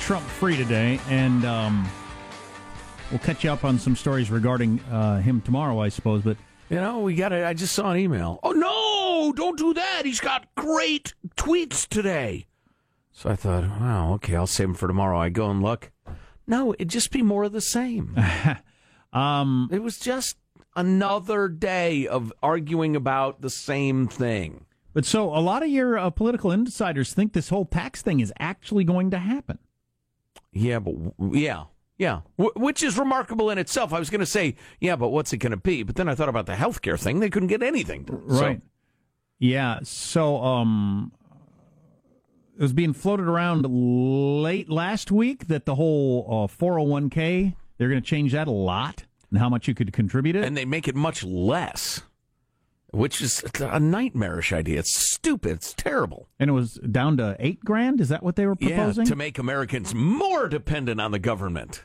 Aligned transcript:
Trump 0.00 0.24
free 0.26 0.56
today, 0.56 1.00
and 1.08 1.44
um, 1.44 1.86
we'll 3.10 3.18
catch 3.20 3.44
you 3.44 3.50
up 3.50 3.64
on 3.64 3.78
some 3.78 3.94
stories 3.96 4.30
regarding 4.30 4.80
uh, 4.90 5.20
him 5.20 5.40
tomorrow, 5.40 5.80
I 5.80 5.88
suppose. 5.88 6.22
But 6.22 6.36
You 6.70 6.76
know, 6.76 7.00
we 7.00 7.14
got 7.14 7.32
it. 7.32 7.44
I 7.44 7.54
just 7.54 7.74
saw 7.74 7.90
an 7.90 7.98
email. 7.98 8.40
Oh, 8.42 8.52
no, 8.52 9.32
don't 9.32 9.58
do 9.58 9.74
that. 9.74 10.04
He's 10.04 10.20
got 10.20 10.46
great 10.54 11.14
tweets 11.36 11.86
today. 11.86 12.46
So 13.12 13.28
I 13.30 13.36
thought, 13.36 13.64
wow, 13.64 14.12
okay, 14.14 14.36
I'll 14.36 14.46
save 14.46 14.68
him 14.68 14.74
for 14.74 14.86
tomorrow. 14.86 15.18
I 15.18 15.28
go 15.28 15.50
and 15.50 15.62
look. 15.62 15.90
No, 16.46 16.72
it'd 16.74 16.88
just 16.88 17.10
be 17.10 17.22
more 17.22 17.44
of 17.44 17.52
the 17.52 17.60
same. 17.60 18.16
um, 19.12 19.68
it 19.72 19.82
was 19.82 19.98
just 19.98 20.36
another 20.76 21.48
day 21.48 22.06
of 22.06 22.32
arguing 22.42 22.94
about 22.96 23.40
the 23.42 23.50
same 23.50 24.06
thing. 24.06 24.64
but 24.94 25.04
so 25.04 25.34
a 25.36 25.40
lot 25.40 25.62
of 25.64 25.68
your 25.68 25.98
uh, 25.98 26.08
political 26.10 26.52
insiders 26.52 27.12
think 27.12 27.32
this 27.32 27.48
whole 27.48 27.64
tax 27.66 28.00
thing 28.00 28.20
is 28.20 28.32
actually 28.38 28.84
going 28.84 29.10
to 29.10 29.18
happen. 29.18 29.58
Yeah, 30.58 30.78
but 30.80 30.94
yeah, 31.32 31.64
yeah, 31.98 32.20
w- 32.38 32.52
which 32.56 32.82
is 32.82 32.98
remarkable 32.98 33.50
in 33.50 33.58
itself. 33.58 33.92
I 33.92 33.98
was 33.98 34.10
going 34.10 34.20
to 34.20 34.26
say, 34.26 34.56
yeah, 34.80 34.96
but 34.96 35.08
what's 35.08 35.32
it 35.32 35.38
going 35.38 35.50
to 35.52 35.56
be? 35.56 35.82
But 35.82 35.96
then 35.96 36.08
I 36.08 36.14
thought 36.14 36.28
about 36.28 36.46
the 36.46 36.54
healthcare 36.54 36.98
thing. 36.98 37.20
They 37.20 37.30
couldn't 37.30 37.48
get 37.48 37.62
anything. 37.62 38.04
done. 38.04 38.22
So- 38.28 38.40
Right. 38.40 38.60
Yeah. 39.38 39.78
So 39.84 40.42
um, 40.42 41.12
it 42.56 42.62
was 42.62 42.72
being 42.72 42.92
floated 42.92 43.26
around 43.26 43.62
late 43.68 44.68
last 44.68 45.10
week 45.12 45.46
that 45.48 45.64
the 45.64 45.76
whole 45.76 46.26
uh, 46.50 46.52
401k 46.52 47.54
they're 47.76 47.88
going 47.88 48.02
to 48.02 48.06
change 48.06 48.32
that 48.32 48.48
a 48.48 48.52
lot 48.52 49.04
and 49.30 49.38
how 49.38 49.48
much 49.48 49.68
you 49.68 49.74
could 49.74 49.92
contribute 49.92 50.34
it. 50.34 50.44
and 50.44 50.56
they 50.56 50.64
make 50.64 50.88
it 50.88 50.96
much 50.96 51.22
less, 51.22 52.02
which 52.90 53.20
is 53.20 53.44
a 53.60 53.78
nightmarish 53.78 54.52
idea. 54.52 54.78
It's 54.80 54.94
stupid. 54.94 55.52
It's 55.52 55.74
terrible. 55.74 56.28
And 56.38 56.48
it 56.48 56.52
was 56.52 56.74
down 56.74 57.16
to 57.18 57.36
eight 57.38 57.64
grand. 57.64 58.00
Is 58.00 58.08
that 58.08 58.22
what 58.22 58.36
they 58.36 58.46
were 58.46 58.56
proposing? 58.56 59.04
Yeah, 59.04 59.10
to 59.10 59.16
make 59.16 59.38
Americans 59.38 59.94
more 59.94 60.48
dependent 60.48 61.00
on 61.00 61.10
the 61.10 61.18
government. 61.18 61.84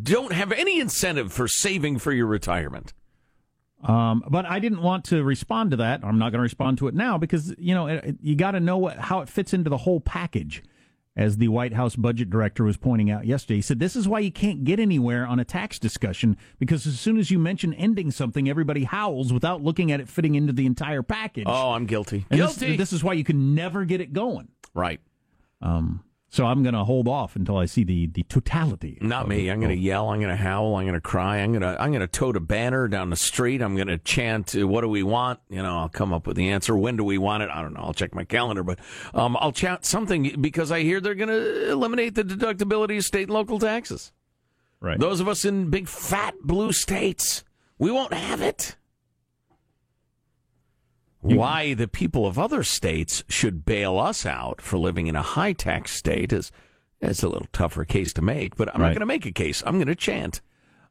Don't 0.00 0.32
have 0.32 0.52
any 0.52 0.78
incentive 0.78 1.32
for 1.32 1.48
saving 1.48 1.98
for 1.98 2.12
your 2.12 2.26
retirement. 2.26 2.92
Um, 3.82 4.24
but 4.28 4.44
I 4.46 4.58
didn't 4.58 4.82
want 4.82 5.04
to 5.06 5.22
respond 5.22 5.70
to 5.70 5.76
that. 5.78 6.04
I'm 6.04 6.18
not 6.18 6.32
going 6.32 6.38
to 6.38 6.42
respond 6.42 6.78
to 6.78 6.88
it 6.88 6.94
now 6.94 7.18
because 7.18 7.54
you 7.58 7.74
know 7.74 7.86
it, 7.86 8.16
you 8.20 8.34
got 8.34 8.52
to 8.52 8.60
know 8.60 8.78
what, 8.78 8.98
how 8.98 9.20
it 9.20 9.28
fits 9.28 9.54
into 9.54 9.70
the 9.70 9.76
whole 9.76 10.00
package. 10.00 10.62
As 11.16 11.38
the 11.38 11.48
White 11.48 11.72
House 11.72 11.96
budget 11.96 12.28
director 12.28 12.62
was 12.62 12.76
pointing 12.76 13.10
out 13.10 13.24
yesterday, 13.24 13.56
he 13.56 13.62
said 13.62 13.78
this 13.78 13.96
is 13.96 14.06
why 14.06 14.18
you 14.18 14.30
can't 14.30 14.64
get 14.64 14.78
anywhere 14.78 15.26
on 15.26 15.40
a 15.40 15.44
tax 15.46 15.78
discussion 15.78 16.36
because 16.58 16.86
as 16.86 17.00
soon 17.00 17.16
as 17.16 17.30
you 17.30 17.38
mention 17.38 17.72
ending 17.72 18.10
something, 18.10 18.50
everybody 18.50 18.84
howls 18.84 19.32
without 19.32 19.62
looking 19.62 19.90
at 19.90 19.98
it 19.98 20.08
fitting 20.10 20.34
into 20.34 20.52
the 20.52 20.66
entire 20.66 21.02
package. 21.02 21.44
Oh, 21.46 21.72
I'm 21.72 21.86
guilty. 21.86 22.26
And 22.28 22.38
this- 22.40 22.58
guilty. 22.58 22.76
This, 22.76 22.92
is 22.92 23.02
why 23.02 23.14
you 23.14 23.24
can 23.24 23.54
never 23.54 23.86
get 23.86 24.00
it 24.02 24.12
going. 24.12 24.48
right. 24.74 25.00
Um, 25.62 26.02
so 26.28 26.44
I'm 26.44 26.62
going 26.62 26.74
to 26.74 26.84
hold 26.84 27.08
off 27.08 27.36
until 27.36 27.56
I 27.56 27.66
see 27.66 27.84
the 27.84 28.08
the 28.08 28.22
totality. 28.24 28.98
Not 29.00 29.28
me. 29.28 29.48
I'm 29.48 29.60
going 29.60 29.74
to 29.74 29.80
yell. 29.80 30.08
I'm 30.08 30.20
going 30.20 30.30
to 30.30 30.36
howl. 30.36 30.74
I'm 30.76 30.84
going 30.84 30.94
to 30.94 31.00
cry. 31.00 31.38
I'm 31.38 31.52
going 31.52 31.62
to 31.62 31.80
I'm 31.80 31.90
going 31.90 32.00
to 32.00 32.06
tote 32.06 32.36
a 32.36 32.40
banner 32.40 32.88
down 32.88 33.10
the 33.10 33.16
street. 33.16 33.62
I'm 33.62 33.76
going 33.76 33.88
to 33.88 33.98
chant, 33.98 34.54
uh, 34.56 34.66
"What 34.66 34.80
do 34.80 34.88
we 34.88 35.02
want?" 35.02 35.40
You 35.48 35.62
know, 35.62 35.78
I'll 35.78 35.88
come 35.88 36.12
up 36.12 36.26
with 36.26 36.36
the 36.36 36.50
answer. 36.50 36.76
When 36.76 36.96
do 36.96 37.04
we 37.04 37.18
want 37.18 37.42
it? 37.42 37.50
I 37.50 37.62
don't 37.62 37.74
know. 37.74 37.80
I'll 37.80 37.94
check 37.94 38.14
my 38.14 38.24
calendar, 38.24 38.62
but 38.62 38.78
um, 39.14 39.36
I'll 39.40 39.52
chant 39.52 39.84
something 39.84 40.40
because 40.40 40.72
I 40.72 40.82
hear 40.82 41.00
they're 41.00 41.14
going 41.14 41.28
to 41.28 41.70
eliminate 41.70 42.14
the 42.14 42.24
deductibility 42.24 42.98
of 42.98 43.04
state 43.04 43.24
and 43.24 43.34
local 43.34 43.58
taxes. 43.58 44.12
Right. 44.80 44.98
Those 44.98 45.20
of 45.20 45.28
us 45.28 45.44
in 45.44 45.70
big 45.70 45.88
fat 45.88 46.34
blue 46.42 46.72
states, 46.72 47.44
we 47.78 47.90
won't 47.90 48.12
have 48.12 48.42
it. 48.42 48.76
Why 51.34 51.74
the 51.74 51.88
people 51.88 52.26
of 52.26 52.38
other 52.38 52.62
states 52.62 53.24
should 53.28 53.64
bail 53.64 53.98
us 53.98 54.24
out 54.24 54.60
for 54.60 54.78
living 54.78 55.06
in 55.06 55.16
a 55.16 55.22
high 55.22 55.52
tax 55.52 55.92
state 55.92 56.32
is 56.32 56.52
it's 57.00 57.22
a 57.22 57.28
little 57.28 57.48
tougher 57.52 57.84
case 57.84 58.12
to 58.14 58.22
make, 58.22 58.56
but 58.56 58.74
I'm 58.74 58.80
not 58.80 58.88
going 58.88 59.00
to 59.00 59.06
make 59.06 59.26
a 59.26 59.32
case. 59.32 59.62
I'm 59.66 59.74
going 59.74 59.88
to 59.88 59.94
chant. 59.94 60.40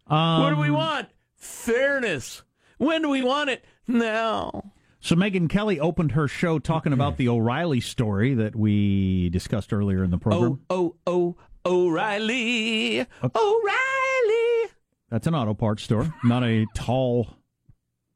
Um, 0.07 0.41
what 0.41 0.49
do 0.51 0.57
we 0.57 0.69
want? 0.69 1.07
Fairness. 1.35 2.43
When 2.77 3.01
do 3.01 3.09
we 3.09 3.23
want 3.23 3.49
it? 3.49 3.63
Now. 3.87 4.71
So 4.99 5.15
Megyn 5.15 5.49
Kelly 5.49 5.79
opened 5.79 6.11
her 6.13 6.27
show 6.27 6.59
talking 6.59 6.91
about 6.93 7.17
the 7.17 7.29
O'Reilly 7.29 7.79
story 7.79 8.33
that 8.33 8.55
we 8.55 9.29
discussed 9.29 9.71
earlier 9.71 10.03
in 10.03 10.11
the 10.11 10.17
program. 10.17 10.61
Oh, 10.69 10.95
oh, 11.07 11.35
oh, 11.65 11.87
O'Reilly. 11.87 13.01
O'Reilly. 13.23 14.71
That's 15.09 15.27
an 15.27 15.35
auto 15.35 15.53
parts 15.53 15.83
store, 15.83 16.13
not 16.23 16.43
a 16.43 16.65
tall, 16.75 17.29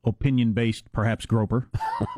opinion 0.03 0.53
based, 0.53 0.91
perhaps 0.91 1.25
groper. 1.25 1.69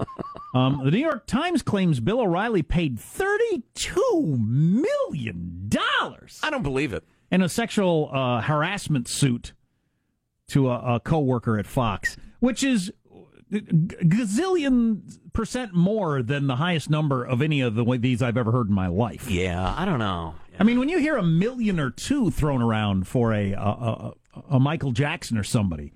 um, 0.56 0.82
the 0.84 0.92
New 0.92 1.00
York 1.00 1.26
Times 1.26 1.62
claims 1.62 2.00
Bill 2.00 2.22
O'Reilly 2.22 2.62
paid 2.62 2.98
$32 3.00 4.38
million 4.40 5.70
I 6.44 6.50
don't 6.50 6.64
believe 6.64 6.94
it. 6.94 7.04
in 7.32 7.42
a 7.42 7.50
sexual 7.50 8.10
uh, 8.14 8.42
harassment 8.42 9.08
suit 9.08 9.54
to 10.50 10.70
a, 10.70 10.96
a 10.96 11.00
co 11.00 11.20
worker 11.20 11.58
at 11.58 11.66
Fox, 11.66 12.18
which 12.40 12.64
is 12.64 12.92
g- 13.52 13.62
gazillion 13.62 15.18
percent 15.34 15.74
more 15.74 16.22
than 16.22 16.48
the 16.48 16.58
highest 16.58 16.90
number 16.90 17.24
of 17.24 17.42
any 17.42 17.62
of 17.62 17.76
the 17.76 17.98
these 17.98 18.22
I've 18.22 18.38
ever 18.38 18.52
heard 18.52 18.68
in 18.68 18.74
my 18.74 18.88
life. 18.88 19.30
Yeah, 19.30 19.74
I 19.78 19.86
don't 19.86 20.00
know. 20.00 20.36
I 20.60 20.64
mean, 20.64 20.78
when 20.80 20.90
you 20.90 21.00
hear 21.00 21.16
a 21.18 21.24
million 21.24 21.80
or 21.80 21.90
two 21.90 22.30
thrown 22.32 22.62
around 22.62 23.08
for 23.08 23.34
a 23.34 23.54
a, 23.54 23.60
a, 23.60 24.14
a 24.52 24.60
Michael 24.60 24.92
Jackson 24.92 25.38
or 25.38 25.44
somebody, 25.44 25.94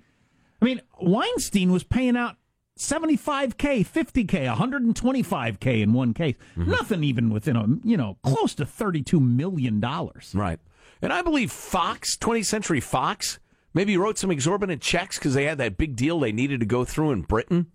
I 0.60 0.64
mean, 0.64 0.80
Weinstein 1.00 1.70
was 1.72 1.84
paying 1.84 2.16
out 2.16 2.36
75k, 2.78 3.86
50k, 3.86 4.54
125k 4.54 5.82
in 5.82 5.92
one 5.92 6.14
case. 6.14 6.34
Nothing 6.56 7.04
even 7.04 7.30
within 7.30 7.56
a 7.56 7.66
you 7.84 7.96
know 7.96 8.18
close 8.22 8.54
to 8.56 8.66
32 8.66 9.18
million 9.20 9.80
dollars. 9.80 10.32
Right. 10.34 10.58
And 11.02 11.12
I 11.12 11.22
believe 11.22 11.52
Fox, 11.52 12.16
20th 12.16 12.46
Century 12.46 12.80
Fox, 12.80 13.38
maybe 13.74 13.96
wrote 13.96 14.18
some 14.18 14.30
exorbitant 14.30 14.80
checks 14.80 15.18
because 15.18 15.34
they 15.34 15.44
had 15.44 15.58
that 15.58 15.76
big 15.76 15.94
deal 15.94 16.18
they 16.18 16.32
needed 16.32 16.60
to 16.60 16.66
go 16.66 16.84
through 16.84 17.12
in 17.12 17.22
Britain 17.22 17.66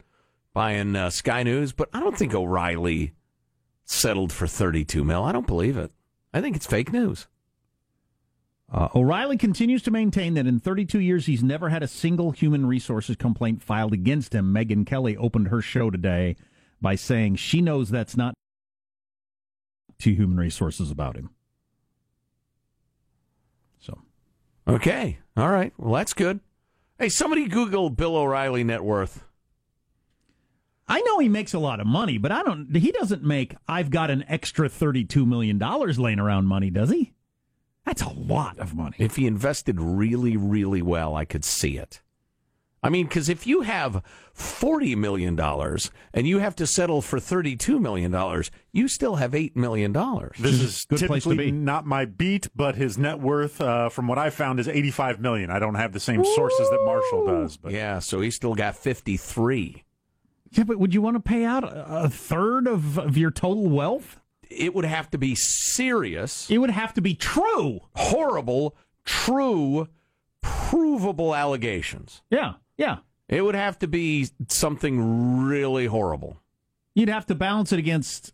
buying 0.53 0.95
uh, 0.95 1.09
Sky 1.09 1.43
News. 1.43 1.71
But 1.71 1.89
I 1.93 1.99
don't 1.99 2.17
think 2.17 2.33
O'Reilly 2.33 3.13
settled 3.85 4.31
for 4.31 4.47
32 4.47 5.03
mil. 5.03 5.23
I 5.23 5.31
don't 5.31 5.47
believe 5.47 5.77
it. 5.77 5.91
I 6.33 6.41
think 6.41 6.55
it's 6.55 6.65
fake 6.65 6.91
news. 6.91 7.27
Uh, 8.71 8.87
O'Reilly 8.95 9.37
continues 9.37 9.81
to 9.83 9.91
maintain 9.91 10.33
that 10.35 10.47
in 10.47 10.59
32 10.59 10.99
years 10.99 11.25
he's 11.25 11.43
never 11.43 11.69
had 11.69 11.83
a 11.83 11.87
single 11.87 12.31
human 12.31 12.65
resources 12.65 13.17
complaint 13.17 13.61
filed 13.61 13.91
against 13.91 14.33
him. 14.33 14.53
Megyn 14.53 14.85
Kelly 14.85 15.17
opened 15.17 15.49
her 15.49 15.61
show 15.61 15.89
today 15.89 16.37
by 16.79 16.95
saying 16.95 17.35
she 17.35 17.61
knows 17.61 17.89
that's 17.89 18.15
not 18.15 18.33
to 19.99 20.13
human 20.15 20.37
resources 20.37 20.89
about 20.89 21.17
him. 21.17 21.31
So 23.79 23.99
Okay. 24.67 25.19
All 25.35 25.49
right. 25.49 25.73
Well, 25.77 25.93
that's 25.93 26.13
good. 26.13 26.39
Hey, 26.97 27.09
somebody 27.09 27.47
Google 27.47 27.89
Bill 27.89 28.15
O'Reilly 28.15 28.63
net 28.63 28.83
worth. 28.83 29.23
I 30.87 31.01
know 31.01 31.19
he 31.19 31.29
makes 31.29 31.53
a 31.53 31.59
lot 31.59 31.79
of 31.79 31.87
money, 31.87 32.17
but 32.17 32.31
I 32.31 32.43
don't. 32.43 32.75
He 32.75 32.91
doesn't 32.91 33.23
make. 33.23 33.55
I've 33.67 33.89
got 33.89 34.11
an 34.11 34.25
extra 34.27 34.67
thirty-two 34.69 35.25
million 35.25 35.57
dollars 35.57 35.97
laying 35.97 36.19
around 36.19 36.47
money, 36.47 36.69
does 36.69 36.89
he? 36.89 37.13
That's 37.85 38.01
a 38.03 38.09
lot 38.09 38.59
of 38.59 38.75
money. 38.75 38.95
If 38.99 39.15
he 39.15 39.25
invested 39.27 39.79
really, 39.81 40.37
really 40.37 40.81
well, 40.81 41.15
I 41.15 41.25
could 41.25 41.43
see 41.43 41.77
it. 41.77 42.01
I 42.83 42.89
mean, 42.89 43.05
because 43.05 43.29
if 43.29 43.45
you 43.45 43.61
have 43.61 44.03
$40 44.35 44.97
million 44.97 45.39
and 45.39 46.27
you 46.27 46.39
have 46.39 46.55
to 46.55 46.65
settle 46.65 47.01
for 47.03 47.19
$32 47.19 47.79
million, 47.79 48.43
you 48.71 48.87
still 48.87 49.17
have 49.17 49.31
$8 49.33 49.55
million. 49.55 49.93
This 50.39 50.53
is 50.61 50.85
Good 50.85 51.01
place 51.05 51.23
to 51.23 51.29
typically 51.29 51.37
be. 51.37 51.51
not 51.51 51.85
my 51.85 52.05
beat, 52.05 52.47
but 52.55 52.75
his 52.75 52.97
net 52.97 53.19
worth, 53.19 53.61
uh, 53.61 53.89
from 53.89 54.07
what 54.07 54.17
I 54.17 54.31
found, 54.31 54.59
is 54.59 54.67
85 54.67 55.19
million. 55.19 55.51
I 55.51 55.59
don't 55.59 55.75
have 55.75 55.91
the 55.93 55.99
same 55.99 56.25
sources 56.25 56.69
that 56.71 56.81
Marshall 56.83 57.27
does, 57.27 57.57
but 57.57 57.71
Yeah, 57.71 57.99
so 57.99 58.19
he 58.19 58.31
still 58.31 58.55
got 58.55 58.75
53. 58.75 59.83
Yeah, 60.53 60.63
but 60.63 60.79
would 60.79 60.93
you 60.93 61.01
want 61.03 61.15
to 61.17 61.21
pay 61.21 61.45
out 61.45 61.63
a 61.63 62.05
a 62.05 62.09
third 62.09 62.67
of, 62.67 62.97
of 62.97 63.15
your 63.15 63.31
total 63.31 63.69
wealth? 63.69 64.19
It 64.51 64.75
would 64.75 64.85
have 64.85 65.09
to 65.11 65.17
be 65.17 65.33
serious, 65.35 66.49
It 66.49 66.57
would 66.59 66.69
have 66.71 66.93
to 66.95 67.01
be 67.01 67.15
true. 67.15 67.81
horrible, 67.95 68.75
true, 69.05 69.87
provable 70.41 71.33
allegations. 71.35 72.21
Yeah, 72.29 72.53
yeah. 72.77 72.97
It 73.29 73.43
would 73.43 73.55
have 73.55 73.79
to 73.79 73.87
be 73.87 74.27
something 74.49 75.45
really 75.45 75.85
horrible. 75.85 76.37
You'd 76.93 77.07
have 77.09 77.25
to 77.27 77.35
balance 77.35 77.71
it 77.71 77.79
against. 77.79 78.33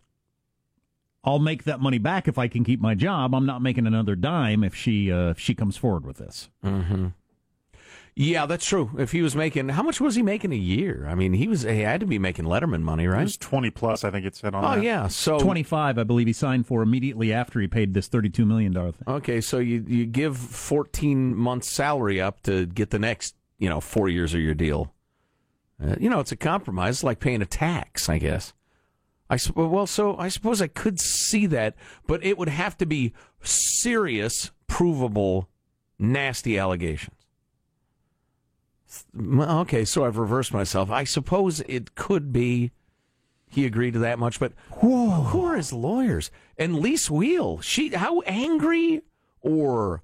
I'll 1.23 1.39
make 1.39 1.65
that 1.65 1.79
money 1.79 1.97
back 1.99 2.27
if 2.27 2.37
I 2.37 2.47
can 2.47 2.63
keep 2.63 2.79
my 2.81 2.95
job. 2.95 3.35
I'm 3.35 3.45
not 3.45 3.61
making 3.61 3.85
another 3.85 4.15
dime 4.15 4.63
if 4.63 4.73
she 4.73 5.11
uh, 5.11 5.29
if 5.31 5.39
she 5.39 5.53
comes 5.53 5.77
forward 5.77 6.05
with 6.05 6.17
this. 6.17 6.49
Mm-hmm. 6.63 7.07
Yeah, 8.19 8.47
that's 8.47 8.65
true. 8.65 8.89
If 8.97 9.11
he 9.11 9.21
was 9.21 9.35
making, 9.35 9.69
how 9.69 9.83
much 9.83 10.01
was 10.01 10.15
he 10.15 10.23
making 10.23 10.51
a 10.51 10.55
year? 10.55 11.05
I 11.07 11.13
mean, 11.13 11.33
he 11.33 11.47
was 11.47 11.61
he 11.61 11.81
had 11.81 11.99
to 11.99 12.07
be 12.07 12.17
making 12.17 12.45
Letterman 12.45 12.81
money, 12.81 13.03
it 13.03 13.09
right? 13.09 13.21
was 13.21 13.37
twenty 13.37 13.69
plus. 13.69 14.03
I 14.03 14.09
think 14.09 14.25
it 14.25 14.35
said 14.35 14.55
on. 14.55 14.65
Oh 14.65 14.75
that. 14.75 14.83
yeah, 14.83 15.07
so 15.07 15.37
25, 15.37 15.99
I 15.99 16.03
believe 16.03 16.25
he 16.25 16.33
signed 16.33 16.65
for 16.65 16.81
immediately 16.81 17.31
after 17.31 17.59
he 17.61 17.67
paid 17.67 17.93
this 17.93 18.07
32 18.07 18.43
million 18.43 18.73
dollar 18.73 18.93
thing. 18.93 19.03
Okay, 19.07 19.39
so 19.39 19.59
you 19.59 19.85
you 19.87 20.07
give 20.07 20.35
14 20.35 21.35
months 21.35 21.69
salary 21.69 22.19
up 22.19 22.41
to 22.43 22.65
get 22.65 22.89
the 22.89 22.97
next, 22.97 23.35
you 23.59 23.69
know, 23.69 23.79
4 23.79 24.09
years 24.09 24.33
of 24.33 24.39
your 24.41 24.55
deal. 24.55 24.95
Uh, 25.79 25.93
you 25.99 26.09
know, 26.09 26.19
it's 26.19 26.31
a 26.31 26.35
compromise, 26.35 26.95
it's 26.95 27.03
like 27.03 27.19
paying 27.19 27.43
a 27.43 27.45
tax, 27.45 28.09
I 28.09 28.17
guess. 28.17 28.51
I 29.29 29.35
sup- 29.35 29.57
well, 29.57 29.85
so 29.85 30.17
I 30.17 30.29
suppose 30.29 30.59
I 30.59 30.67
could 30.67 30.99
see 30.99 31.45
that, 31.47 31.75
but 32.07 32.25
it 32.25 32.37
would 32.39 32.49
have 32.49 32.75
to 32.79 32.87
be 32.87 33.13
serious, 33.43 34.49
provable, 34.65 35.49
nasty 35.99 36.57
allegations. 36.57 37.13
Okay, 39.19 39.85
so 39.85 40.05
I've 40.05 40.17
reversed 40.17 40.53
myself. 40.53 40.89
I 40.89 41.03
suppose 41.03 41.61
it 41.61 41.95
could 41.95 42.31
be 42.31 42.71
he 43.49 43.65
agreed 43.65 43.93
to 43.93 43.99
that 43.99 44.19
much, 44.19 44.39
but 44.39 44.53
who 44.79 45.45
are 45.45 45.55
his 45.55 45.71
lawyers? 45.71 46.31
And 46.57 46.79
Lis 46.79 47.09
Wiehl, 47.09 47.61
she 47.61 47.89
how 47.89 48.21
angry 48.21 49.01
or 49.41 50.03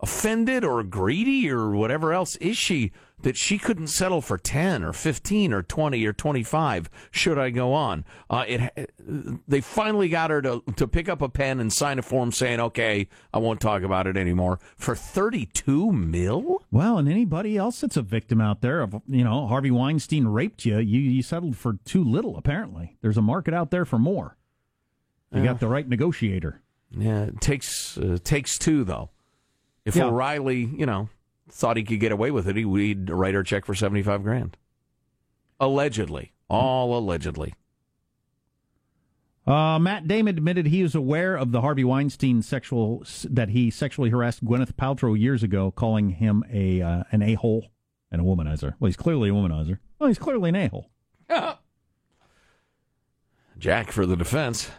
offended 0.00 0.64
or 0.64 0.82
greedy 0.82 1.50
or 1.50 1.70
whatever 1.70 2.12
else 2.12 2.36
is 2.36 2.56
she 2.56 2.92
that 3.20 3.36
she 3.36 3.58
couldn't 3.58 3.88
settle 3.88 4.20
for 4.20 4.38
10 4.38 4.84
or 4.84 4.92
15 4.92 5.52
or 5.52 5.60
20 5.60 6.06
or 6.06 6.12
25 6.12 6.88
should 7.10 7.36
I 7.36 7.50
go 7.50 7.72
on 7.72 8.04
uh, 8.30 8.44
it 8.46 8.92
they 9.48 9.60
finally 9.60 10.08
got 10.08 10.30
her 10.30 10.40
to 10.42 10.62
to 10.76 10.86
pick 10.86 11.08
up 11.08 11.20
a 11.20 11.28
pen 11.28 11.58
and 11.58 11.72
sign 11.72 11.98
a 11.98 12.02
form 12.02 12.30
saying 12.30 12.60
okay 12.60 13.08
I 13.34 13.38
won't 13.38 13.60
talk 13.60 13.82
about 13.82 14.06
it 14.06 14.16
anymore 14.16 14.60
for 14.76 14.94
32 14.94 15.90
mil 15.90 16.57
Well, 16.70 16.98
and 16.98 17.08
anybody 17.08 17.56
else 17.56 17.80
that's 17.80 17.96
a 17.96 18.02
victim 18.02 18.40
out 18.40 18.60
there 18.60 18.82
of 18.82 19.00
you 19.06 19.24
know 19.24 19.46
Harvey 19.46 19.70
Weinstein 19.70 20.26
raped 20.26 20.64
you, 20.64 20.78
you 20.78 21.00
you 21.00 21.22
settled 21.22 21.56
for 21.56 21.78
too 21.84 22.04
little. 22.04 22.36
Apparently, 22.36 22.96
there's 23.00 23.16
a 23.16 23.22
market 23.22 23.54
out 23.54 23.70
there 23.70 23.84
for 23.84 23.98
more. 23.98 24.36
You 25.32 25.44
got 25.44 25.60
the 25.60 25.68
right 25.68 25.86
negotiator. 25.88 26.62
yeah 26.90 27.24
it 27.24 27.40
takes 27.40 27.98
uh, 27.98 28.16
takes 28.24 28.58
two 28.58 28.82
though 28.84 29.10
if 29.84 29.94
Yeah. 29.94 30.04
O'Reilly 30.06 30.60
you 30.64 30.86
know 30.86 31.10
thought 31.50 31.76
he 31.76 31.84
could 31.84 32.00
get 32.00 32.12
away 32.12 32.30
with 32.30 32.48
it 32.48 32.56
he 32.56 32.64
would 32.64 33.10
write 33.10 33.34
her 33.34 33.40
a 33.40 33.44
check 33.44 33.66
for 33.66 33.74
75 33.74 34.22
grand 34.22 34.56
allegedly 35.60 36.32
all 36.48 36.96
allegedly 36.96 37.52
Uh, 39.48 39.78
Matt 39.78 40.06
Damon 40.06 40.36
admitted 40.36 40.66
he 40.66 40.82
is 40.82 40.94
aware 40.94 41.34
of 41.34 41.52
the 41.52 41.62
Harvey 41.62 41.84
Weinstein 41.84 42.42
sexual 42.42 43.02
that 43.24 43.48
he 43.48 43.70
sexually 43.70 44.10
harassed 44.10 44.44
Gwyneth 44.44 44.74
Paltrow 44.74 45.18
years 45.18 45.42
ago, 45.42 45.70
calling 45.70 46.10
him 46.10 46.44
a 46.52 46.82
uh, 46.82 47.04
an 47.10 47.22
a 47.22 47.34
hole 47.34 47.68
and 48.10 48.20
a 48.20 48.24
womanizer. 48.24 48.74
Well, 48.78 48.88
he's 48.88 48.96
clearly 48.96 49.30
a 49.30 49.32
womanizer. 49.32 49.78
Well, 49.98 50.08
he's 50.08 50.18
clearly 50.18 50.50
an 50.50 50.56
a 50.56 50.68
hole. 50.68 50.90
Jack 53.58 53.90
for 53.90 54.04
the 54.04 54.16
defense 54.16 54.70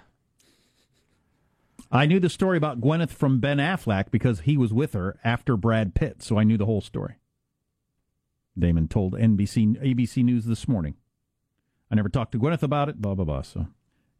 I 1.91 2.05
knew 2.05 2.19
the 2.19 2.29
story 2.29 2.57
about 2.57 2.79
Gwyneth 2.79 3.09
from 3.09 3.39
Ben 3.39 3.57
Affleck 3.57 4.11
because 4.11 4.41
he 4.41 4.57
was 4.57 4.71
with 4.71 4.93
her 4.93 5.17
after 5.23 5.57
Brad 5.57 5.95
Pitt, 5.95 6.21
so 6.21 6.37
I 6.37 6.43
knew 6.43 6.57
the 6.57 6.67
whole 6.67 6.81
story. 6.81 7.15
Damon 8.57 8.87
told 8.87 9.13
NBC 9.13 9.81
ABC 9.81 10.23
News 10.23 10.45
this 10.45 10.67
morning. 10.67 10.95
I 11.89 11.95
never 11.95 12.09
talked 12.09 12.33
to 12.33 12.39
Gwyneth 12.39 12.61
about 12.61 12.89
it. 12.89 13.01
Blah 13.01 13.15
blah 13.15 13.25
blah. 13.25 13.41
So, 13.41 13.67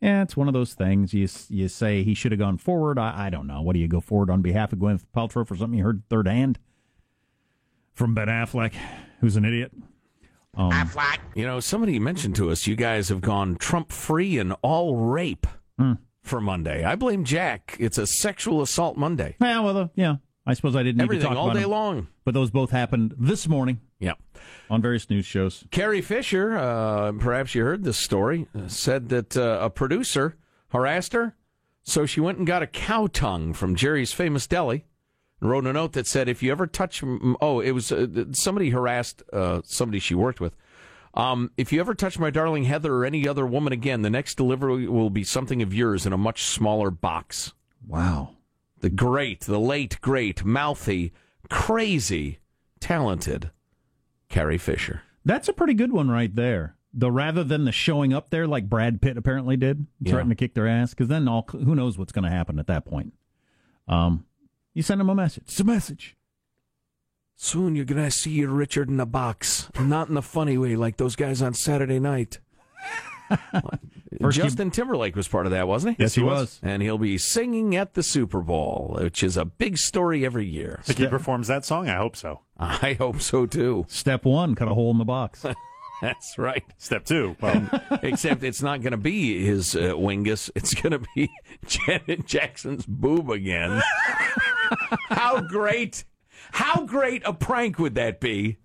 yeah, 0.02 0.22
it's 0.22 0.38
one 0.38 0.48
of 0.48 0.54
those 0.54 0.74
things. 0.74 1.14
You 1.14 1.28
you 1.50 1.68
say 1.68 2.04
he 2.04 2.14
should 2.14 2.32
have 2.32 2.40
gone 2.40 2.58
forward. 2.58 2.98
I, 3.00 3.28
I 3.28 3.30
don't 3.30 3.48
know. 3.48 3.62
What 3.62 3.74
do 3.74 3.80
you 3.80 3.88
go 3.88 4.00
forward 4.00 4.30
on 4.30 4.42
behalf 4.42 4.72
of 4.74 4.80
Gwyneth 4.80 5.04
Paltrow 5.16 5.46
for 5.48 5.56
something 5.56 5.78
you 5.78 5.84
heard 5.84 6.04
third 6.10 6.28
hand 6.28 6.60
from 7.94 8.14
Ben 8.14 8.28
Affleck, 8.28 8.74
who's 9.20 9.36
an 9.36 9.46
idiot? 9.46 9.72
Um, 10.56 10.72
You 11.36 11.46
know, 11.46 11.60
somebody 11.60 12.00
mentioned 12.00 12.36
to 12.38 12.50
us 12.50 12.66
you 12.68 12.76
guys 12.76 13.10
have 13.10 13.22
gone 13.22 13.56
Trump 13.56 13.92
free 13.92 14.38
and 14.40 14.54
all 14.62 14.96
rape 14.98 15.46
for 16.24 16.42
Monday. 16.42 16.84
I 16.84 16.96
blame 16.96 17.24
Jack. 17.24 17.78
It's 17.80 17.98
a 17.98 18.06
sexual 18.08 18.62
assault 18.62 18.98
Monday. 18.98 19.36
yeah, 19.42 19.60
well, 19.62 19.78
uh, 19.78 19.88
yeah. 19.96 20.16
I 20.46 20.54
suppose 20.54 20.76
I 20.76 20.84
didn't 20.84 20.98
need 20.98 21.04
to 21.04 21.04
Everything 21.06 21.28
talk 21.30 21.38
all 21.38 21.46
about 21.52 21.56
day 21.58 21.64
him, 21.64 21.70
long. 21.70 22.08
but 22.26 22.34
those 22.34 22.50
both 22.52 22.72
happened 22.72 23.14
this 23.18 23.48
morning 23.48 23.80
Yeah. 24.00 24.14
on 24.70 24.82
various 24.82 25.10
news 25.10 25.26
shows. 25.26 25.66
Carrie 25.72 26.02
Fisher, 26.02 26.58
uh, 26.58 27.12
perhaps 27.14 27.54
you 27.54 27.64
heard 27.64 27.84
this 27.84 27.98
story, 27.98 28.48
uh, 28.56 28.68
said 28.68 29.10
that 29.10 29.36
uh, 29.36 29.60
a 29.62 29.70
producer 29.70 30.38
harassed 30.70 31.14
her, 31.14 31.36
so 31.84 32.06
she 32.06 32.22
went 32.22 32.38
and 32.38 32.48
got 32.48 32.64
a 32.64 32.68
cow 32.68 33.08
tongue 33.08 33.54
from 33.54 33.76
Jerry's 33.76 34.14
Famous 34.14 34.48
Deli 34.48 34.86
and 35.42 35.50
wrote 35.50 35.66
a 35.66 35.74
note 35.74 35.94
that 35.94 36.08
said, 36.08 36.30
"If 36.30 36.42
you 36.42 36.52
ever 36.52 36.68
touch, 36.68 37.04
oh, 37.42 37.60
it 37.60 37.72
was 37.72 37.92
uh, 37.92 38.26
somebody 38.32 38.70
harassed 38.70 39.24
uh, 39.34 39.62
somebody 39.66 40.00
she 40.00 40.16
worked 40.16 40.40
with." 40.40 40.56
Um, 41.14 41.52
if 41.58 41.74
you 41.74 41.80
ever 41.80 41.96
touch 41.96 42.20
my 42.20 42.30
darling 42.30 42.66
Heather 42.66 42.94
or 42.94 43.06
any 43.06 43.28
other 43.28 43.46
woman 43.46 43.74
again, 43.74 44.04
the 44.04 44.10
next 44.10 44.36
delivery 44.36 44.88
will 44.88 45.10
be 45.10 45.24
something 45.24 45.62
of 45.62 45.74
yours 45.74 46.06
in 46.06 46.14
a 46.14 46.18
much 46.18 46.44
smaller 46.44 46.92
box. 46.92 47.54
Wow. 47.86 48.36
The 48.80 48.90
great, 48.90 49.42
the 49.42 49.60
late, 49.60 50.00
great, 50.02 50.46
mouthy, 50.46 51.12
crazy, 51.50 52.40
talented 52.80 53.50
Carrie 54.30 54.58
Fisher. 54.58 55.02
That's 55.26 55.48
a 55.50 55.54
pretty 55.54 55.74
good 55.74 55.92
one 55.92 56.10
right 56.10 56.34
there. 56.34 56.76
The 56.94 57.12
rather 57.12 57.44
than 57.44 57.66
the 57.66 57.72
showing 57.72 58.14
up 58.14 58.30
there 58.30 58.48
like 58.48 58.70
Brad 58.70 59.02
Pitt 59.02 59.18
apparently 59.18 59.58
did, 59.58 59.86
Yeah. 60.00 60.12
threatening 60.14 60.36
to 60.36 60.36
kick 60.36 60.54
their 60.56 60.68
ass, 60.68 60.92
because 60.92 61.08
then 61.08 61.28
all 61.28 61.46
who 61.52 61.76
knows 61.76 61.98
what's 61.98 62.12
going 62.12 62.24
to 62.26 62.32
happen 62.32 62.58
at 62.58 62.68
that 62.68 62.86
point. 62.86 63.14
Um, 63.88 64.26
you 64.74 64.82
send 64.82 65.00
them 65.00 65.10
a 65.10 65.16
message. 65.16 65.44
It's 65.44 65.60
a 65.60 65.64
message. 65.64 66.16
Soon 67.42 67.76
you're 67.76 67.86
gonna 67.86 68.12
see 68.12 68.32
your 68.32 68.50
Richard 68.50 68.90
in 68.90 69.00
a 69.00 69.06
box, 69.06 69.70
not 69.80 70.10
in 70.10 70.18
a 70.18 70.22
funny 70.22 70.58
way 70.58 70.76
like 70.76 70.98
those 70.98 71.16
guys 71.16 71.42
on 71.42 71.54
Saturday 71.54 71.98
night. 72.00 72.40
First 74.22 74.38
you- 74.38 74.44
Justin 74.44 74.72
Timberlake 74.72 75.16
was 75.16 75.28
part 75.28 75.46
of 75.46 75.52
that, 75.52 75.68
wasn't 75.68 75.98
he? 75.98 76.04
Yes, 76.04 76.16
he 76.16 76.22
was. 76.22 76.60
And 76.62 76.82
he'll 76.82 76.98
be 76.98 77.18
singing 77.18 77.76
at 77.76 77.94
the 77.94 78.04
Super 78.04 78.42
Bowl, 78.42 78.98
which 79.00 79.24
is 79.24 79.38
a 79.38 79.46
big 79.46 79.78
story 79.78 80.26
every 80.26 80.46
year. 80.46 80.82
Think 80.84 81.00
he 81.00 81.08
performs 81.08 81.48
that 81.48 81.64
song? 81.66 81.88
I 81.90 81.96
hope 81.96 82.16
so. 82.16 82.42
I 82.60 82.94
hope 83.00 83.22
so 83.22 83.46
too. 83.46 83.86
Step 83.88 84.26
one: 84.26 84.56
cut 84.56 84.68
a 84.68 84.74
hole 84.74 84.92
in 84.92 84.98
the 84.98 85.06
box. 85.06 85.46
That's 86.02 86.38
right. 86.38 86.64
Step 86.78 87.04
two. 87.06 87.36
Well, 87.42 87.68
Except 88.04 88.42
it's 88.44 88.62
not 88.62 88.82
going 88.82 88.92
to 88.92 88.98
be 88.98 89.44
his 89.46 89.76
uh, 89.76 89.94
wingus. 89.96 90.50
It's 90.56 90.74
going 90.74 90.94
to 90.94 91.06
be 91.14 91.30
Janet 91.66 92.26
Jackson's 92.26 92.86
boob 92.86 93.30
again. 93.30 93.82
how 95.10 95.42
great! 95.42 96.06
How 96.52 96.86
great 96.86 97.22
a 97.26 97.34
prank 97.34 97.80
would 97.80 97.96
that 97.96 98.20
be? 98.20 98.58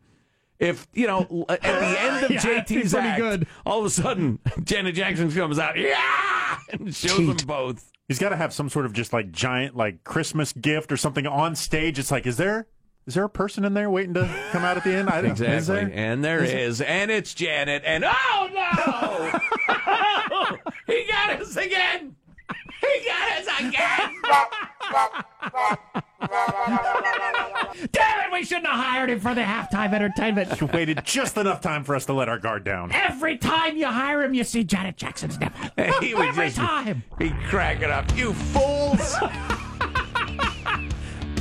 If 0.58 0.86
you 0.94 1.06
know, 1.06 1.44
at 1.48 1.60
the 1.62 1.68
end 1.68 2.24
of 2.24 2.30
Yeah, 2.30 2.40
JT's 2.40 2.94
act, 2.94 3.20
good. 3.20 3.46
all 3.66 3.80
of 3.80 3.84
a 3.86 3.90
sudden 3.90 4.38
Janet 4.64 4.94
Jackson 4.94 5.30
comes 5.32 5.58
out, 5.58 5.76
yeah, 5.76 6.58
and 6.72 6.94
shows 6.94 7.16
them 7.18 7.36
both. 7.46 7.90
he's 8.08 8.18
got 8.18 8.30
to 8.30 8.36
have 8.36 8.52
some 8.52 8.68
sort 8.68 8.84
of 8.86 8.92
just 8.92 9.12
like 9.12 9.30
giant 9.32 9.76
like 9.76 10.02
Christmas 10.04 10.52
gift 10.52 10.92
or 10.92 10.96
something 10.96 11.26
on 11.26 11.54
stage. 11.56 11.98
It's 11.98 12.10
like, 12.12 12.26
is 12.26 12.36
there 12.36 12.66
is 13.06 13.14
there 13.14 13.24
a 13.24 13.28
person 13.28 13.64
in 13.64 13.74
there 13.74 13.90
waiting 13.90 14.14
to 14.14 14.26
come 14.52 14.64
out 14.64 14.76
at 14.78 14.84
the 14.84 14.94
end? 14.94 15.10
I 15.10 15.20
don't 15.22 15.32
Is 15.32 15.40
Exactly, 15.40 15.90
there? 15.92 16.12
and 16.12 16.24
there 16.24 16.44
is, 16.44 16.80
and 16.80 17.10
it's 17.10 17.34
Janet, 17.34 17.82
and 17.84 18.04
oh 18.06 18.48
no, 18.54 19.30
he 20.86 21.04
got 21.06 21.30
us 21.40 21.56
again. 21.56 22.14
He 22.80 23.06
got 23.06 23.40
us 23.40 23.48
again. 23.60 24.10
Damn 27.92 28.20
it! 28.26 28.32
We 28.32 28.44
shouldn't 28.44 28.66
have 28.66 28.84
hired 28.84 29.10
him 29.10 29.20
for 29.20 29.34
the 29.34 29.42
halftime 29.42 29.92
entertainment. 29.92 30.60
You 30.60 30.66
waited 30.68 31.00
just 31.04 31.36
enough 31.36 31.60
time 31.60 31.84
for 31.84 31.94
us 31.94 32.06
to 32.06 32.12
let 32.12 32.28
our 32.28 32.38
guard 32.38 32.64
down. 32.64 32.90
Every 32.92 33.36
time 33.38 33.76
you 33.76 33.86
hire 33.86 34.22
him, 34.22 34.34
you 34.34 34.44
see 34.44 34.64
Janet 34.64 34.96
Jackson's 34.96 35.38
nipple. 35.38 35.70
He 36.00 36.14
was 36.14 36.26
Every 36.28 36.46
just- 36.46 36.56
time. 36.56 37.02
He 37.18 37.30
cracking 37.48 37.90
up. 37.90 38.14
You 38.16 38.32
fools! 38.32 39.14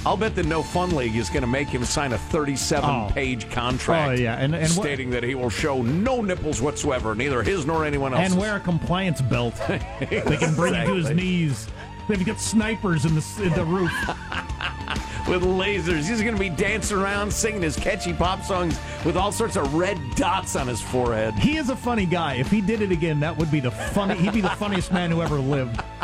I'll 0.06 0.18
bet 0.18 0.36
the 0.36 0.44
No 0.44 0.62
Fun 0.62 0.94
League 0.98 1.16
is 1.16 1.30
going 1.30 1.44
to 1.44 1.48
make 1.48 1.70
him 1.70 1.86
sign 1.86 2.12
a 2.12 2.18
37-page 2.18 3.50
contract. 3.50 4.20
Oh, 4.20 4.22
yeah, 4.22 4.36
and- 4.36 4.54
and 4.54 4.64
what- 4.64 4.84
stating 4.84 5.10
that 5.12 5.24
he 5.24 5.34
will 5.34 5.50
show 5.50 5.82
no 5.82 6.22
nipples 6.22 6.62
whatsoever, 6.62 7.16
neither 7.16 7.42
his 7.42 7.66
nor 7.66 7.86
anyone 7.86 8.14
else's. 8.14 8.34
And 8.34 8.42
wear 8.42 8.58
a 8.58 8.60
compliance 8.60 9.22
belt. 9.22 9.56
they 9.68 10.38
can 10.38 10.54
bring 10.56 10.74
you 10.76 10.86
to 10.88 10.94
his 10.96 11.10
knees. 11.12 11.68
They've 12.08 12.26
got 12.26 12.40
snipers 12.40 13.06
in 13.06 13.16
the 13.16 13.42
in 13.44 13.54
the 13.54 13.66
roof. 13.66 13.92
with 15.28 15.44
lasers. 15.44 16.08
He's 16.08 16.22
going 16.22 16.36
to 16.36 16.40
be 16.40 16.50
dancing 16.50 16.98
around 16.98 17.32
singing 17.32 17.62
his 17.62 17.76
catchy 17.76 18.14
pop 18.14 18.44
songs 18.44 18.78
with 19.06 19.16
all 19.16 19.32
sorts 19.32 19.56
of 19.56 19.74
red 19.74 19.98
dots 20.16 20.56
on 20.56 20.68
his 20.68 20.82
forehead. 20.82 21.34
He 21.36 21.58
is 21.58 21.70
a 21.70 21.76
funny 21.76 22.06
guy. 22.06 22.36
If 22.36 22.52
he 22.52 22.62
did 22.62 22.82
it 22.82 22.92
again, 22.92 23.20
that 23.22 23.38
would 23.38 23.52
be 23.52 23.60
the 23.60 23.72
funny. 23.72 24.16
He'd 24.16 24.34
be 24.34 24.42
the 24.42 24.50
funniest 24.50 24.92
man 24.92 25.12
who 25.12 25.22
ever 25.22 25.38
lived. 25.38 25.82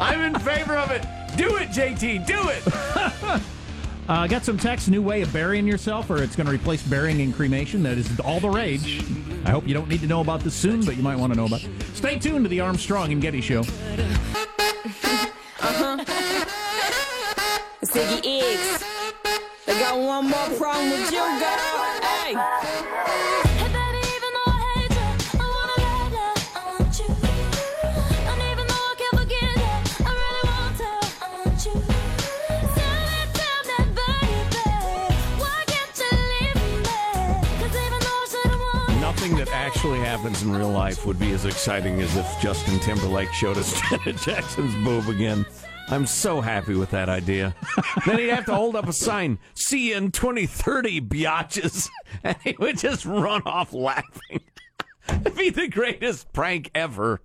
I'm 0.00 0.20
in 0.20 0.38
favor 0.40 0.74
of 0.74 0.90
it. 0.90 1.02
Do 1.36 1.56
it, 1.56 1.68
JT. 1.68 2.26
Do 2.26 2.48
it. 2.48 3.42
Uh, 4.08 4.26
got 4.26 4.44
some 4.44 4.58
text. 4.58 4.90
New 4.90 5.02
way 5.02 5.22
of 5.22 5.32
burying 5.32 5.68
yourself, 5.68 6.10
or 6.10 6.20
it's 6.20 6.34
going 6.34 6.48
to 6.48 6.52
replace 6.52 6.82
burying 6.82 7.20
and 7.20 7.32
cremation. 7.32 7.84
That 7.84 7.96
is 7.96 8.18
all 8.18 8.40
the 8.40 8.50
rage. 8.50 9.04
I 9.44 9.50
hope 9.50 9.66
you 9.66 9.74
don't 9.74 9.88
need 9.88 10.00
to 10.00 10.06
know 10.06 10.20
about 10.20 10.40
this 10.40 10.54
soon, 10.54 10.84
but 10.84 10.96
you 10.96 11.02
might 11.02 11.16
want 11.16 11.32
to 11.32 11.36
know 11.36 11.46
about. 11.46 11.64
it. 11.64 11.70
Stay 11.94 12.18
tuned 12.18 12.44
to 12.44 12.48
the 12.48 12.60
Armstrong 12.60 13.12
and 13.12 13.20
Getty 13.22 13.40
Show. 13.40 13.60
Uh-huh. 15.60 16.04
Ziggy 17.82 18.40
X. 18.42 18.84
I 19.66 19.78
got 19.78 19.98
one 19.98 20.28
more 20.28 20.58
problem 20.58 20.90
with 20.90 21.10
you, 21.10 21.18
girl. 21.18 22.36
Hey 23.04 23.09
actually 39.80 40.00
happens 40.00 40.42
in 40.42 40.52
real 40.52 40.68
life 40.68 41.06
would 41.06 41.18
be 41.18 41.32
as 41.32 41.46
exciting 41.46 42.02
as 42.02 42.14
if 42.14 42.26
Justin 42.38 42.78
Timberlake 42.80 43.32
showed 43.32 43.56
us 43.56 43.80
Janet 43.88 44.18
Jackson's 44.18 44.74
boob 44.84 45.08
again. 45.08 45.46
I'm 45.88 46.04
so 46.04 46.42
happy 46.42 46.74
with 46.74 46.90
that 46.90 47.08
idea. 47.08 47.54
then 48.06 48.18
he'd 48.18 48.28
have 48.28 48.44
to 48.44 48.54
hold 48.54 48.76
up 48.76 48.86
a 48.86 48.92
sign, 48.92 49.38
see 49.54 49.88
you 49.88 49.96
in 49.96 50.10
2030, 50.10 51.00
biatches. 51.00 51.88
And 52.22 52.36
he 52.44 52.54
would 52.58 52.76
just 52.76 53.06
run 53.06 53.40
off 53.46 53.72
laughing. 53.72 54.40
It'd 55.08 55.34
be 55.34 55.48
the 55.48 55.68
greatest 55.68 56.30
prank 56.34 56.70
ever. 56.74 57.22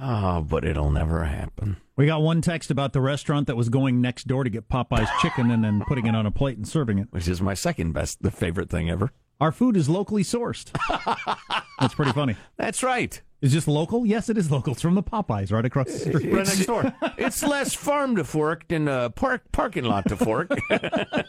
Oh, 0.00 0.40
but 0.40 0.64
it'll 0.64 0.90
never 0.90 1.24
happen. 1.24 1.76
We 1.94 2.06
got 2.06 2.22
one 2.22 2.40
text 2.40 2.70
about 2.70 2.94
the 2.94 3.02
restaurant 3.02 3.48
that 3.48 3.56
was 3.56 3.68
going 3.68 4.00
next 4.00 4.26
door 4.26 4.44
to 4.44 4.50
get 4.50 4.70
Popeye's 4.70 5.10
chicken 5.20 5.50
and 5.50 5.62
then 5.62 5.82
putting 5.86 6.06
it 6.06 6.14
on 6.14 6.24
a 6.24 6.30
plate 6.30 6.56
and 6.56 6.66
serving 6.66 7.00
it. 7.00 7.08
Which 7.10 7.28
is 7.28 7.42
my 7.42 7.52
second 7.52 7.92
best, 7.92 8.22
the 8.22 8.30
favorite 8.30 8.70
thing 8.70 8.88
ever. 8.88 9.12
Our 9.40 9.52
food 9.52 9.76
is 9.76 9.88
locally 9.88 10.22
sourced. 10.22 10.70
That's 11.80 11.94
pretty 11.94 12.12
funny. 12.12 12.36
That's 12.56 12.82
right. 12.82 13.20
Is 13.42 13.52
this 13.52 13.68
local? 13.68 14.06
Yes, 14.06 14.30
it 14.30 14.38
is 14.38 14.50
local. 14.50 14.72
It's 14.72 14.80
from 14.80 14.94
the 14.94 15.02
Popeyes 15.02 15.52
right 15.52 15.64
across 15.64 15.88
the 15.88 15.98
street. 15.98 16.32
Right 16.32 16.46
next 16.46 16.64
door. 16.66 16.92
It's 17.18 17.42
less 17.42 17.74
farm 17.74 18.16
to 18.16 18.24
fork 18.24 18.68
than 18.68 18.88
a 18.88 19.10
park 19.10 19.42
parking 19.52 19.84
lot 19.84 20.08
to 20.08 20.16
fork, 20.16 20.48
but 20.68 21.26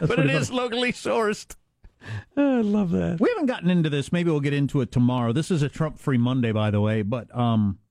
it 0.00 0.08
pretty 0.08 0.30
is 0.30 0.50
locally 0.50 0.92
sourced. 0.92 1.56
I 2.36 2.60
love 2.60 2.90
that. 2.90 3.20
We 3.20 3.28
haven't 3.30 3.46
gotten 3.46 3.70
into 3.70 3.88
this. 3.88 4.12
Maybe 4.12 4.30
we'll 4.30 4.40
get 4.40 4.52
into 4.54 4.80
it 4.80 4.90
tomorrow. 4.92 5.32
This 5.32 5.50
is 5.50 5.62
a 5.62 5.68
Trump-free 5.68 6.18
Monday, 6.18 6.52
by 6.52 6.70
the 6.70 6.80
way. 6.80 7.02
But 7.02 7.34
um, 7.36 7.78
a 7.78 7.80
lot 7.80 7.81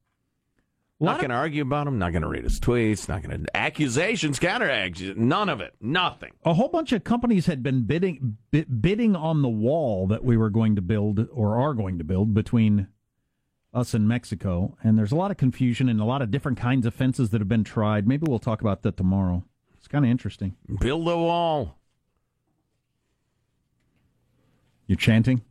Not 1.01 1.17
going 1.17 1.29
to 1.31 1.35
argue 1.35 1.63
about 1.63 1.87
him. 1.87 1.97
Not 1.97 2.11
going 2.11 2.21
to 2.21 2.27
read 2.27 2.43
his 2.43 2.59
tweets. 2.59 3.09
Not 3.09 3.23
going 3.23 3.43
to 3.43 3.57
accusations, 3.57 4.39
counter 4.39 4.69
accusations. 4.69 5.17
None 5.19 5.49
of 5.49 5.59
it. 5.61 5.73
Nothing. 5.81 6.31
a 6.45 6.53
whole 6.53 6.67
bunch 6.69 6.91
of 6.91 7.03
companies 7.03 7.47
had 7.47 7.63
been 7.63 7.83
bidding 7.83 8.37
bi- 8.51 8.65
bidding 8.65 9.15
on 9.15 9.41
the 9.41 9.49
wall 9.49 10.07
that 10.07 10.23
we 10.23 10.37
were 10.37 10.49
going 10.49 10.75
to 10.75 10.81
build 10.81 11.27
or 11.33 11.59
are 11.59 11.73
going 11.73 11.97
to 11.97 12.03
build 12.03 12.33
between 12.33 12.87
us 13.73 13.93
and 13.93 14.07
Mexico, 14.07 14.77
and 14.83 14.97
there's 14.97 15.13
a 15.13 15.15
lot 15.15 15.31
of 15.31 15.37
confusion 15.37 15.87
and 15.87 16.01
a 16.01 16.05
lot 16.05 16.21
of 16.21 16.29
different 16.29 16.57
kinds 16.57 16.85
of 16.85 16.93
fences 16.93 17.29
that 17.29 17.39
have 17.39 17.47
been 17.47 17.63
tried. 17.63 18.05
Maybe 18.07 18.25
we'll 18.27 18.37
talk 18.37 18.59
about 18.61 18.81
that 18.83 18.97
tomorrow. 18.97 19.43
It's 19.77 19.87
kind 19.87 20.03
of 20.03 20.11
interesting. 20.11 20.55
Build 20.81 21.07
a 21.07 21.17
wall. 21.17 21.77
You're 24.87 24.97
chanting? 24.97 25.41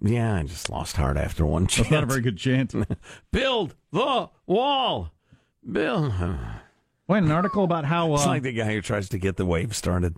Yeah, 0.00 0.36
I 0.36 0.42
just 0.44 0.70
lost 0.70 0.96
heart 0.96 1.16
after 1.16 1.44
one 1.44 1.66
chant. 1.66 1.88
That's 1.88 1.92
not 1.92 2.02
a 2.04 2.06
very 2.06 2.20
good 2.20 2.36
chant. 2.38 2.74
Build 3.32 3.74
the 3.92 4.28
wall. 4.46 5.10
Build. 5.70 6.12
Wait, 7.08 7.22
an 7.22 7.30
article 7.30 7.64
about 7.64 7.84
how 7.84 8.14
It's 8.14 8.24
uh, 8.24 8.28
like 8.28 8.42
the 8.42 8.52
guy 8.52 8.72
who 8.72 8.80
tries 8.80 9.08
to 9.10 9.18
get 9.18 9.36
the 9.36 9.46
wave 9.46 9.74
started. 9.74 10.16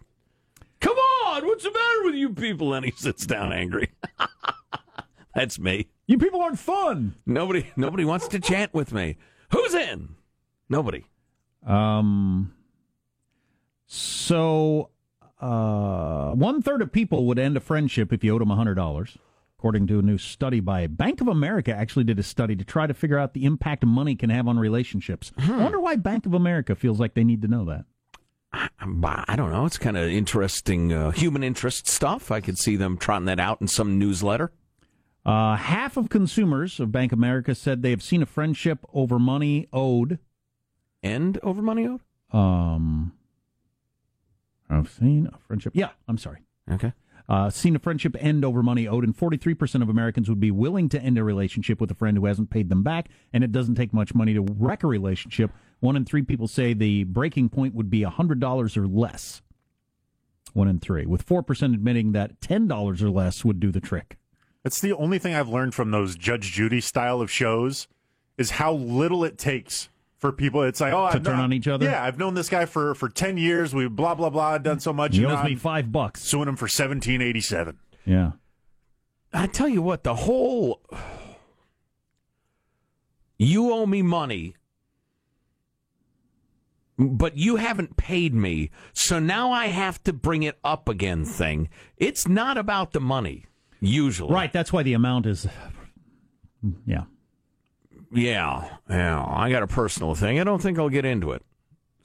Come 0.80 0.96
on, 0.96 1.46
what's 1.46 1.64
the 1.64 1.72
matter 1.72 2.04
with 2.04 2.14
you 2.14 2.30
people? 2.30 2.74
And 2.74 2.84
he 2.84 2.92
sits 2.92 3.26
down 3.26 3.52
angry. 3.52 3.92
That's 5.34 5.58
me. 5.58 5.88
you 6.06 6.18
people 6.18 6.40
aren't 6.40 6.58
fun. 6.58 7.16
Nobody, 7.26 7.70
nobody 7.76 8.04
wants 8.04 8.28
to 8.28 8.40
chant 8.40 8.72
with 8.72 8.92
me. 8.92 9.16
Who's 9.50 9.74
in? 9.74 10.16
Nobody. 10.68 11.04
Um, 11.66 12.54
so 13.86 14.90
uh, 15.40 16.30
one 16.32 16.62
third 16.62 16.82
of 16.82 16.92
people 16.92 17.26
would 17.26 17.38
end 17.38 17.56
a 17.56 17.60
friendship 17.60 18.12
if 18.12 18.24
you 18.24 18.34
owed 18.34 18.40
them 18.40 18.50
hundred 18.50 18.74
dollars, 18.74 19.18
according 19.66 19.88
to 19.88 19.98
a 19.98 20.02
new 20.02 20.16
study 20.16 20.60
by 20.60 20.86
Bank 20.86 21.20
of 21.20 21.26
America. 21.26 21.74
Actually, 21.74 22.04
did 22.04 22.20
a 22.20 22.22
study 22.22 22.54
to 22.54 22.64
try 22.64 22.86
to 22.86 22.94
figure 22.94 23.18
out 23.18 23.34
the 23.34 23.44
impact 23.44 23.84
money 23.84 24.14
can 24.14 24.30
have 24.30 24.46
on 24.46 24.56
relationships. 24.56 25.32
I 25.36 25.60
wonder 25.60 25.80
why 25.80 25.96
Bank 25.96 26.24
of 26.24 26.34
America 26.34 26.76
feels 26.76 27.00
like 27.00 27.14
they 27.14 27.24
need 27.24 27.42
to 27.42 27.48
know 27.48 27.64
that. 27.64 27.84
I 28.52 29.34
don't 29.34 29.50
know. 29.50 29.66
It's 29.66 29.76
kind 29.76 29.96
of 29.96 30.08
interesting 30.08 30.92
uh, 30.92 31.10
human 31.10 31.42
interest 31.42 31.88
stuff. 31.88 32.30
I 32.30 32.40
could 32.40 32.58
see 32.58 32.76
them 32.76 32.96
trotting 32.96 33.26
that 33.26 33.40
out 33.40 33.60
in 33.60 33.66
some 33.66 33.98
newsletter. 33.98 34.52
Uh, 35.24 35.56
half 35.56 35.96
of 35.96 36.10
consumers 36.10 36.78
of 36.78 36.92
Bank 36.92 37.10
of 37.10 37.18
America 37.18 37.52
said 37.52 37.82
they 37.82 37.90
have 37.90 38.04
seen 38.04 38.22
a 38.22 38.26
friendship 38.26 38.86
over 38.94 39.18
money 39.18 39.66
owed. 39.72 40.20
End 41.02 41.40
over 41.42 41.60
money 41.60 41.88
owed. 41.88 42.02
Um, 42.30 43.14
I've 44.70 44.88
seen 44.88 45.28
a 45.32 45.38
friendship. 45.38 45.72
Yeah, 45.74 45.90
I'm 46.06 46.18
sorry. 46.18 46.44
Okay. 46.70 46.92
Uh, 47.28 47.50
seen 47.50 47.74
a 47.74 47.78
friendship 47.78 48.16
end 48.20 48.44
over 48.44 48.62
money 48.62 48.86
owed, 48.86 49.04
and 49.04 49.16
43% 49.16 49.82
of 49.82 49.88
Americans 49.88 50.28
would 50.28 50.38
be 50.38 50.50
willing 50.50 50.88
to 50.90 51.00
end 51.00 51.18
a 51.18 51.24
relationship 51.24 51.80
with 51.80 51.90
a 51.90 51.94
friend 51.94 52.16
who 52.16 52.26
hasn't 52.26 52.50
paid 52.50 52.68
them 52.68 52.82
back, 52.82 53.08
and 53.32 53.42
it 53.42 53.52
doesn't 53.52 53.74
take 53.74 53.92
much 53.92 54.14
money 54.14 54.32
to 54.34 54.42
wreck 54.42 54.84
a 54.84 54.86
relationship. 54.86 55.50
One 55.80 55.96
in 55.96 56.04
three 56.04 56.22
people 56.22 56.46
say 56.46 56.72
the 56.72 57.04
breaking 57.04 57.48
point 57.48 57.74
would 57.74 57.90
be 57.90 58.02
$100 58.02 58.76
or 58.76 58.86
less. 58.86 59.42
One 60.52 60.68
in 60.68 60.78
three, 60.78 61.04
with 61.04 61.26
4% 61.26 61.74
admitting 61.74 62.12
that 62.12 62.40
$10 62.40 63.02
or 63.02 63.10
less 63.10 63.44
would 63.44 63.60
do 63.60 63.70
the 63.70 63.80
trick. 63.80 64.16
That's 64.62 64.80
the 64.80 64.94
only 64.94 65.18
thing 65.18 65.34
I've 65.34 65.48
learned 65.48 65.74
from 65.74 65.90
those 65.90 66.16
Judge 66.16 66.52
Judy 66.52 66.80
style 66.80 67.20
of 67.20 67.30
shows 67.30 67.88
is 68.38 68.52
how 68.52 68.72
little 68.72 69.24
it 69.24 69.38
takes 69.38 69.88
for 70.18 70.32
people. 70.32 70.62
It's 70.62 70.80
like, 70.80 70.92
oh, 70.92 71.02
To 71.10 71.16
I've 71.16 71.22
turn 71.22 71.24
known- 71.36 71.40
on 71.40 71.52
each 71.52 71.68
other? 71.68 71.84
Yeah, 71.86 72.02
I've 72.02 72.18
known 72.18 72.34
this 72.34 72.48
guy 72.48 72.64
for 72.66 72.94
for 72.94 73.08
ten 73.08 73.36
years. 73.36 73.74
We 73.74 73.88
blah 73.88 74.14
blah 74.14 74.30
blah 74.30 74.58
done 74.58 74.80
so 74.80 74.92
much. 74.92 75.16
He 75.16 75.24
owes 75.24 75.44
me 75.44 75.54
five 75.56 75.92
bucks. 75.92 76.22
suing 76.22 76.48
him 76.48 76.56
for 76.56 76.68
seventeen 76.68 77.20
eighty 77.22 77.40
seven. 77.40 77.78
Yeah. 78.04 78.32
I 79.32 79.46
tell 79.46 79.68
you 79.68 79.82
what, 79.82 80.04
the 80.04 80.14
whole 80.14 80.80
you 83.38 83.70
owe 83.72 83.84
me 83.84 84.00
money, 84.00 84.54
but 86.98 87.36
you 87.36 87.56
haven't 87.56 87.96
paid 87.98 88.34
me, 88.34 88.70
so 88.94 89.18
now 89.18 89.52
I 89.52 89.66
have 89.66 90.02
to 90.04 90.12
bring 90.14 90.42
it 90.42 90.58
up 90.64 90.88
again 90.88 91.24
thing. 91.26 91.68
It's 91.98 92.26
not 92.26 92.56
about 92.56 92.92
the 92.92 93.00
money, 93.00 93.44
usually. 93.80 94.32
Right, 94.32 94.50
that's 94.52 94.72
why 94.72 94.82
the 94.82 94.94
amount 94.94 95.26
is. 95.26 95.46
Yeah. 96.86 97.04
Yeah, 98.16 98.68
yeah. 98.88 99.24
I 99.24 99.50
got 99.50 99.62
a 99.62 99.66
personal 99.66 100.14
thing. 100.14 100.40
I 100.40 100.44
don't 100.44 100.60
think 100.60 100.78
I'll 100.78 100.88
get 100.88 101.04
into 101.04 101.32
it. 101.32 101.42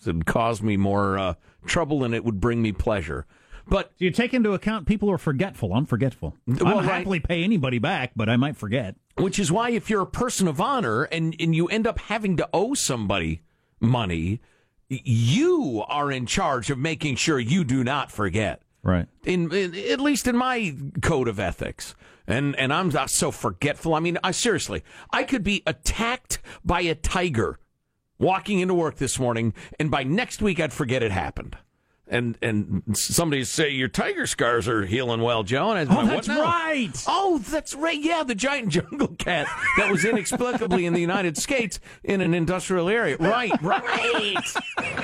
It 0.06 0.08
would 0.08 0.26
cause 0.26 0.62
me 0.62 0.78
more 0.78 1.18
uh, 1.18 1.34
trouble 1.66 2.00
than 2.00 2.14
it 2.14 2.26
would 2.26 2.40
bring 2.40 2.62
me 2.62 2.72
pleasure. 2.72 3.26
But 3.68 3.96
Do 3.98 4.06
you 4.06 4.12
take 4.12 4.34
into 4.34 4.54
account 4.54 4.88
people 4.88 5.10
are 5.12 5.18
forgetful? 5.18 5.74
I'm 5.74 5.86
forgetful. 5.86 6.36
Well, 6.48 6.68
I'll 6.68 6.76
right. 6.78 6.86
happily 6.86 7.20
pay 7.20 7.44
anybody 7.44 7.80
back, 7.80 8.12
but 8.16 8.28
I 8.28 8.36
might 8.36 8.58
forget. 8.58 8.96
Which 9.18 9.40
is 9.40 9.52
why, 9.52 9.70
if 9.70 9.90
you're 9.90 10.02
a 10.02 10.08
person 10.08 10.48
of 10.48 10.60
honor 10.60 11.04
and, 11.04 11.36
and 11.40 11.56
you 11.56 11.68
end 11.68 11.86
up 11.88 12.00
having 12.00 12.38
to 12.38 12.50
owe 12.54 12.74
somebody 12.74 13.42
money, 13.80 14.42
you 14.90 15.84
are 15.88 16.12
in 16.12 16.26
charge 16.26 16.70
of 16.70 16.80
making 16.80 17.16
sure 17.16 17.40
you 17.40 17.64
do 17.64 17.84
not 17.84 18.12
forget. 18.12 18.64
Right. 18.84 19.08
In, 19.24 19.52
in 19.52 19.76
at 19.76 20.00
least 20.00 20.28
in 20.28 20.36
my 20.36 20.76
code 21.02 21.28
of 21.28 21.40
ethics, 21.40 21.96
and 22.26 22.56
and 22.56 22.74
I'm 22.74 22.90
not 22.90 23.12
so 23.12 23.30
forgetful. 23.30 23.94
I 23.94 24.00
mean, 24.00 24.18
I 24.24 24.32
seriously, 24.32 24.84
I 25.12 25.24
could 25.24 25.44
be 25.44 25.62
attacked 25.68 26.40
by 26.66 26.82
a 26.82 26.96
tiger 26.96 27.60
walking 28.18 28.60
into 28.60 28.74
work 28.74 28.96
this 28.96 29.20
morning, 29.20 29.54
and 29.80 29.92
by 29.92 30.04
next 30.04 30.42
week 30.42 30.60
I'd 30.60 30.74
forget 30.74 31.04
it 31.04 31.12
happened. 31.12 31.58
And 32.12 32.38
and 32.42 32.84
somebody 32.94 33.46
say 33.46 33.70
your 33.70 33.88
tiger 33.88 34.28
scars 34.28 34.68
are 34.68 34.86
healing 34.86 35.22
well, 35.22 35.44
Joe. 35.44 35.72
And 35.72 35.90
I 35.90 36.04
was 36.04 36.08
Oh, 36.08 36.08
that's 36.12 36.28
right. 36.28 37.04
Oh, 37.08 37.38
that's 37.38 37.74
right. 37.74 37.98
Yeah, 38.00 38.24
the 38.24 38.36
giant 38.36 38.68
jungle 38.74 39.08
cat 39.18 39.48
that 39.78 39.90
was 39.90 40.04
inexplicably 40.04 40.86
in 40.86 40.92
the 40.92 41.00
United 41.00 41.38
States 41.38 41.80
in 42.04 42.20
an 42.20 42.34
industrial 42.34 42.90
area. 42.90 43.16
Right, 43.18 43.54
right. 43.62 44.36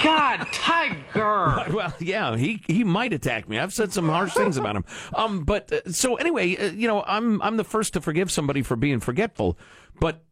God, 0.04 0.48
Tiger! 0.52 1.66
Well, 1.78 1.94
yeah, 2.00 2.36
he 2.36 2.62
he 2.68 2.84
might 2.84 3.14
attack 3.14 3.48
me. 3.48 3.58
I've 3.58 3.74
said 3.74 3.94
some 3.94 4.10
harsh 4.10 4.34
things 4.34 4.58
about 4.58 4.76
him. 4.76 4.84
Um, 5.16 5.44
but 5.46 5.72
uh, 5.72 5.92
so 5.92 6.16
anyway, 6.16 6.58
uh, 6.58 6.72
you 6.72 6.88
know, 6.90 7.04
I'm 7.08 7.42
I'm 7.42 7.56
the 7.56 7.64
first 7.64 7.94
to 7.94 8.02
forgive 8.02 8.32
somebody 8.32 8.64
for 8.64 8.76
being 8.76 9.00
forgetful, 9.00 9.58
but 10.00 10.24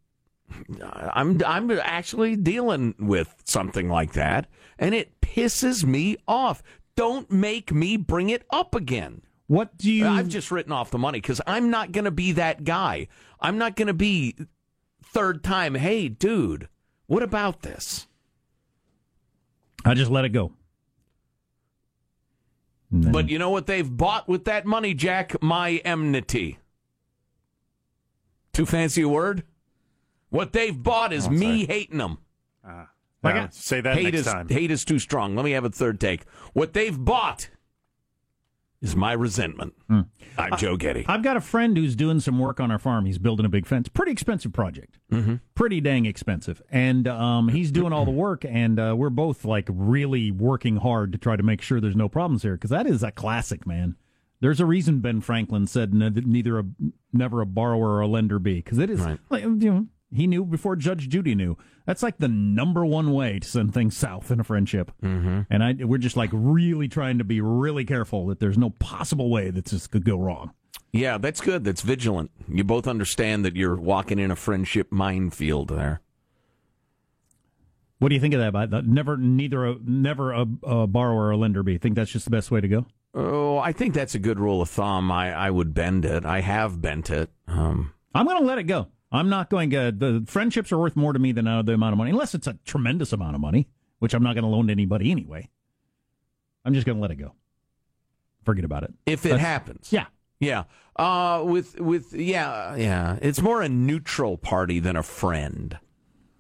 I'm 0.82 1.42
I'm 1.46 1.72
actually 1.72 2.36
dealing 2.36 2.96
with 3.00 3.34
something 3.46 3.90
like 3.90 4.14
that, 4.14 4.48
and 4.80 4.94
it 4.96 5.20
pisses 5.22 5.84
me 5.84 6.18
off. 6.28 6.62
Don't 6.96 7.30
make 7.32 7.72
me 7.74 7.98
bring 7.98 8.30
it 8.30 8.44
up 8.52 8.74
again. 8.76 9.22
What 9.48 9.78
do 9.78 9.92
you? 9.92 10.08
I've 10.08 10.28
just 10.30 10.52
written 10.52 10.72
off 10.72 10.92
the 10.92 10.98
money 10.98 11.20
because 11.20 11.42
I'm 11.46 11.70
not 11.70 11.92
going 11.92 12.06
to 12.06 12.12
be 12.12 12.32
that 12.34 12.64
guy. 12.64 13.08
I'm 13.40 13.58
not 13.58 13.76
going 13.76 13.88
to 13.88 13.94
be 13.94 14.36
third 15.04 15.44
time. 15.44 15.76
Hey, 15.76 16.08
dude, 16.08 16.70
what 17.08 17.22
about 17.22 17.62
this? 17.62 18.08
I 19.84 19.94
just 19.94 20.10
let 20.10 20.26
it 20.26 20.30
go. 20.30 20.54
Then- 22.92 23.12
But 23.12 23.30
you 23.30 23.38
know 23.40 23.50
what 23.50 23.68
they've 23.68 23.90
bought 23.98 24.28
with 24.28 24.46
that 24.46 24.66
money, 24.66 24.94
Jack? 24.94 25.42
My 25.44 25.82
enmity. 25.86 26.58
Too 28.54 28.66
fancy 28.66 29.02
a 29.02 29.10
word? 29.10 29.44
What 30.36 30.52
they've 30.54 30.82
bought 30.82 31.14
is 31.14 31.30
me 31.30 31.66
hating 31.66 31.98
them. 31.98 32.18
Like 32.64 33.36
Yeah, 33.36 33.44
I- 33.46 33.50
say 33.52 33.82
that 33.82 33.96
Hate 33.96 34.04
next 34.04 34.20
is 34.20 34.26
time. 34.26 34.48
hate 34.50 34.70
is 34.70 34.84
too 34.86 35.00
strong. 35.00 35.36
Let 35.36 35.46
me 35.46 35.52
have 35.52 35.66
a 35.66 35.70
third 35.70 36.00
take. 36.00 36.26
What 36.54 36.74
they've 36.74 36.98
bought 37.04 37.50
is 38.82 38.96
my 38.96 39.14
resentment. 39.14 39.74
Hmm. 39.88 40.02
I'm 40.38 40.58
Joe 40.58 40.76
Getty. 40.78 41.06
I've 41.08 41.24
got 41.24 41.38
a 41.38 41.42
friend 41.42 41.76
who's 41.78 41.96
doing 41.96 42.20
some 42.20 42.38
work 42.38 42.60
on 42.60 42.70
our 42.70 42.78
farm. 42.78 43.06
He's 43.06 43.18
building 43.18 43.46
a 43.46 43.50
big 43.50 43.66
fence. 43.66 43.88
Pretty 43.88 44.12
expensive 44.12 44.52
project. 44.54 45.00
Mm-hmm. 45.12 45.36
Pretty 45.56 45.80
dang 45.82 46.06
expensive. 46.06 46.62
And 46.70 47.08
um, 47.08 47.48
he's 47.48 47.72
doing 47.72 47.94
all 47.94 48.04
the 48.06 48.12
work, 48.26 48.44
and 48.46 48.78
uh, 48.80 48.94
we're 48.98 49.10
both 49.10 49.46
like 49.46 49.70
really 49.72 50.30
working 50.32 50.76
hard 50.78 51.14
to 51.14 51.18
try 51.18 51.36
to 51.38 51.44
make 51.44 51.62
sure 51.62 51.80
there's 51.80 51.96
no 51.96 52.10
problems 52.10 52.44
here 52.44 52.56
because 52.56 52.70
that 52.72 52.86
is 52.86 53.02
a 53.02 53.12
classic, 53.12 53.66
man. 53.66 53.96
There's 54.42 54.60
a 54.60 54.66
reason 54.66 55.00
Ben 55.00 55.22
Franklin 55.22 55.66
said 55.66 55.94
neither 55.94 56.60
a 56.60 56.66
never 57.14 57.40
a 57.42 57.46
borrower 57.46 57.94
or 57.96 58.02
a 58.02 58.08
lender 58.08 58.38
be 58.38 58.56
because 58.56 58.78
it 58.78 58.90
is 58.90 59.00
Right. 59.00 59.18
like, 59.30 59.44
you 59.44 59.50
know 59.56 59.88
he 60.14 60.28
knew 60.28 60.46
before 60.46 60.76
Judge 60.76 61.10
Judy 61.10 61.36
knew. 61.36 61.58
That's 61.86 62.04
like 62.04 62.18
the 62.18 62.28
number 62.28 62.86
one 62.86 63.14
way 63.14 63.40
to 63.40 63.48
send 63.48 63.74
things 63.74 63.96
south 63.96 64.32
in 64.32 64.40
a 64.40 64.44
friendship. 64.44 64.92
Mm-hmm. 65.04 65.42
And 65.50 65.64
I 65.64 65.74
we're 65.86 65.98
just 65.98 66.18
like 66.18 66.30
really 66.34 66.88
trying 66.88 67.18
to 67.20 67.24
be 67.24 67.42
really 67.42 67.86
careful 67.86 68.28
that 68.28 68.40
there's 68.40 68.58
no 68.58 68.72
possible 68.72 69.30
way 69.30 69.52
that 69.52 69.66
this 69.66 69.88
could 69.88 70.06
go 70.06 70.18
wrong. 70.18 70.52
Yeah, 70.92 71.18
that's 71.18 71.42
good. 71.42 71.66
That's 71.66 71.82
vigilant. 71.82 72.32
You 72.48 72.64
both 72.64 72.88
understand 72.88 73.44
that 73.44 73.56
you're 73.56 73.76
walking 73.76 74.18
in 74.18 74.32
a 74.32 74.36
friendship 74.36 74.92
minefield 74.92 75.70
there. 75.70 76.02
What 78.00 78.10
do 78.10 78.16
you 78.16 78.22
think 78.22 78.34
of 78.34 78.40
that? 78.40 78.54
By 78.54 78.82
never, 78.82 79.18
neither, 79.18 79.66
a, 79.66 79.76
never 79.84 80.32
a, 80.32 80.46
a 80.64 80.88
borrower 80.88 81.28
or 81.28 81.32
a 81.32 81.38
lender 81.38 81.64
be. 81.64 81.78
Think 81.78 81.96
that's 81.96 82.12
just 82.12 82.26
the 82.26 82.32
best 82.32 82.52
way 82.52 82.62
to 82.62 82.68
go. 82.68 82.86
Oh, 83.14 83.58
I 83.58 83.72
think 83.72 83.94
that's 83.94 84.16
a 84.16 84.20
good 84.20 84.40
rule 84.40 84.62
of 84.62 84.70
thumb. 84.70 85.12
I, 85.12 85.34
I 85.34 85.50
would 85.50 85.74
bend 85.74 86.06
it. 86.06 86.26
I 86.26 86.42
have 86.42 86.82
bent 86.82 87.10
it. 87.10 87.30
Um, 87.48 87.94
I'm 88.14 88.26
going 88.26 88.40
to 88.40 88.46
let 88.46 88.58
it 88.58 88.64
go. 88.64 88.88
I'm 89.16 89.30
not 89.30 89.50
going 89.50 89.70
to. 89.72 89.92
The 89.92 90.24
friendships 90.28 90.72
are 90.72 90.78
worth 90.78 90.96
more 90.96 91.14
to 91.14 91.20
me 91.20 91.32
than 91.32 91.48
uh, 91.48 91.62
the 91.62 91.74
amount 91.74 91.94
of 91.94 91.98
money, 91.98 92.12
unless 92.12 92.34
it's 92.36 92.48
a 92.48 92.58
tremendous 92.66 93.14
amount 93.14 93.36
of 93.36 93.42
money, 93.42 93.68
which 94.00 94.14
I'm 94.14 94.24
not 94.24 94.34
going 94.36 94.44
to 94.44 94.50
loan 94.50 94.68
to 94.68 94.72
anybody 94.72 95.12
anyway. 95.12 95.50
I'm 96.64 96.74
just 96.74 96.86
going 96.86 96.98
to 96.98 97.02
let 97.02 97.12
it 97.12 97.16
go. 97.16 97.34
Forget 98.44 98.66
about 98.66 98.84
it. 98.84 98.94
if 99.06 99.26
it 99.26 99.30
That's- 99.30 99.46
happens. 99.46 99.92
Yeah. 99.92 100.06
Yeah. 100.40 100.64
Uh, 100.98 101.44
with 101.46 101.80
with 101.80 102.14
yeah 102.14 102.76
yeah. 102.76 103.18
It's 103.22 103.42
more 103.42 103.62
a 103.62 103.70
neutral 103.70 104.38
party 104.38 104.80
than 104.80 104.96
a 104.96 105.04
friend. 105.04 105.78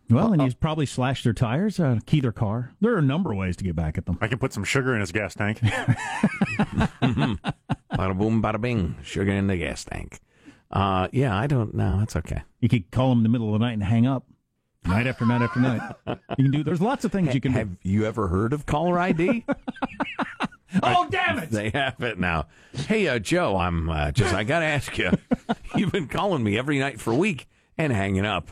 Well, 0.09 0.33
and 0.33 0.41
he's 0.41 0.53
probably 0.53 0.85
slashed 0.85 1.23
their 1.23 1.33
tires, 1.33 1.79
uh, 1.79 1.97
key 2.05 2.19
their 2.21 2.31
car. 2.31 2.75
There 2.79 2.93
are 2.93 2.99
a 2.99 3.01
number 3.01 3.31
of 3.31 3.37
ways 3.39 3.55
to 3.57 3.63
get 3.63 3.75
back 3.75 3.97
at 3.97 4.05
them. 4.05 4.19
I 4.21 4.27
can 4.27 4.37
put 4.37 4.53
some 4.53 4.63
sugar 4.63 4.93
in 4.93 4.99
his 4.99 5.11
gas 5.11 5.33
tank. 5.33 5.59
Bada 7.91 8.17
boom, 8.17 8.41
bada 8.41 8.61
bing. 8.61 8.97
Sugar 9.03 9.31
in 9.31 9.47
the 9.47 9.57
gas 9.57 9.83
tank. 9.83 10.19
Uh, 10.71 11.07
yeah, 11.11 11.37
I 11.37 11.47
don't 11.47 11.73
know. 11.73 11.99
That's 11.99 12.15
okay. 12.15 12.43
You 12.59 12.69
could 12.69 12.91
call 12.91 13.11
him 13.11 13.19
in 13.19 13.23
the 13.23 13.29
middle 13.29 13.53
of 13.53 13.59
the 13.59 13.65
night 13.65 13.73
and 13.73 13.83
hang 13.83 14.05
up, 14.07 14.25
night 14.85 15.07
after 15.07 15.25
night 15.25 15.41
after 15.41 15.59
night. 15.59 15.81
You 16.07 16.45
can 16.45 16.51
do. 16.51 16.63
There's 16.63 16.81
lots 16.81 17.05
of 17.05 17.11
things 17.11 17.33
you 17.33 17.41
can 17.41 17.53
Have 17.53 17.69
you 17.83 18.05
ever 18.05 18.27
heard 18.27 18.53
of 18.53 18.65
caller 18.65 18.99
ID? 18.99 19.45
do. 19.45 19.53
Oh, 20.83 21.07
damn 21.09 21.39
it! 21.39 21.51
they 21.51 21.69
have 21.69 22.01
it 22.01 22.19
now. 22.19 22.47
Hey, 22.73 23.07
uh, 23.07 23.19
Joe, 23.19 23.55
I'm 23.55 23.89
uh, 23.89 24.11
just. 24.11 24.33
I 24.33 24.43
got 24.43 24.59
to 24.59 24.65
ask 24.65 24.97
you. 24.97 25.11
You've 25.75 25.91
been 25.91 26.07
calling 26.07 26.43
me 26.43 26.57
every 26.57 26.79
night 26.79 26.99
for 26.99 27.13
a 27.13 27.15
week 27.15 27.47
and 27.77 27.93
hanging 27.93 28.25
up. 28.25 28.51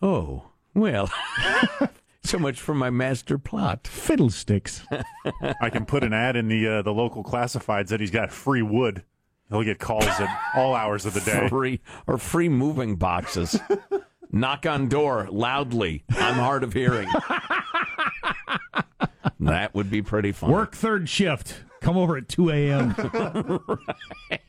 Oh 0.00 0.44
well. 0.74 1.10
so 2.22 2.38
much 2.38 2.60
for 2.60 2.74
my 2.74 2.90
master 2.90 3.36
plot. 3.36 3.88
Fiddlesticks. 3.88 4.84
I 5.60 5.70
can 5.70 5.86
put 5.86 6.04
an 6.04 6.12
ad 6.12 6.36
in 6.36 6.46
the 6.46 6.68
uh, 6.68 6.82
the 6.82 6.94
local 6.94 7.24
classifieds 7.24 7.88
that 7.88 7.98
he's 7.98 8.12
got 8.12 8.30
free 8.30 8.62
wood. 8.62 9.02
He'll 9.50 9.64
get 9.64 9.78
calls 9.78 10.04
at 10.04 10.40
all 10.54 10.74
hours 10.74 11.04
of 11.06 11.14
the 11.14 11.20
day. 11.20 11.48
Free 11.48 11.80
or 12.06 12.18
free 12.18 12.48
moving 12.48 12.96
boxes. 12.96 13.58
Knock 14.32 14.64
on 14.64 14.88
door 14.88 15.28
loudly. 15.30 16.04
I'm 16.10 16.36
hard 16.36 16.62
of 16.62 16.72
hearing. 16.72 17.08
that 19.40 19.74
would 19.74 19.90
be 19.90 20.02
pretty 20.02 20.30
fun. 20.30 20.50
Work 20.50 20.76
third 20.76 21.08
shift. 21.08 21.64
Come 21.80 21.96
over 21.96 22.16
at 22.16 22.28
2 22.28 22.50
a.m. 22.50 22.94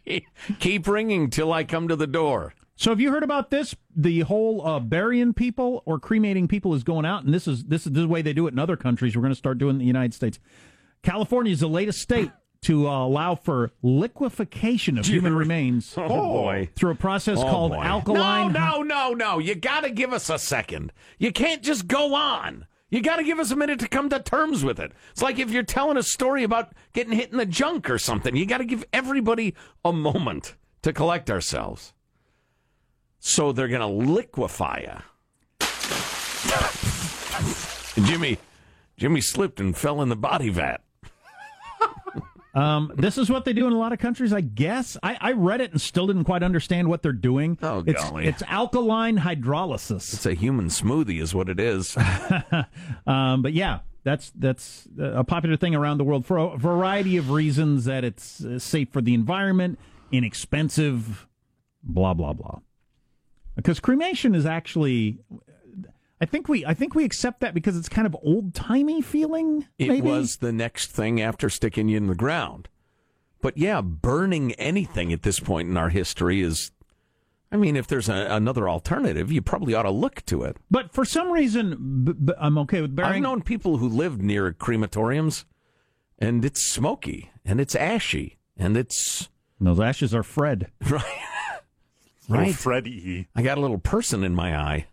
Keep 0.60 0.88
ringing 0.88 1.30
till 1.30 1.52
I 1.52 1.64
come 1.64 1.88
to 1.88 1.96
the 1.96 2.06
door. 2.06 2.54
So 2.76 2.92
have 2.92 3.00
you 3.00 3.10
heard 3.12 3.24
about 3.24 3.50
this? 3.50 3.76
The 3.96 4.22
whole 4.22 4.66
uh, 4.68 4.80
burying 4.80 5.34
people 5.34 5.82
or 5.86 6.00
cremating 6.00 6.48
people 6.48 6.74
is 6.74 6.84
going 6.84 7.06
out, 7.06 7.24
and 7.24 7.34
this 7.34 7.48
is 7.48 7.64
this 7.66 7.86
is 7.86 7.94
the 7.94 8.08
way 8.08 8.22
they 8.22 8.34
do 8.34 8.48
it 8.48 8.54
in 8.54 8.60
other 8.60 8.76
countries. 8.76 9.16
We're 9.16 9.22
going 9.22 9.32
to 9.32 9.38
start 9.38 9.60
doing 9.60 9.72
it 9.72 9.74
in 9.76 9.80
the 9.80 9.86
United 9.86 10.14
States. 10.14 10.40
California 11.04 11.54
is 11.54 11.62
the 11.62 11.68
latest 11.68 12.02
state 12.02 12.32
to 12.64 12.88
uh, 12.88 13.06
allow 13.06 13.34
for 13.36 13.72
liquefaction 13.82 14.98
of 15.00 15.06
human 15.06 15.36
remains 15.36 15.94
Oh, 15.98 16.08
boy. 16.08 16.70
through 16.76 16.92
a 16.92 16.96
process 16.96 17.40
Oh, 17.40 17.44
called 17.44 17.72
boy. 17.72 17.82
alkaline. 17.82 18.54
No, 18.54 18.82
no, 18.82 18.84
no, 18.84 19.14
no. 19.14 19.40
You 19.40 19.56
got 19.56 19.82
to 19.82 19.90
give 19.90 20.14
us 20.14 20.30
a 20.30 20.38
second. 20.38 20.92
You 21.18 21.32
can't 21.32 21.64
just 21.64 21.88
go 21.88 22.14
on. 22.14 22.68
You 22.92 23.02
got 23.02 23.16
to 23.16 23.24
give 23.24 23.40
us 23.40 23.52
a 23.52 23.56
minute 23.56 23.80
to 23.80 23.88
come 23.88 24.10
to 24.10 24.20
terms 24.20 24.64
with 24.64 24.80
it. 24.80 24.92
It's 25.12 25.22
like 25.22 25.40
if 25.40 25.50
you're 25.50 25.64
telling 25.64 25.98
a 25.98 26.04
story 26.04 26.44
about 26.44 26.74
getting 26.94 27.14
hit 27.14 27.32
in 27.32 27.38
the 27.38 27.46
junk 27.46 27.90
or 27.90 27.98
something. 27.98 28.36
You 28.36 28.46
got 28.46 28.58
to 28.60 28.66
give 28.66 28.86
everybody 28.94 29.56
a 29.84 29.92
moment 29.94 30.56
to 30.84 30.94
collect 30.94 31.32
ourselves. 31.32 31.94
So 33.20 33.52
they're 33.52 33.68
going 33.70 33.82
to 33.82 33.88
liquefy 34.12 34.82
you. 34.82 34.98
Jimmy, 38.06 38.38
Jimmy 38.98 39.22
slipped 39.22 39.60
and 39.60 39.76
fell 39.76 40.02
in 40.02 40.10
the 40.10 40.16
body 40.16 40.50
vat. 40.50 40.82
Um, 42.54 42.92
this 42.96 43.18
is 43.18 43.30
what 43.30 43.46
they 43.46 43.54
do 43.54 43.66
in 43.68 43.74
a 43.74 43.78
lot 43.78 43.94
of 43.94 44.00
countries, 44.00 44.34
I 44.34 44.42
guess. 44.42 44.98
I, 45.02 45.18
I 45.22 45.32
read 45.32 45.62
it 45.62 45.72
and 45.72 45.80
still 45.80 46.08
didn't 46.08 46.26
quite 46.26 46.44
understand 46.44 46.90
what 46.90 47.02
they're 47.02 47.14
doing. 47.14 47.58
Oh, 47.62 47.84
it's, 47.86 48.04
golly. 48.04 48.26
It's 48.26 48.44
alkaline 48.44 49.20
hydrolysis. 49.20 50.14
It's 50.14 50.26
a 50.26 50.34
human 50.34 50.68
smoothie, 50.68 51.22
is 51.22 51.34
what 51.34 51.50
it 51.50 51.60
is. 51.60 51.98
Um, 53.08 53.42
but 53.42 53.54
yeah, 53.54 53.80
that's 54.04 54.32
that's 54.36 54.88
a 55.00 55.24
popular 55.24 55.58
thing 55.58 55.76
around 55.76 55.98
the 55.98 56.04
world 56.04 56.26
for 56.26 56.38
a 56.38 56.58
variety 56.58 57.18
of 57.18 57.32
reasons. 57.32 57.86
That 57.86 58.04
it's 58.04 58.44
uh, 58.44 58.60
safe 58.60 58.90
for 58.90 59.02
the 59.02 59.14
environment, 59.14 59.80
inexpensive, 60.12 61.28
blah 61.84 62.14
blah 62.14 62.34
blah. 62.34 62.60
Because 63.56 63.80
cremation 63.80 64.34
is 64.34 64.46
actually, 64.46 65.20
I 66.22 66.26
think 66.26 66.48
we 66.48 66.64
I 66.64 66.76
think 66.76 66.94
we 66.94 67.04
accept 67.04 67.40
that 67.40 67.56
because 67.56 67.76
it's 67.76 67.90
kind 67.90 68.06
of 68.06 68.16
old 68.22 68.54
timey 68.54 69.02
feeling. 69.02 69.68
It 69.80 69.88
maybe? 69.88 70.08
was 70.08 70.38
the 70.38 70.52
next 70.52 70.92
thing 70.92 71.20
after 71.20 71.50
sticking 71.50 71.90
you 71.90 71.98
in 71.98 72.06
the 72.06 72.16
ground. 72.16 72.70
But 73.42 73.58
yeah, 73.58 73.82
burning 73.82 74.52
anything 74.54 75.12
at 75.12 75.24
this 75.24 75.40
point 75.40 75.68
in 75.68 75.78
our 75.78 75.90
history 75.90 76.42
is. 76.42 76.72
I 77.54 77.58
mean, 77.58 77.76
if 77.76 77.86
there's 77.88 78.08
a, 78.08 78.28
another 78.30 78.70
alternative, 78.70 79.30
you 79.30 79.42
probably 79.42 79.74
ought 79.74 79.84
to 79.84 79.92
look 79.92 80.24
to 80.28 80.44
it. 80.44 80.56
But 80.70 80.94
for 80.94 81.04
some 81.04 81.30
reason, 81.34 82.06
b- 82.06 82.14
b- 82.14 82.34
I'm 82.40 82.58
okay 82.60 82.82
with 82.82 82.96
burying. 82.96 83.16
I've 83.16 83.22
known 83.22 83.42
people 83.42 83.76
who 83.76 83.90
lived 83.90 84.22
near 84.22 84.54
crematoriums, 84.54 85.44
and 86.18 86.46
it's 86.46 86.62
smoky, 86.62 87.32
and 87.44 87.60
it's 87.60 87.76
ashy, 87.76 88.38
and 88.56 88.78
it's. 88.78 89.28
Those 89.60 89.82
ashes 89.82 90.14
are 90.14 90.24
Fred. 90.24 90.72
Right. 90.90 91.04
Oh, 92.30 92.36
right. 92.36 92.56
Freddy. 92.56 93.28
I 93.36 93.42
got 93.42 93.58
a 93.58 93.62
little 93.62 93.80
person 93.80 94.24
in 94.24 94.34
my 94.34 94.56
eye. 94.56 94.86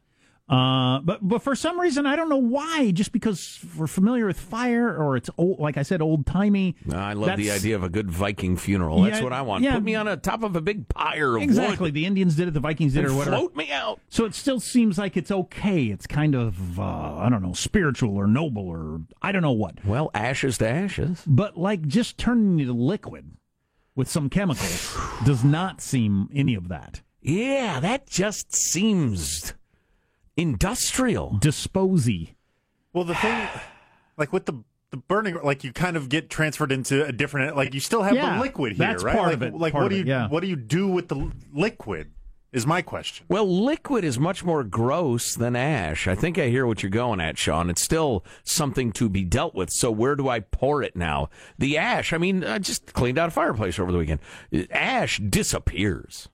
Uh, 0.49 1.01
but 1.01 1.19
but 1.27 1.43
for 1.43 1.55
some 1.55 1.79
reason 1.79 2.07
I 2.07 2.17
don't 2.17 2.29
know 2.31 2.37
why. 2.39 2.91
Just 2.91 3.13
because 3.13 3.61
we're 3.77 3.87
familiar 3.87 4.27
with 4.27 4.41
fire, 4.41 4.89
or 4.97 5.17
it's 5.17 5.29
old, 5.37 5.59
like 5.61 5.77
I 5.77 5.83
said, 5.83 6.01
old 6.01 6.25
timey. 6.27 6.75
I 6.93 7.13
love 7.13 7.37
the 7.37 7.51
idea 7.51 7.77
of 7.77 7.83
a 7.85 7.89
good 7.91 8.11
Viking 8.11 8.57
funeral. 8.57 9.03
That's 9.03 9.19
Yeah, 9.19 9.25
what 9.25 9.33
I 9.35 9.43
want. 9.43 9.63
yeah. 9.65 9.75
Put 9.75 9.83
me 9.85 9.95
on 9.95 10.07
the 10.07 10.17
top 10.17 10.43
of 10.43 10.57
a 10.57 10.61
big 10.63 10.89
pyre 10.89 11.37
of 11.37 11.43
Exactly, 11.43 11.89
wood 11.89 11.95
the 11.95 12.07
Indians 12.07 12.35
did 12.35 12.49
it, 12.49 12.55
the 12.55 12.61
Vikings 12.61 12.95
did 12.95 13.05
it, 13.05 13.11
or 13.11 13.15
whatever. 13.15 13.37
float 13.37 13.57
me 13.57 13.71
out. 13.71 14.01
So 14.09 14.25
it 14.25 14.35
still 14.35 14.59
seems 14.61 14.97
like 14.97 15.17
it's 15.17 15.31
okay. 15.31 15.85
It's 15.85 16.07
kind 16.07 16.35
of 16.35 16.79
uh, 16.81 16.83
I 17.19 17.29
don't 17.29 17.43
know, 17.43 17.53
spiritual 17.53 18.17
or 18.17 18.27
noble 18.27 18.67
or 18.69 19.03
I 19.21 19.33
don't 19.33 19.43
know 19.43 19.53
what. 19.53 19.85
Well, 19.85 20.11
ashes 20.15 20.59
to 20.59 20.69
ashes. 20.69 21.23
But 21.27 21.59
like 21.59 21.87
just 21.87 22.17
turning 22.17 22.59
it 22.61 22.73
liquid 22.73 23.33
with 23.95 24.09
some 24.09 24.31
chemicals 24.31 24.97
does 25.27 25.45
not 25.45 25.81
seem 25.83 26.29
any 26.35 26.55
of 26.55 26.69
that. 26.69 27.03
Yeah, 27.21 27.81
that 27.81 28.09
just 28.09 28.55
seems 28.55 29.53
industrial. 30.39 31.37
Disposy. 31.41 32.35
Well, 32.95 33.05
the 33.05 33.15
thing, 33.15 33.49
like 34.17 34.33
with 34.33 34.47
the 34.47 34.65
the 34.91 34.97
burning, 34.97 35.39
like 35.45 35.65
you 35.65 35.73
kind 35.73 35.99
of 35.99 36.09
get 36.09 36.31
transferred 36.31 36.73
into 36.73 37.05
a 37.05 37.13
different, 37.13 37.55
like 37.55 37.75
you 37.75 37.81
still 37.81 38.03
have 38.03 38.15
Yeah, 38.15 38.37
the 38.37 38.41
liquid 38.41 38.73
here, 38.73 38.87
that's 38.87 39.05
right? 39.05 39.15
part 39.15 39.27
like, 39.27 39.35
of 39.35 39.43
it, 39.43 39.55
Like 39.55 39.73
part 39.73 39.83
what 39.85 39.93
of 39.93 39.97
do 39.97 39.97
it, 39.97 40.07
you 40.07 40.13
yeah. 40.13 40.29
what 40.29 40.41
do 40.41 40.47
you 40.47 40.57
do 40.57 40.89
with 40.89 41.09
the 41.09 41.31
liquid? 41.53 42.11
Is 42.51 42.67
my 42.67 42.81
question. 42.81 43.27
Well, 43.29 43.47
liquid 43.47 44.05
is 44.05 44.19
much 44.19 44.43
more 44.43 44.65
gross 44.65 45.35
than 45.35 45.55
ash. 45.55 46.09
I 46.09 46.15
think 46.15 46.39
I 46.39 46.49
hear 46.49 46.67
what 46.67 46.83
you're 46.83 46.89
going 46.89 47.21
at, 47.21 47.37
Sean. 47.37 47.69
It's 47.69 47.83
still 47.83 48.25
something 48.43 48.91
to 48.93 49.11
be 49.11 49.23
dealt 49.23 49.55
with. 49.55 49.69
So 49.69 49.91
where 49.91 50.17
do 50.17 50.31
I 50.31 50.41
pour 50.41 50.83
it 50.83 50.97
now? 50.97 51.29
The 51.59 51.77
ash, 51.77 52.15
I 52.15 52.17
mean, 52.17 52.43
I 52.45 52.59
just 52.59 52.95
cleaned 52.95 53.19
out 53.19 53.29
a 53.29 53.33
fireplace 53.33 53.79
over 53.79 53.93
the 53.93 53.99
weekend. 53.99 54.21
Ash 54.71 55.19
disappears. 55.19 56.31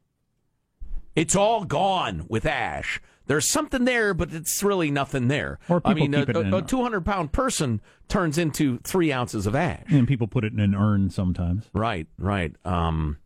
It's 1.17 1.35
all 1.35 1.65
gone 1.65 2.27
with 2.29 2.47
ash. 2.47 3.01
There's 3.27 3.47
something 3.47 3.85
there, 3.87 4.13
but 4.15 4.33
it's 4.33 4.63
really 4.63 4.91
nothing 4.91 5.29
there. 5.29 5.59
Or 5.69 5.81
I 5.85 5.95
mean, 5.95 6.13
keep 6.13 6.29
it 6.29 6.37
in 6.37 6.53
a, 6.53 6.57
a- 6.57 6.59
a 6.59 6.63
200 6.63 7.05
pound 7.07 7.33
person 7.33 7.81
turns 8.09 8.37
into 8.37 8.79
three 8.85 9.11
ounces 9.13 9.47
of 9.47 9.55
ash. 9.55 9.85
And 9.89 10.07
people 10.07 10.27
put 10.29 10.45
it 10.45 10.53
in 10.53 10.61
an 10.61 10.75
urn 10.75 11.09
sometimes. 11.11 11.65
Right, 11.73 12.07
right. 12.19 12.55
Um, 12.67 13.17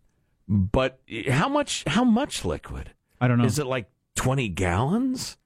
but 0.49 1.01
how 1.29 1.49
much? 1.49 1.83
How 1.87 2.05
much 2.05 2.45
liquid? 2.45 2.93
I 3.21 3.27
don't 3.29 3.39
know. 3.39 3.45
Is 3.45 3.59
it 3.59 3.67
like 3.67 3.91
20 4.15 4.49
gallons? 4.51 5.37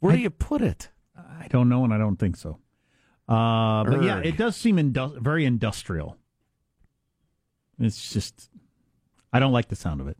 Where 0.00 0.16
do 0.16 0.22
you 0.22 0.30
put 0.30 0.62
it? 0.62 0.88
I 1.16 1.46
don't 1.48 1.68
know, 1.68 1.84
and 1.84 1.92
I 1.92 1.98
don't 1.98 2.16
think 2.16 2.36
so. 2.36 2.58
Uh, 3.28 3.84
but 3.84 4.02
yeah, 4.02 4.18
it 4.20 4.36
does 4.38 4.56
seem 4.56 4.76
indu- 4.76 5.20
very 5.20 5.44
industrial. 5.44 6.16
It's 7.78 8.12
just, 8.12 8.50
I 9.32 9.38
don't 9.38 9.52
like 9.52 9.68
the 9.68 9.76
sound 9.76 10.00
of 10.00 10.08
it. 10.08 10.16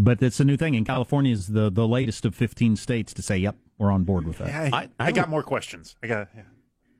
But 0.00 0.22
it's 0.22 0.38
a 0.38 0.44
new 0.44 0.56
thing, 0.56 0.76
and 0.76 0.86
California 0.86 1.32
is 1.32 1.48
the, 1.48 1.70
the 1.70 1.86
latest 1.88 2.24
of 2.24 2.34
15 2.34 2.76
states 2.76 3.12
to 3.14 3.20
say, 3.22 3.36
yep, 3.36 3.56
we're 3.78 3.90
on 3.90 4.04
board 4.04 4.26
with 4.26 4.38
that. 4.38 4.46
Yeah, 4.48 4.70
I, 4.72 4.78
I- 4.78 4.88
I, 5.00 5.06
I 5.08 5.12
got 5.12 5.28
more 5.28 5.42
questions. 5.42 5.96
I 6.02 6.06
got. 6.06 6.28
Yeah. 6.36 6.42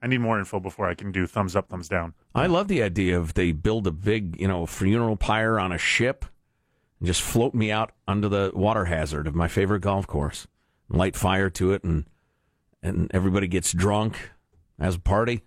I 0.03 0.07
need 0.07 0.19
more 0.19 0.39
info 0.39 0.61
before 0.61 0.89
I 0.89 0.95
can 0.95 1.11
do 1.11 1.27
thumbs 1.27 1.57
up, 1.57 1.69
thumbs 1.69 1.89
down. 1.89 2.15
I 2.35 2.47
love 2.47 2.69
the 2.69 2.83
idea 2.85 3.19
of 3.19 3.35
they 3.35 3.51
build 3.53 3.87
a 3.87 3.91
big, 3.91 4.41
you 4.41 4.47
know, 4.47 4.65
funeral 4.67 5.17
pyre 5.17 5.59
on 5.59 5.73
a 5.73 5.79
ship, 5.79 6.25
and 7.01 7.07
just 7.07 7.21
float 7.23 7.53
me 7.55 7.71
out 7.73 7.93
under 8.07 8.29
the 8.29 8.53
water 8.55 8.85
hazard 8.85 9.27
of 9.27 9.35
my 9.35 9.49
favorite 9.49 9.81
golf 9.81 10.07
course, 10.07 10.47
and 10.89 10.99
light 10.99 11.17
fire 11.17 11.51
to 11.51 11.73
it, 11.73 11.83
and 11.85 12.05
and 12.83 13.11
everybody 13.13 13.49
gets 13.49 13.73
drunk, 13.73 14.31
as 14.79 14.95
a 14.95 15.01
party. 15.01 15.43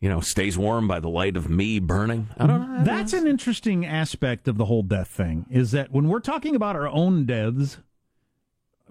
You 0.00 0.08
know, 0.08 0.20
stays 0.20 0.56
warm 0.56 0.86
by 0.86 1.00
the 1.00 1.08
light 1.08 1.36
of 1.36 1.50
me 1.50 1.80
burning. 1.80 2.28
I 2.38 2.46
don't 2.46 2.72
know. 2.78 2.84
That's 2.84 3.12
an 3.12 3.26
interesting 3.26 3.84
aspect 3.84 4.46
of 4.46 4.56
the 4.56 4.66
whole 4.66 4.82
death 4.84 5.08
thing. 5.08 5.46
Is 5.50 5.72
that 5.72 5.90
when 5.90 6.08
we're 6.08 6.20
talking 6.20 6.54
about 6.54 6.76
our 6.76 6.86
own 6.86 7.26
deaths, 7.26 7.78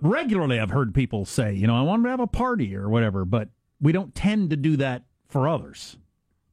regularly 0.01 0.59
I've 0.59 0.71
heard 0.71 0.93
people 0.93 1.25
say, 1.25 1.53
you 1.53 1.65
know, 1.65 1.77
I 1.77 1.81
want 1.81 2.03
to 2.03 2.09
have 2.09 2.19
a 2.19 2.27
party 2.27 2.75
or 2.75 2.89
whatever, 2.89 3.23
but 3.23 3.49
we 3.79 3.93
don't 3.93 4.13
tend 4.13 4.49
to 4.49 4.57
do 4.57 4.75
that 4.77 5.03
for 5.29 5.47
others, 5.47 5.97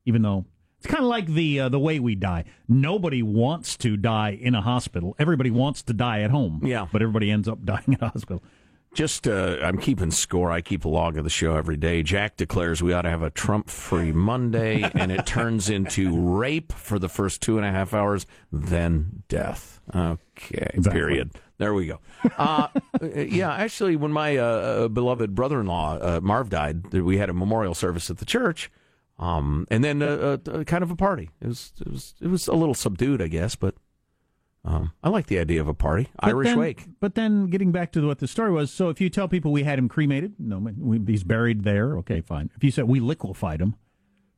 even 0.04 0.22
though 0.22 0.44
it's 0.78 0.86
kind 0.86 1.02
of 1.02 1.08
like 1.08 1.26
the 1.26 1.60
uh, 1.60 1.68
the 1.68 1.78
way 1.80 1.98
we 1.98 2.14
die. 2.14 2.44
Nobody 2.68 3.22
wants 3.22 3.76
to 3.78 3.96
die 3.96 4.38
in 4.40 4.54
a 4.54 4.60
hospital. 4.60 5.16
Everybody 5.18 5.50
wants 5.50 5.82
to 5.84 5.92
die 5.94 6.20
at 6.20 6.30
home. 6.30 6.60
Yeah. 6.62 6.86
but 6.92 7.02
everybody 7.02 7.30
ends 7.30 7.48
up 7.48 7.58
dying 7.64 7.84
in 7.86 7.98
a 8.00 8.10
hospital. 8.10 8.42
Just, 8.94 9.26
uh, 9.26 9.58
I'm 9.60 9.78
keeping 9.78 10.12
score. 10.12 10.52
I 10.52 10.60
keep 10.60 10.84
a 10.84 10.88
log 10.88 11.18
of 11.18 11.24
the 11.24 11.30
show 11.30 11.56
every 11.56 11.76
day. 11.76 12.04
Jack 12.04 12.36
declares 12.36 12.80
we 12.80 12.92
ought 12.92 13.02
to 13.02 13.10
have 13.10 13.22
a 13.22 13.30
Trump 13.30 13.68
free 13.68 14.12
Monday, 14.12 14.82
and 14.94 15.10
it 15.10 15.26
turns 15.26 15.68
into 15.68 16.16
rape 16.16 16.72
for 16.72 17.00
the 17.00 17.08
first 17.08 17.42
two 17.42 17.56
and 17.58 17.66
a 17.66 17.70
half 17.70 17.92
hours, 17.92 18.24
then 18.52 19.24
death. 19.28 19.80
Okay, 19.94 20.78
period. 20.90 21.32
There 21.58 21.74
we 21.74 21.86
go. 21.86 22.00
Uh, 22.38 22.68
yeah, 23.14 23.52
actually, 23.52 23.96
when 23.96 24.12
my 24.12 24.36
uh, 24.36 24.88
beloved 24.88 25.34
brother 25.34 25.60
in 25.60 25.66
law, 25.66 25.98
uh, 25.98 26.20
Marv, 26.22 26.48
died, 26.48 26.92
we 26.92 27.18
had 27.18 27.28
a 27.28 27.34
memorial 27.34 27.74
service 27.74 28.10
at 28.10 28.18
the 28.18 28.24
church. 28.24 28.70
Um, 29.18 29.66
and 29.70 29.84
then 29.84 30.02
uh, 30.02 30.38
uh, 30.50 30.64
kind 30.64 30.82
of 30.82 30.90
a 30.90 30.96
party. 30.96 31.30
It 31.40 31.48
was, 31.48 31.72
it 31.80 31.90
was 31.90 32.14
it 32.20 32.26
was 32.26 32.48
a 32.48 32.54
little 32.54 32.74
subdued, 32.74 33.22
I 33.22 33.28
guess, 33.28 33.54
but 33.54 33.74
um, 34.64 34.92
I 35.02 35.08
like 35.10 35.26
the 35.26 35.38
idea 35.38 35.60
of 35.60 35.68
a 35.68 35.74
party. 35.74 36.08
But 36.20 36.28
Irish 36.30 36.48
then- 36.48 36.58
wake. 36.58 36.86
But 37.00 37.14
then 37.14 37.46
getting 37.48 37.70
back 37.72 37.92
to 37.92 38.06
what 38.06 38.18
the 38.18 38.26
story 38.28 38.50
was, 38.50 38.72
so 38.72 38.88
if 38.88 39.00
you 39.00 39.10
tell 39.10 39.28
people 39.28 39.52
we 39.52 39.62
had 39.64 39.78
him 39.78 39.88
cremated, 39.88 40.34
no, 40.38 40.58
we, 40.58 41.00
he's 41.06 41.22
buried 41.24 41.64
there. 41.64 41.96
Okay, 41.98 42.20
fine. 42.20 42.50
If 42.56 42.64
you 42.64 42.70
said 42.70 42.84
we 42.84 43.00
liquefied 43.00 43.60
him, 43.60 43.74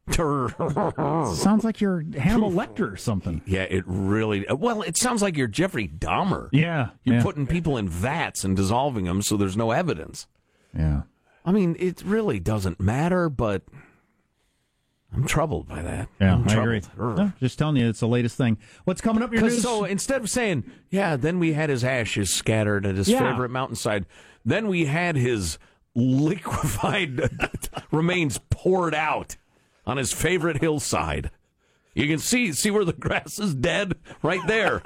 sounds 0.17 1.65
like 1.65 1.81
you're 1.81 2.05
Hannibal 2.17 2.51
Lecter 2.51 2.93
or 2.93 2.97
something. 2.97 3.43
Yeah, 3.47 3.63
it 3.63 3.85
really. 3.87 4.47
Well, 4.49 4.83
it 4.83 4.97
sounds 4.97 5.23
like 5.23 5.37
you're 5.37 5.49
Jeffrey 5.49 5.89
Dahmer. 5.89 6.49
Yeah, 6.53 6.91
You're 7.05 7.17
yeah. 7.17 7.23
putting 7.23 7.47
people 7.47 7.77
in 7.77 7.89
vats 7.89 8.45
and 8.45 8.57
dissolving 8.57 9.05
them 9.05 9.23
so 9.23 9.37
there's 9.37 9.57
no 9.57 9.73
evidence. 9.73 10.27
Yeah. 10.77 11.03
I 11.45 11.53
mean, 11.53 11.77
it 11.79 12.03
really 12.05 12.39
doesn't 12.41 12.81
matter, 12.81 13.29
but 13.29 13.63
I'm 15.17 15.27
troubled 15.27 15.67
by 15.67 15.81
that. 15.83 16.09
Yeah, 16.21 16.35
I'm 16.35 16.49
I 16.49 16.53
agree. 16.63 16.81
troubled. 16.83 17.17
No, 17.19 17.33
just 17.41 17.59
telling 17.59 17.77
you, 17.77 17.89
it's 17.89 18.01
the 18.01 18.07
latest 18.09 18.37
thing. 18.37 18.59
What's 18.85 19.01
coming 19.01 19.23
up 19.23 19.33
your 19.33 19.43
news? 19.43 19.63
so 19.63 19.85
instead 19.85 20.21
of 20.21 20.29
saying, 20.31 20.65
yeah, 20.91 21.17
then 21.17 21.39
we 21.39 21.55
had 21.55 21.71
his 21.71 21.83
ashes 21.83 22.29
scattered 22.31 22.85
at 22.87 22.97
his 22.97 23.09
Yeah. 23.09 23.21
favorite 23.31 23.49
mountainside, 23.51 24.05
then 24.45 24.69
we 24.69 24.85
had 24.85 25.17
his 25.17 25.59
liquefied 25.95 27.31
remains 27.91 28.39
poured 28.51 28.95
out 28.95 29.37
on 29.87 29.97
his 29.97 30.13
favorite 30.13 30.59
hillside. 30.61 31.31
You 31.97 32.07
can 32.07 32.19
see 32.19 32.53
see 32.53 32.71
where 32.71 32.85
the 32.85 32.93
grass 33.07 33.39
is 33.39 33.55
dead 33.55 33.95
right 34.23 34.47
there. 34.47 34.83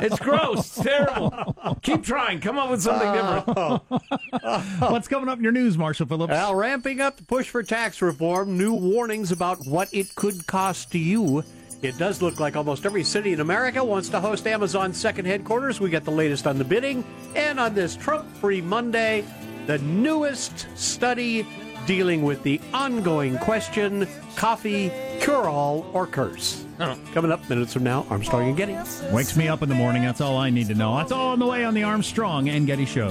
It's 0.00 0.18
gross, 0.18 0.60
it's 0.60 0.82
terrible. 0.82 1.54
Keep 1.82 2.04
trying. 2.04 2.40
Come 2.40 2.58
up 2.58 2.70
with 2.70 2.80
something 2.80 3.12
different. 3.12 4.80
What's 4.90 5.08
coming 5.08 5.28
up 5.28 5.36
in 5.36 5.44
your 5.44 5.52
news, 5.52 5.76
Marshall 5.76 6.06
Phillips? 6.06 6.30
Well, 6.30 6.54
ramping 6.54 7.02
up 7.02 7.18
the 7.18 7.24
push 7.24 7.50
for 7.50 7.62
tax 7.62 8.00
reform, 8.00 8.56
new 8.56 8.72
warnings 8.72 9.30
about 9.30 9.66
what 9.66 9.92
it 9.92 10.14
could 10.14 10.46
cost 10.46 10.90
to 10.92 10.98
you. 10.98 11.44
It 11.82 11.98
does 11.98 12.22
look 12.22 12.40
like 12.40 12.56
almost 12.56 12.86
every 12.86 13.04
city 13.04 13.34
in 13.34 13.40
America 13.40 13.84
wants 13.84 14.08
to 14.08 14.18
host 14.18 14.46
Amazon's 14.46 14.98
second 14.98 15.26
headquarters. 15.26 15.80
We 15.80 15.90
get 15.90 16.04
the 16.04 16.10
latest 16.10 16.46
on 16.46 16.56
the 16.56 16.64
bidding. 16.64 17.04
And 17.36 17.60
on 17.60 17.74
this 17.74 17.94
Trump 17.94 18.26
free 18.36 18.62
Monday, 18.62 19.22
the 19.66 19.78
newest 19.78 20.66
study 20.76 21.46
dealing 21.88 22.22
with 22.22 22.42
the 22.42 22.60
ongoing 22.74 23.38
question 23.38 24.06
coffee, 24.36 24.92
cure 25.20 25.48
all, 25.48 25.86
or 25.94 26.06
curse. 26.06 26.66
Oh. 26.78 26.96
Coming 27.14 27.32
up 27.32 27.48
minutes 27.48 27.72
from 27.72 27.82
now, 27.82 28.06
Armstrong 28.10 28.48
and 28.48 28.56
Getty. 28.56 28.76
Wakes 29.10 29.36
me 29.36 29.48
up 29.48 29.62
in 29.62 29.70
the 29.70 29.74
morning. 29.74 30.02
That's 30.02 30.20
all 30.20 30.36
I 30.36 30.50
need 30.50 30.68
to 30.68 30.74
know. 30.74 30.94
That's 30.98 31.12
all 31.12 31.28
on 31.28 31.38
the 31.38 31.46
way 31.46 31.64
on 31.64 31.72
the 31.72 31.82
Armstrong 31.84 32.50
and 32.50 32.66
Getty 32.66 32.84
Show. 32.84 33.08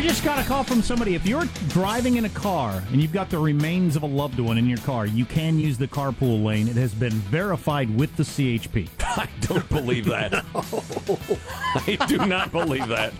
We 0.00 0.06
just 0.06 0.24
got 0.24 0.38
a 0.38 0.48
call 0.48 0.64
from 0.64 0.80
somebody. 0.80 1.14
If 1.14 1.26
you're 1.26 1.44
driving 1.68 2.16
in 2.16 2.24
a 2.24 2.30
car 2.30 2.82
and 2.90 3.02
you've 3.02 3.12
got 3.12 3.28
the 3.28 3.36
remains 3.36 3.96
of 3.96 4.02
a 4.02 4.06
loved 4.06 4.40
one 4.40 4.56
in 4.56 4.66
your 4.66 4.78
car, 4.78 5.04
you 5.04 5.26
can 5.26 5.58
use 5.58 5.76
the 5.76 5.86
carpool 5.86 6.42
lane. 6.42 6.68
It 6.68 6.76
has 6.76 6.94
been 6.94 7.12
verified 7.12 7.94
with 7.94 8.16
the 8.16 8.22
CHP. 8.22 8.88
I 9.00 9.28
don't 9.42 9.68
believe 9.68 10.06
that. 10.06 10.42
I 10.54 12.06
do 12.06 12.16
not 12.16 12.50
believe 12.50 12.88
that. 12.88 13.12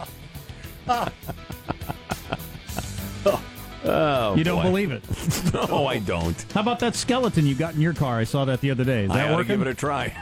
Oh, 3.84 4.34
you 4.34 4.42
don't 4.42 4.62
boy. 4.62 4.68
believe 4.70 4.90
it? 4.90 5.02
No, 5.52 5.86
I 5.86 5.98
don't. 5.98 6.46
How 6.54 6.62
about 6.62 6.78
that 6.78 6.94
skeleton 6.94 7.46
you 7.46 7.54
got 7.54 7.74
in 7.74 7.82
your 7.82 7.92
car? 7.92 8.16
I 8.16 8.24
saw 8.24 8.46
that 8.46 8.62
the 8.62 8.70
other 8.70 8.84
day. 8.84 9.04
Is 9.04 9.10
I 9.10 9.16
that 9.16 9.24
ought 9.26 9.28
to 9.28 9.36
working? 9.36 9.58
give 9.58 9.66
it 9.66 9.70
a 9.70 9.74
try. 9.74 10.14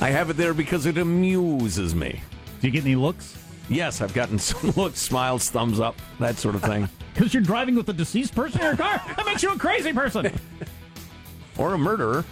I 0.00 0.10
have 0.10 0.30
it 0.30 0.36
there 0.36 0.52
because 0.52 0.84
it 0.84 0.98
amuses 0.98 1.94
me. 1.94 2.22
Do 2.60 2.66
you 2.66 2.72
get 2.72 2.82
any 2.82 2.96
looks? 2.96 3.36
Yes, 3.68 4.00
I've 4.00 4.14
gotten 4.14 4.38
some 4.38 4.70
looks, 4.70 4.98
smiles, 4.98 5.50
thumbs 5.50 5.80
up, 5.80 5.96
that 6.18 6.36
sort 6.38 6.54
of 6.54 6.62
thing. 6.62 6.88
Because 7.14 7.34
you're 7.34 7.42
driving 7.42 7.74
with 7.74 7.88
a 7.88 7.92
deceased 7.92 8.32
person 8.32 8.60
in 8.60 8.66
your 8.66 8.76
car? 8.76 9.02
That 9.16 9.26
makes 9.26 9.42
you 9.42 9.50
a 9.50 9.58
crazy 9.58 9.92
person. 9.92 10.30
or 11.58 11.74
a 11.74 11.78
murderer. 11.78 12.24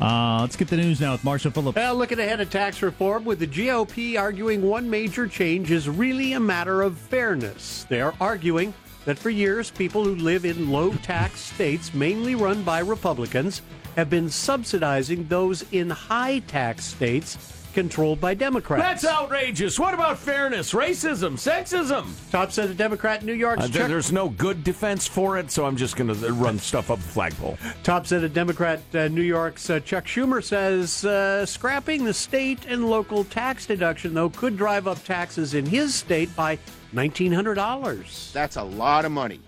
Uh, 0.00 0.40
let's 0.40 0.56
get 0.56 0.66
the 0.66 0.76
news 0.76 1.00
now 1.00 1.12
with 1.12 1.22
Marshall 1.22 1.52
Phillips. 1.52 1.76
Well, 1.76 1.94
looking 1.94 2.18
ahead 2.18 2.40
at 2.40 2.50
tax 2.50 2.82
reform, 2.82 3.24
with 3.24 3.38
the 3.38 3.46
GOP 3.46 4.18
arguing 4.18 4.62
one 4.62 4.90
major 4.90 5.28
change 5.28 5.70
is 5.70 5.88
really 5.88 6.32
a 6.32 6.40
matter 6.40 6.82
of 6.82 6.98
fairness. 6.98 7.86
They 7.88 8.00
are 8.00 8.14
arguing 8.20 8.74
that 9.04 9.16
for 9.16 9.30
years, 9.30 9.70
people 9.70 10.02
who 10.02 10.16
live 10.16 10.44
in 10.44 10.72
low 10.72 10.92
tax 10.94 11.40
states, 11.40 11.94
mainly 11.94 12.34
run 12.34 12.64
by 12.64 12.80
Republicans, 12.80 13.62
have 13.94 14.10
been 14.10 14.28
subsidizing 14.28 15.28
those 15.28 15.64
in 15.70 15.88
high 15.88 16.40
tax 16.40 16.84
states 16.84 17.36
controlled 17.76 18.18
by 18.18 18.32
Democrats. 18.32 18.82
That's 18.82 19.04
outrageous. 19.04 19.78
What 19.78 19.92
about 19.92 20.18
fairness, 20.18 20.72
racism, 20.72 21.34
sexism? 21.34 22.06
Top 22.30 22.50
Senate 22.50 22.78
Democrat 22.78 23.20
in 23.20 23.26
New 23.26 23.34
York. 23.34 23.60
Uh, 23.60 23.68
Chuck 23.68 23.88
there's 23.88 24.10
no 24.10 24.30
good 24.30 24.64
defense 24.64 25.06
for 25.06 25.36
it, 25.36 25.50
so 25.50 25.66
I'm 25.66 25.76
just 25.76 25.94
going 25.94 26.08
to 26.08 26.32
run 26.32 26.58
stuff 26.58 26.90
up 26.90 26.98
the 26.98 27.08
flagpole. 27.08 27.58
Top 27.82 28.06
Senate 28.06 28.32
Democrat 28.32 28.80
uh, 28.94 29.08
New 29.08 29.20
York's 29.20 29.68
uh, 29.68 29.78
Chuck 29.80 30.06
Schumer 30.06 30.42
says 30.42 31.04
uh, 31.04 31.44
scrapping 31.44 32.04
the 32.04 32.14
state 32.14 32.64
and 32.66 32.88
local 32.88 33.24
tax 33.24 33.66
deduction, 33.66 34.14
though, 34.14 34.30
could 34.30 34.56
drive 34.56 34.88
up 34.88 35.04
taxes 35.04 35.52
in 35.52 35.66
his 35.66 35.94
state 35.94 36.34
by 36.34 36.56
$1,900. 36.94 38.32
That's 38.32 38.56
a 38.56 38.62
lot 38.62 39.04
of 39.04 39.12
money 39.12 39.40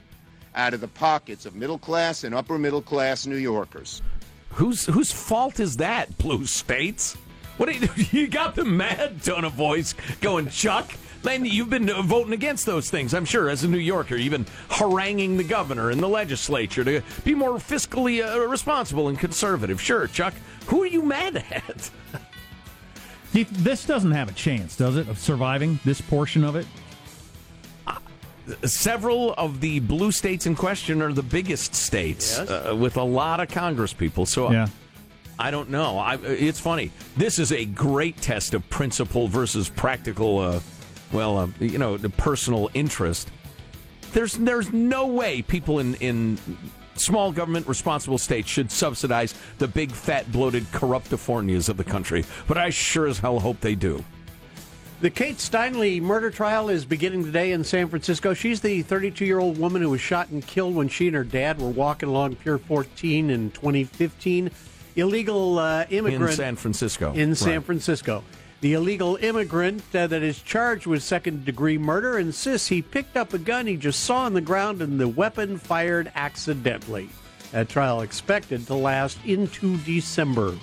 out 0.55 0.75
of 0.75 0.83
the 0.83 0.89
pockets 0.89 1.47
of 1.47 1.55
middle 1.55 1.79
class 1.79 2.25
and 2.25 2.35
upper 2.35 2.59
middle 2.59 2.83
class 2.83 3.27
New 3.27 3.37
Yorkers. 3.37 4.03
Whose 4.51 4.85
whose 4.85 5.13
fault 5.13 5.61
is 5.61 5.79
that? 5.79 6.19
Blue 6.19 6.45
states. 6.45 7.17
What 7.59 7.69
do 7.69 7.75
you, 7.75 7.89
you 8.23 8.27
got 8.29 8.55
the 8.55 8.65
mad 8.65 9.23
tone 9.23 9.45
of 9.45 9.53
voice 9.53 9.95
going, 10.21 10.49
Chuck? 10.49 10.91
Then 11.23 11.45
you've 11.45 11.69
been 11.69 11.91
uh, 11.91 12.01
voting 12.03 12.33
against 12.33 12.65
those 12.65 12.89
things, 12.91 13.13
I'm 13.13 13.25
sure, 13.25 13.51
as 13.51 13.65
a 13.65 13.69
New 13.69 13.79
Yorker. 13.79 14.17
You've 14.17 14.31
been 14.31 14.47
haranguing 14.71 15.37
the 15.37 15.43
governor 15.45 15.91
and 15.91 16.01
the 16.01 16.09
legislature 16.09 16.85
to 16.85 17.03
be 17.25 17.35
more 17.35 17.55
fiscally 17.59 18.25
uh, 18.25 18.47
responsible 18.47 19.09
and 19.09 19.19
conservative. 19.19 19.81
Sure, 19.83 20.07
Chuck. 20.07 20.33
Who 20.67 20.83
are 20.83 20.87
you 20.87 21.03
mad 21.03 21.37
at? 21.51 21.91
This 23.33 23.85
doesn't 23.85 24.13
have 24.13 24.31
a 24.31 24.33
chance, 24.33 24.75
does 24.75 24.97
it, 24.97 25.07
of 25.09 25.19
surviving 25.19 25.79
this 25.85 26.01
portion 26.01 26.43
of 26.45 26.57
it? 26.57 26.67
Several 28.65 29.35
of 29.35 29.61
the 29.61 29.81
blue 29.81 30.11
states 30.11 30.47
in 30.47 30.57
question 30.57 31.03
are 31.03 31.13
the 31.13 31.23
biggest 31.23 31.75
states 31.75 32.39
Yes. 32.39 32.49
uh, 32.51 32.75
with 32.75 32.97
a 32.97 33.03
lot 33.03 33.41
of 33.41 33.49
Congress 33.51 33.93
people. 33.93 34.25
So 34.25 34.51
Yeah. 34.51 34.69
I 35.39 35.51
don't 35.51 35.71
know. 35.71 35.99
I, 35.99 36.17
it's 36.17 36.59
funny. 36.59 36.91
This 37.17 37.39
is 37.39 37.53
a 37.53 37.65
great 37.65 38.17
test 38.21 38.55
of 38.55 38.69
principle 38.71 39.29
versus 39.29 39.69
practical. 39.69 40.39
Uh, 40.39 40.61
well, 41.13 41.39
uh, 41.39 41.49
you 41.61 41.79
know, 41.79 41.97
the 41.97 42.11
personal 42.11 42.71
interest. 42.75 43.31
There's 44.13 44.35
there's 44.35 44.73
no 44.73 45.07
way 45.07 45.43
people 45.43 45.79
in 45.79 45.95
in 45.97 46.39
small 46.97 47.31
government 47.31 47.69
responsible 47.69 48.19
states 48.19 48.49
should 48.49 48.73
subsidize 48.73 49.35
the 49.59 49.69
big 49.69 49.93
fat 49.93 50.31
bloated 50.33 50.65
corruptifornias 50.73 51.69
of 51.69 51.77
the 51.77 51.85
country. 51.85 52.25
But 52.49 52.59
I 52.59 52.71
sure 52.71 53.07
as 53.07 53.19
hell 53.19 53.39
hope 53.39 53.61
they 53.61 53.77
do. 53.77 54.05
The 55.01 55.11
Kate 55.11 55.37
Steinle 55.37 56.03
murder 56.03 56.29
trial 56.29 56.69
is 56.69 56.85
beginning 56.85 57.25
today 57.25 57.53
in 57.53 57.63
San 57.63 57.89
Francisco. 57.89 58.35
She's 58.35 58.61
the 58.61 58.83
32 58.83 59.25
year 59.25 59.39
old 59.39 59.57
woman 59.57 59.81
who 59.81 59.91
was 59.91 60.01
shot 60.01 60.31
and 60.31 60.45
killed 60.45 60.75
when 60.75 60.89
she 60.89 61.07
and 61.07 61.15
her 61.15 61.23
dad 61.23 61.61
were 61.61 61.71
walking 61.71 62.09
along 62.09 62.35
Pier 62.35 62.59
14 62.59 63.31
in 63.31 63.53
2015. 63.53 64.51
Illegal 64.99 65.61
uh, 65.61 65.85
immigrant 65.91 66.31
in 66.31 66.37
San 66.37 66.57
Francisco. 66.57 67.13
in 67.13 67.35
San 67.37 67.57
Right. 67.59 67.65
Francisco. 67.65 68.25
The 68.61 68.73
illegal 68.75 69.15
immigrant 69.23 69.85
uh, 69.95 70.09
that 70.09 70.25
is 70.25 70.43
charged 70.43 70.87
with 70.87 71.05
second 71.05 71.45
degree 71.45 71.79
murder 71.79 72.19
insists 72.19 72.67
he 72.67 72.83
picked 72.83 73.17
up 73.17 73.33
a 73.33 73.39
gun 73.39 73.69
he 73.69 73.77
just 73.77 74.01
saw 74.03 74.23
on 74.23 74.35
the 74.35 74.41
ground 74.41 74.83
and 74.83 74.99
the 74.99 75.07
weapon 75.07 75.57
fired 75.57 76.11
accidentally. 76.17 77.09
A 77.53 77.65
trial 77.65 78.01
expected 78.01 78.67
to 78.67 78.75
last 78.75 79.19
into 79.25 79.77
December. 79.79 80.57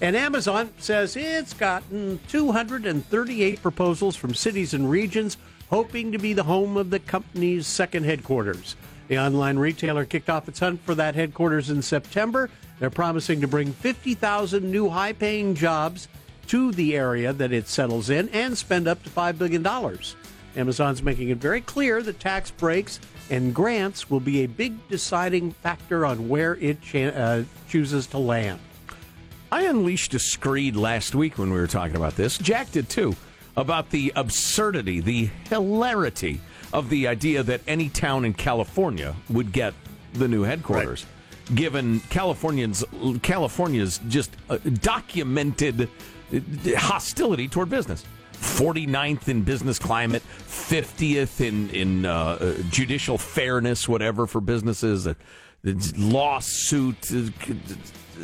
And 0.00 0.14
Amazon 0.14 0.70
says 0.78 1.16
it's 1.16 1.52
gotten 1.52 2.20
238 2.28 3.60
proposals 3.62 4.14
from 4.14 4.32
cities 4.32 4.74
and 4.74 4.88
regions 4.88 5.36
hoping 5.70 6.12
to 6.12 6.18
be 6.18 6.32
the 6.34 6.44
home 6.44 6.76
of 6.76 6.90
the 6.90 7.00
company's 7.00 7.66
second 7.66 8.04
headquarters. 8.04 8.76
The 9.08 9.18
online 9.18 9.58
retailer 9.58 10.04
kicked 10.04 10.30
off 10.30 10.48
its 10.48 10.60
hunt 10.60 10.80
for 10.82 10.94
that 10.94 11.16
headquarters 11.16 11.68
in 11.70 11.82
September. 11.82 12.48
They're 12.82 12.90
promising 12.90 13.42
to 13.42 13.46
bring 13.46 13.72
50,000 13.72 14.68
new 14.68 14.88
high 14.88 15.12
paying 15.12 15.54
jobs 15.54 16.08
to 16.48 16.72
the 16.72 16.96
area 16.96 17.32
that 17.32 17.52
it 17.52 17.68
settles 17.68 18.10
in 18.10 18.28
and 18.30 18.58
spend 18.58 18.88
up 18.88 19.00
to 19.04 19.08
$5 19.08 19.38
billion. 19.38 19.64
Amazon's 20.56 21.00
making 21.00 21.28
it 21.28 21.38
very 21.38 21.60
clear 21.60 22.02
that 22.02 22.18
tax 22.18 22.50
breaks 22.50 22.98
and 23.30 23.54
grants 23.54 24.10
will 24.10 24.18
be 24.18 24.42
a 24.42 24.48
big 24.48 24.88
deciding 24.88 25.52
factor 25.52 26.04
on 26.04 26.28
where 26.28 26.56
it 26.56 26.82
cha- 26.82 27.14
uh, 27.14 27.44
chooses 27.68 28.08
to 28.08 28.18
land. 28.18 28.58
I 29.52 29.62
unleashed 29.62 30.12
a 30.14 30.18
screed 30.18 30.74
last 30.74 31.14
week 31.14 31.38
when 31.38 31.52
we 31.52 31.60
were 31.60 31.68
talking 31.68 31.94
about 31.94 32.16
this. 32.16 32.36
Jack 32.36 32.72
did 32.72 32.88
too. 32.88 33.14
About 33.56 33.90
the 33.90 34.12
absurdity, 34.16 34.98
the 34.98 35.30
hilarity 35.48 36.40
of 36.72 36.90
the 36.90 37.06
idea 37.06 37.44
that 37.44 37.60
any 37.68 37.88
town 37.90 38.24
in 38.24 38.34
California 38.34 39.14
would 39.30 39.52
get 39.52 39.72
the 40.14 40.26
new 40.26 40.42
headquarters, 40.42 41.06
given 41.54 42.00
Californians 42.10 42.84
California's 43.22 44.00
just 44.08 44.30
uh, 44.48 44.58
documented 44.80 45.82
uh, 46.32 46.38
hostility 46.76 47.48
toward 47.48 47.70
business. 47.70 48.04
49th 48.34 49.28
in 49.28 49.42
business 49.42 49.78
climate, 49.78 50.22
50th 50.48 51.40
in 51.40 51.70
in 51.70 52.06
uh, 52.06 52.38
uh, 52.40 52.54
judicial 52.70 53.16
fairness, 53.18 53.88
whatever 53.88 54.26
for 54.26 54.40
businesses. 54.40 55.06
Uh, 55.06 55.14
lawsuit 55.96 57.12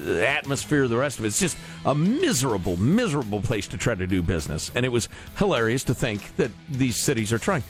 atmosphere, 0.07 0.89
the 0.89 0.97
rest 0.97 1.19
of 1.19 1.25
it. 1.25 1.29
It's 1.29 1.39
just 1.39 1.57
a 1.85 1.95
miserable, 1.95 2.77
miserable 2.77 3.41
place 3.41 3.69
to 3.69 3.79
try 3.79 3.95
to 3.95 4.07
do 4.09 4.23
business. 4.23 4.73
And 4.75 4.85
it 4.85 4.89
was 4.89 5.09
hilarious 5.37 5.85
to 5.85 5.95
think 5.95 6.35
that 6.37 6.51
these 6.69 6.97
cities 6.97 7.33
are 7.33 7.39
trying. 7.39 7.63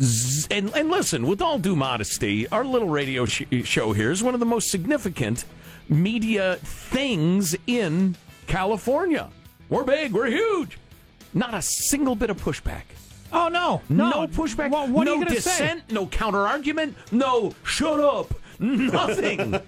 Z- 0.00 0.48
And, 0.50 0.70
and 0.76 0.90
listen, 0.90 1.26
with 1.26 1.42
all 1.42 1.58
due 1.58 1.74
modesty, 1.76 2.46
our 2.48 2.64
little 2.64 2.88
radio 2.88 3.24
sh- 3.26 3.42
show 3.64 3.92
here 3.92 4.10
is 4.10 4.22
one 4.22 4.34
of 4.34 4.40
the 4.40 4.46
most 4.46 4.70
significant 4.70 5.44
media 5.88 6.56
things 6.62 7.56
in 7.66 8.16
California. 8.46 9.28
We're 9.68 9.84
big, 9.84 10.12
we're 10.12 10.26
huge. 10.28 10.78
Not 11.34 11.54
a 11.54 11.62
single 11.62 12.14
bit 12.14 12.30
of 12.30 12.42
pushback. 12.42 12.82
Oh 13.32 13.48
no, 13.48 13.82
No, 13.90 14.10
no, 14.10 14.26
pushback. 14.28 14.70
Well, 14.70 14.88
what 14.88 15.04
no 15.04 15.12
are 15.12 15.16
you 15.16 15.24
going 15.24 15.28
to 15.28 15.34
dissent. 15.34 15.80
say? 15.88 15.94
No 15.94 16.06
counter 16.06 16.46
argument. 16.46 16.96
No 17.12 17.52
shut 17.64 18.00
up. 18.00 18.32
Nothing. 18.58 19.60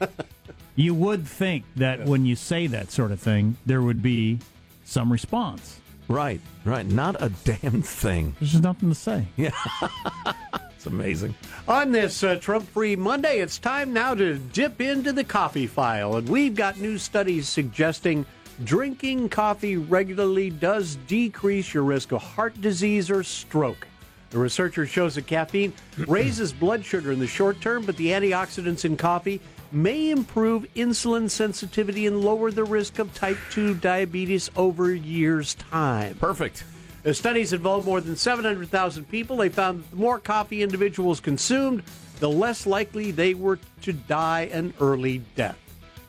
You 0.76 0.94
would 0.94 1.26
think 1.26 1.64
that 1.76 2.06
when 2.06 2.24
you 2.24 2.36
say 2.36 2.66
that 2.68 2.90
sort 2.90 3.10
of 3.12 3.20
thing, 3.20 3.56
there 3.66 3.82
would 3.82 4.02
be 4.02 4.38
some 4.84 5.12
response. 5.12 5.79
Right, 6.10 6.40
right. 6.64 6.86
Not 6.86 7.22
a 7.22 7.30
damn 7.44 7.82
thing. 7.82 8.34
There's 8.38 8.52
just 8.52 8.62
nothing 8.62 8.88
to 8.88 8.94
say. 8.94 9.26
Yeah. 9.36 9.52
it's 10.76 10.86
amazing. 10.86 11.34
On 11.68 11.92
this 11.92 12.22
uh, 12.22 12.36
Trump 12.36 12.68
free 12.68 12.96
Monday, 12.96 13.38
it's 13.38 13.58
time 13.58 13.92
now 13.92 14.14
to 14.14 14.38
dip 14.38 14.80
into 14.80 15.12
the 15.12 15.24
coffee 15.24 15.66
file. 15.66 16.16
And 16.16 16.28
we've 16.28 16.54
got 16.54 16.78
new 16.78 16.98
studies 16.98 17.48
suggesting 17.48 18.26
drinking 18.64 19.28
coffee 19.30 19.76
regularly 19.76 20.50
does 20.50 20.96
decrease 21.06 21.72
your 21.72 21.84
risk 21.84 22.12
of 22.12 22.22
heart 22.22 22.60
disease 22.60 23.10
or 23.10 23.22
stroke. 23.22 23.86
The 24.30 24.38
researcher 24.38 24.86
shows 24.86 25.16
that 25.16 25.26
caffeine 25.26 25.72
raises 26.06 26.52
blood 26.52 26.84
sugar 26.84 27.12
in 27.12 27.18
the 27.18 27.26
short 27.26 27.60
term, 27.60 27.84
but 27.84 27.96
the 27.96 28.08
antioxidants 28.08 28.84
in 28.84 28.96
coffee 28.96 29.40
may 29.72 30.10
improve 30.10 30.66
insulin 30.74 31.30
sensitivity 31.30 32.06
and 32.06 32.20
lower 32.20 32.50
the 32.50 32.64
risk 32.64 32.98
of 32.98 33.14
type 33.14 33.38
2 33.50 33.74
diabetes 33.74 34.50
over 34.56 34.94
years' 34.94 35.54
time. 35.54 36.14
Perfect. 36.16 36.64
The 37.02 37.14
studies 37.14 37.52
involved 37.52 37.86
more 37.86 38.00
than 38.00 38.16
700,000 38.16 39.08
people. 39.08 39.38
They 39.38 39.48
found 39.48 39.80
that 39.80 39.90
the 39.90 39.96
more 39.96 40.18
coffee 40.18 40.62
individuals 40.62 41.20
consumed, 41.20 41.82
the 42.18 42.28
less 42.28 42.66
likely 42.66 43.10
they 43.10 43.34
were 43.34 43.58
to 43.82 43.92
die 43.92 44.50
an 44.52 44.74
early 44.80 45.18
death. 45.34 45.58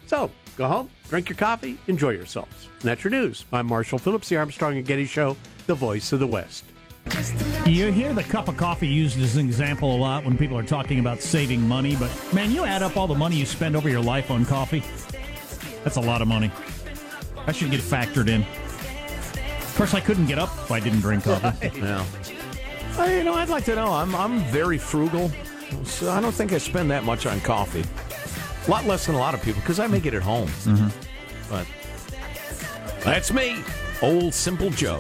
So, 0.07 0.29
go 0.57 0.67
home, 0.67 0.89
drink 1.07 1.29
your 1.29 1.37
coffee, 1.37 1.77
enjoy 1.87 2.11
yourselves. 2.11 2.67
And 2.81 2.89
that's 2.89 3.03
your 3.03 3.11
news. 3.11 3.45
I'm 3.53 3.67
Marshall 3.67 3.99
Phillips, 3.99 4.27
the 4.27 4.37
Armstrong 4.37 4.75
and 4.75 4.85
Getty 4.85 5.05
Show, 5.05 5.37
the 5.67 5.75
voice 5.75 6.11
of 6.11 6.19
the 6.19 6.27
West. 6.27 6.65
You 7.65 7.91
hear 7.91 8.13
the 8.13 8.23
cup 8.23 8.47
of 8.47 8.57
coffee 8.57 8.87
used 8.87 9.19
as 9.21 9.37
an 9.37 9.45
example 9.45 9.95
a 9.95 9.97
lot 9.97 10.25
when 10.25 10.37
people 10.37 10.57
are 10.57 10.63
talking 10.63 10.99
about 10.99 11.21
saving 11.21 11.61
money, 11.65 11.95
but 11.95 12.11
man, 12.33 12.51
you 12.51 12.65
add 12.65 12.83
up 12.83 12.97
all 12.97 13.07
the 13.07 13.15
money 13.15 13.35
you 13.37 13.45
spend 13.45 13.75
over 13.75 13.87
your 13.87 14.01
life 14.01 14.29
on 14.29 14.45
coffee. 14.45 14.83
That's 15.83 15.95
a 15.95 16.01
lot 16.01 16.21
of 16.21 16.27
money. 16.27 16.51
That 17.45 17.55
should 17.55 17.71
get 17.71 17.79
factored 17.79 18.27
in. 18.27 18.41
Of 18.41 19.73
course, 19.77 19.93
I 19.93 19.99
couldn't 19.99 20.25
get 20.25 20.37
up 20.37 20.49
if 20.49 20.71
I 20.71 20.79
didn't 20.79 21.01
drink 21.01 21.23
coffee. 21.23 21.71
Yeah. 21.79 22.05
I, 22.97 23.17
you 23.17 23.23
know, 23.23 23.35
I'd 23.35 23.47
like 23.49 23.63
to 23.65 23.75
know. 23.75 23.93
I'm 23.93 24.13
I'm 24.15 24.39
very 24.45 24.77
frugal, 24.77 25.31
so 25.85 26.11
I 26.11 26.19
don't 26.19 26.33
think 26.33 26.51
I 26.51 26.57
spend 26.57 26.91
that 26.91 27.05
much 27.05 27.25
on 27.25 27.39
coffee. 27.39 27.85
A 28.67 28.69
lot 28.69 28.85
less 28.85 29.05
than 29.05 29.15
a 29.15 29.17
lot 29.19 29.33
of 29.33 29.41
people 29.41 29.61
because 29.61 29.79
I 29.79 29.87
make 29.87 30.05
it 30.05 30.13
at 30.13 30.21
home. 30.21 30.49
Mm-hmm. 30.49 30.89
But 31.49 31.65
that's 33.03 33.31
me, 33.31 33.63
old 34.01 34.33
simple 34.33 34.69
Joe, 34.71 34.99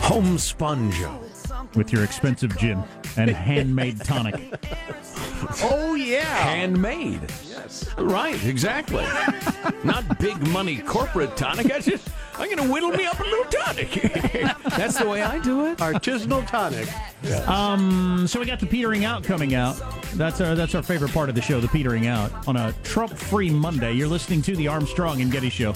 homespun 0.00 0.90
Joe. 0.92 1.20
with 1.74 1.92
your 1.92 2.04
expensive 2.04 2.56
gin 2.58 2.82
and 3.16 3.30
handmade 3.30 4.00
tonic. 4.02 4.54
Oh, 5.62 5.94
yeah. 5.94 6.20
handmade. 6.24 7.20
Yes. 7.48 7.88
Right, 7.96 8.42
exactly. 8.44 9.04
Not 9.84 10.18
big 10.18 10.38
money 10.48 10.78
corporate 10.78 11.36
tonic. 11.36 11.72
I 11.72 11.80
just 11.80 12.08
I'm 12.38 12.48
gonna 12.54 12.70
whittle 12.72 12.90
me 12.90 13.04
up 13.04 13.20
a 13.20 13.22
little 13.22 13.44
tonic. 13.44 13.90
That's 14.76 14.98
the 14.98 15.08
way 15.08 15.22
I 15.22 15.38
do 15.38 15.66
it. 15.66 15.78
Artisanal 15.78 16.46
tonic. 16.46 16.88
Um, 17.48 18.26
so 18.26 18.40
we 18.40 18.46
got 18.46 18.60
the 18.60 18.66
petering 18.66 19.04
out 19.04 19.24
coming 19.24 19.54
out. 19.54 19.80
That's 20.14 20.40
our 20.40 20.54
that's 20.54 20.74
our 20.74 20.82
favorite 20.82 21.12
part 21.12 21.28
of 21.28 21.34
the 21.34 21.42
show, 21.42 21.60
the 21.60 21.68
petering 21.68 22.06
out 22.06 22.48
on 22.48 22.56
a 22.56 22.72
Trump-free 22.82 23.50
Monday. 23.50 23.92
You're 23.92 24.08
listening 24.08 24.42
to 24.42 24.56
the 24.56 24.68
Armstrong 24.68 25.20
and 25.20 25.30
Getty 25.30 25.50
Show. 25.50 25.74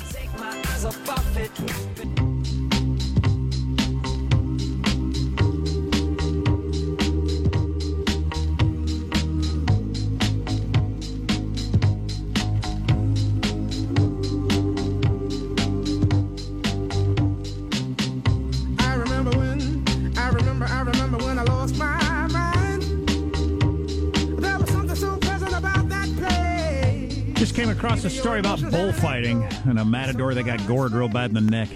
A 28.04 28.10
story 28.10 28.38
about 28.38 28.60
bullfighting 28.70 29.44
and 29.66 29.78
a 29.78 29.84
matador 29.84 30.34
that 30.34 30.42
got 30.42 30.66
gored 30.66 30.92
real 30.92 31.08
bad 31.08 31.30
in 31.30 31.34
the 31.34 31.40
neck. 31.40 31.70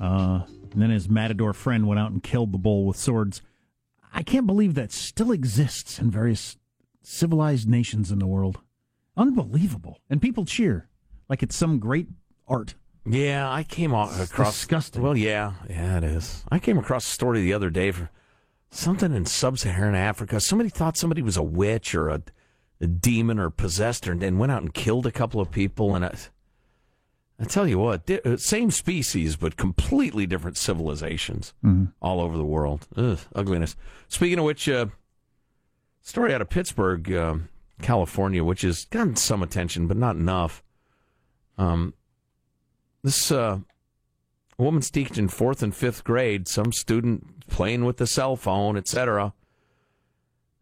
Uh, 0.00 0.42
and 0.72 0.80
then 0.80 0.90
his 0.90 1.08
matador 1.08 1.52
friend 1.52 1.88
went 1.88 1.98
out 1.98 2.12
and 2.12 2.22
killed 2.22 2.52
the 2.52 2.58
bull 2.58 2.86
with 2.86 2.96
swords. 2.96 3.42
I 4.14 4.22
can't 4.22 4.46
believe 4.46 4.74
that 4.74 4.92
still 4.92 5.32
exists 5.32 5.98
in 5.98 6.08
various 6.08 6.56
civilized 7.02 7.68
nations 7.68 8.12
in 8.12 8.20
the 8.20 8.28
world. 8.28 8.60
Unbelievable. 9.16 9.98
And 10.08 10.22
people 10.22 10.44
cheer 10.44 10.88
like 11.28 11.42
it's 11.42 11.56
some 11.56 11.80
great 11.80 12.06
art. 12.46 12.76
Yeah, 13.04 13.50
I 13.50 13.64
came 13.64 13.92
across 13.92 14.54
disgusting. 14.54 15.02
Well, 15.02 15.16
yeah, 15.16 15.54
yeah, 15.68 15.98
it 15.98 16.04
is. 16.04 16.44
I 16.48 16.60
came 16.60 16.78
across 16.78 17.04
a 17.04 17.10
story 17.10 17.40
the 17.40 17.54
other 17.54 17.70
day 17.70 17.90
for 17.90 18.08
something 18.70 19.12
in 19.12 19.26
sub-Saharan 19.26 19.96
Africa. 19.96 20.38
Somebody 20.38 20.70
thought 20.70 20.96
somebody 20.96 21.22
was 21.22 21.36
a 21.36 21.42
witch 21.42 21.92
or 21.92 22.08
a, 22.08 22.22
a 22.80 22.86
demon 22.86 23.38
or 23.38 23.50
possessed, 23.50 24.06
her, 24.06 24.12
and 24.12 24.38
went 24.38 24.52
out 24.52 24.62
and 24.62 24.72
killed 24.74 25.06
a 25.06 25.12
couple 25.12 25.40
of 25.40 25.50
people. 25.50 25.94
And 25.94 26.04
I, 26.04 26.14
I 27.38 27.44
tell 27.44 27.66
you 27.66 27.78
what, 27.78 28.06
di- 28.06 28.20
uh, 28.22 28.36
same 28.36 28.70
species 28.70 29.36
but 29.36 29.56
completely 29.56 30.26
different 30.26 30.56
civilizations 30.56 31.52
all 32.00 32.20
over 32.20 32.36
the 32.36 32.44
world. 32.44 32.86
Ugh, 32.96 33.18
ugliness. 33.34 33.76
Speaking 34.08 34.38
of 34.38 34.44
which, 34.44 34.68
uh, 34.68 34.86
story 36.02 36.34
out 36.34 36.40
of 36.42 36.48
Pittsburg, 36.48 37.12
um, 37.12 37.48
California, 37.82 38.42
which 38.44 38.62
has 38.62 38.84
gotten 38.86 39.16
some 39.16 39.42
attention 39.42 39.86
but 39.86 39.96
not 39.96 40.16
enough. 40.16 40.62
Um, 41.58 41.94
this 43.02 43.30
uh, 43.30 43.60
woman's 44.58 44.90
teaching 44.90 45.28
fourth 45.28 45.62
and 45.62 45.74
fifth 45.74 46.04
grade, 46.04 46.48
some 46.48 46.72
student 46.72 47.46
playing 47.48 47.84
with 47.84 47.96
the 47.98 48.06
cell 48.06 48.36
phone, 48.36 48.76
etc. 48.76 49.32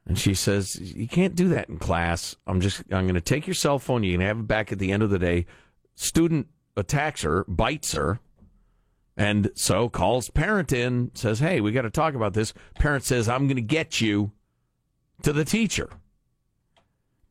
And 0.09 0.19
she 0.19 0.33
says, 0.33 0.81
"You 0.81 1.07
can't 1.07 1.37
do 1.37 1.49
that 1.51 1.69
in 1.69 1.79
class. 1.79 2.35
I'm 2.47 2.61
just 2.61 2.83
I'm 2.91 3.05
going 3.05 3.15
to 3.15 3.21
take 3.21 3.47
your 3.47 3.55
cell 3.55 3.79
phone. 3.79 4.03
You 4.03 4.13
can 4.13 4.27
have 4.27 4.41
it 4.41 4.49
back 4.49 4.73
at 4.73 4.79
the 4.79 4.91
end 4.91 5.03
of 5.03 5.11
the 5.11 5.19
day." 5.19 5.47
Student 5.95 6.49
attacks 6.77 7.23
her, 7.23 7.45
bites 7.47 7.93
her, 7.93 8.21
and 9.17 9.51
so 9.55 9.89
calls 9.89 10.31
parent 10.31 10.73
in, 10.73 11.11
says, 11.15 11.41
"Hey, 11.41 11.61
we 11.61 11.73
got 11.73 11.83
to 11.83 11.91
talk 11.91 12.15
about 12.15 12.33
this." 12.33 12.55
Parent 12.77 13.05
says, 13.05 13.29
"I'm 13.29 13.47
going 13.47 13.57
to 13.57 13.63
get 13.63 14.01
you 14.01 14.33
to 15.23 15.33
the 15.33 15.45
teacher." 15.45 15.91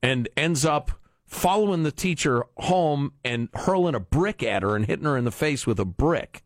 And 0.03 0.29
ends 0.37 0.63
up 0.63 0.91
following 1.25 1.81
the 1.81 1.91
teacher 1.91 2.43
home 2.57 3.13
and 3.25 3.49
hurling 3.53 3.95
a 3.95 3.99
brick 3.99 4.43
at 4.43 4.61
her 4.61 4.75
and 4.75 4.85
hitting 4.85 5.05
her 5.05 5.17
in 5.17 5.25
the 5.25 5.31
face 5.31 5.65
with 5.65 5.79
a 5.79 5.85
brick. 5.85 6.43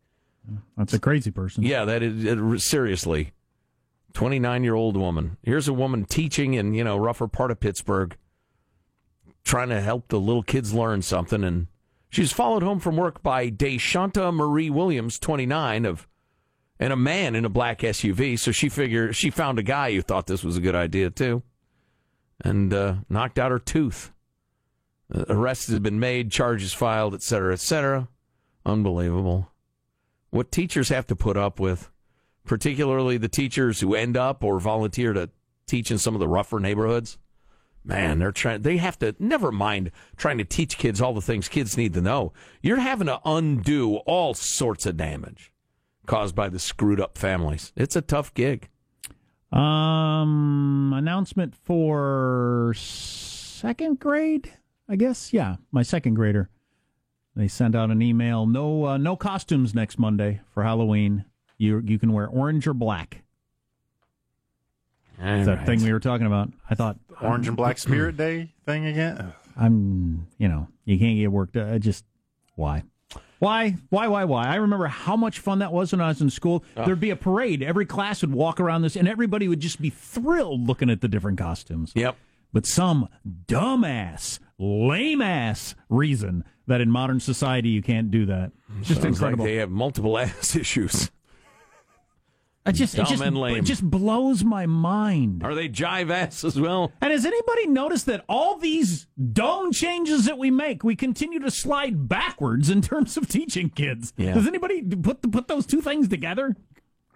That's 0.78 0.94
a 0.94 1.00
crazy 1.00 1.30
person. 1.30 1.64
Yeah, 1.64 1.86
that 1.86 2.02
is 2.02 2.64
seriously. 2.64 3.34
29 4.14 4.64
year 4.64 4.76
old 4.76 4.98
woman. 4.98 5.38
Here's 5.44 5.68
a 5.68 5.74
woman 5.74 6.06
teaching 6.06 6.54
in, 6.54 6.74
you 6.74 6.84
know, 6.84 6.98
rougher 6.98 7.28
part 7.28 7.52
of 7.52 7.60
Pittsburg, 7.60 8.18
trying 9.44 9.70
to 9.70 9.82
help 9.82 10.08
the 10.08 10.20
little 10.20 10.44
kids 10.44 10.74
learn 10.74 11.02
something. 11.02 11.44
And 11.44 11.68
she's 12.10 12.32
followed 12.32 12.64
home 12.64 12.80
from 12.80 12.98
work 12.98 13.24
by 13.24 13.50
Deshanta 13.50 14.34
Marie 14.34 14.70
Williams, 14.70 15.20
29, 15.20 15.86
of 15.86 16.08
and 16.82 16.92
a 16.92 16.98
man 16.98 17.36
in 17.36 17.46
a 17.46 17.50
black 17.50 17.80
SUV. 17.80 18.38
So 18.40 18.52
she 18.52 18.68
figured 18.68 19.16
she 19.16 19.30
found 19.30 19.60
a 19.60 19.64
guy 19.64 19.94
who 19.94 20.02
thought 20.02 20.26
this 20.26 20.44
was 20.44 20.58
a 20.58 20.62
good 20.62 20.76
idea 20.76 21.12
too, 21.12 21.44
and 22.44 22.74
uh, 22.74 22.96
knocked 23.08 23.38
out 23.38 23.52
her 23.52 23.60
tooth. 23.60 24.12
Uh, 25.14 25.26
arrests 25.30 25.72
have 25.72 25.84
been 25.84 26.00
made, 26.00 26.32
charges 26.32 26.74
filed, 26.74 27.14
et 27.14 27.22
cetera, 27.22 27.54
et 27.54 27.60
cetera. 27.60 28.08
Unbelievable. 28.66 29.52
What 30.32 30.52
teachers 30.52 30.90
have 30.90 31.06
to 31.08 31.16
put 31.16 31.38
up 31.38 31.60
with, 31.60 31.91
particularly 32.46 33.18
the 33.18 33.30
teachers 33.30 33.80
who 33.80 33.96
end 33.96 34.18
up 34.18 34.44
or 34.44 34.60
volunteer 34.60 35.14
to 35.14 35.30
teach 35.68 35.92
in 35.92 35.98
some 35.98 36.16
of 36.16 36.20
the 36.20 36.28
rougher 36.28 36.60
neighborhoods. 36.60 37.18
Man, 37.84 38.20
they're 38.20 38.32
trying. 38.32 38.62
They 38.62 38.78
have 38.78 39.00
to. 39.00 39.16
Never 39.18 39.52
mind 39.52 39.92
trying 40.16 40.38
to 40.38 40.44
teach 40.44 40.78
kids 40.78 41.02
all 41.02 41.14
the 41.14 41.22
things 41.22 41.48
kids 41.48 41.78
need 41.78 41.94
to 41.94 42.02
know. 42.02 42.32
You're 42.62 42.78
having 42.78 43.08
to 43.08 43.20
undo 43.26 43.96
all 44.06 44.34
sorts 44.36 44.86
of 44.86 44.98
damage 44.98 45.52
caused 46.06 46.36
by 46.36 46.50
the 46.50 46.60
screwed 46.60 47.02
up 47.02 47.18
families. 47.18 47.74
It's 47.76 47.96
a 47.96 48.02
tough 48.02 48.34
gig. 48.34 48.70
Um, 49.52 50.94
announcement 50.96 51.56
for 51.56 52.74
second 52.78 54.00
grade, 54.00 54.52
I 54.88 54.96
guess. 54.96 55.34
Yeah, 55.34 55.58
my 55.72 55.82
second 55.82 56.14
grader. 56.14 56.50
They 57.36 57.48
sent 57.48 57.76
out 57.76 57.92
an 57.92 58.02
email. 58.02 58.46
No, 58.46 58.86
uh, 58.86 58.98
no 58.98 59.16
costumes 59.16 59.74
next 59.74 59.98
Monday 59.98 60.42
for 60.54 60.64
Halloween. 60.64 61.26
You 61.62 61.80
you 61.86 62.00
can 62.00 62.12
wear 62.12 62.28
orange 62.28 62.66
or 62.66 62.74
black. 62.74 63.22
It's 65.20 65.46
that 65.46 65.68
thing 65.68 65.84
we 65.84 65.94
were 65.94 66.00
talking 66.00 66.26
about. 66.26 66.50
I 66.68 66.74
thought 66.74 66.98
Orange 67.22 67.48
and 67.48 67.56
Black 67.56 67.78
Spirit 67.78 68.18
Day 68.18 68.50
thing 68.66 68.88
again. 68.88 69.34
I'm, 69.56 70.26
you 70.40 70.48
know, 70.48 70.68
you 70.86 70.98
can't 70.98 71.16
get 71.20 71.32
worked. 71.32 71.56
I 71.58 71.78
just 71.78 72.04
why. 72.56 72.82
Why? 73.38 73.76
Why? 73.90 74.08
Why? 74.08 74.24
Why? 74.24 74.48
I 74.48 74.56
remember 74.56 74.88
how 74.88 75.16
much 75.16 75.38
fun 75.38 75.60
that 75.60 75.72
was 75.72 75.92
when 75.92 76.02
I 76.02 76.08
was 76.08 76.22
in 76.22 76.32
school. 76.32 76.64
Oh. 76.76 76.86
There'd 76.86 77.00
be 77.00 77.12
a 77.12 77.16
parade. 77.16 77.62
Every 77.62 77.86
class 77.86 78.22
would 78.22 78.34
walk 78.34 78.60
around 78.60 78.82
this, 78.82 78.96
and 78.96 79.08
everybody 79.08 79.48
would 79.48 79.60
just 79.60 79.80
be 79.80 79.92
thrilled 79.92 80.68
looking 80.68 80.90
at 80.90 81.02
the 81.02 81.08
different 81.08 81.38
costumes. 81.38 81.92
Yep. 81.94 82.16
But 82.52 82.66
some 82.66 83.08
dumbass, 83.46 84.40
lame 84.58 85.22
ass 85.22 85.76
reason 85.90 86.44
that 86.66 86.82
in 86.82 86.90
modern 86.90 87.20
society 87.20 87.70
you 87.70 87.84
can't 87.84 88.10
do 88.10 88.26
that. 88.26 88.52
It's 88.80 88.88
just 88.88 89.02
Sounds 89.04 89.22
like 89.22 89.34
incredible. 89.34 89.46
they 89.46 89.56
have 89.58 89.70
multiple 89.70 90.18
ass 90.18 90.56
issues. 90.56 91.12
It 92.66 92.74
just, 92.74 92.94
it 92.94 93.08
just, 93.08 93.24
and 93.24 93.36
lame. 93.38 93.58
it 93.58 93.66
just 93.66 93.84
blows 93.84 94.44
my 94.44 94.68
mind. 94.68 95.44
Are 95.44 95.56
they 95.56 95.68
jive 95.68 96.12
ass 96.12 96.44
as 96.44 96.60
well? 96.60 96.92
And 97.02 97.12
has 97.12 97.26
anybody 97.26 97.68
noticed 97.68 98.06
that 98.06 98.24
all 98.30 98.58
these 98.58 99.08
dumb 99.34 99.72
changes 99.72 100.26
that 100.26 100.38
we 100.38 100.52
make, 100.52 100.84
we 100.84 100.96
continue 100.96 101.40
to 101.40 101.50
slide 101.50 102.08
backwards 102.08 102.70
in 102.70 102.82
terms 102.82 103.18
of 103.18 103.28
teaching 103.28 103.70
kids? 103.70 104.14
Yeah. 104.16 104.36
Does 104.36 104.48
anybody 104.48 104.84
put 104.84 105.32
put 105.32 105.48
those 105.48 105.66
two 105.66 105.82
things 105.82 106.08
together? 106.08 106.56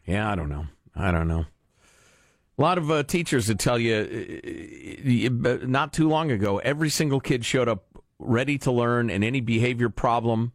Yeah, 0.05 0.31
I 0.31 0.36
don't 0.36 0.49
know. 0.49 0.65
I 0.95 1.12
don't 1.12 1.27
know. 1.27 1.45
A 2.58 2.62
lot 2.62 2.77
of 2.77 2.89
uh, 2.89 3.03
teachers 3.03 3.47
would 3.47 3.60
tell 3.60 3.77
you 3.77 5.29
uh, 5.45 5.49
uh, 5.49 5.58
not 5.67 5.93
too 5.93 6.08
long 6.08 6.31
ago, 6.31 6.58
every 6.60 6.89
single 6.89 7.19
kid 7.19 7.45
showed 7.45 7.67
up 7.67 7.86
ready 8.17 8.58
to 8.60 8.71
learn, 8.71 9.10
and 9.10 9.23
any 9.23 9.41
behavior 9.41 9.89
problem 9.89 10.53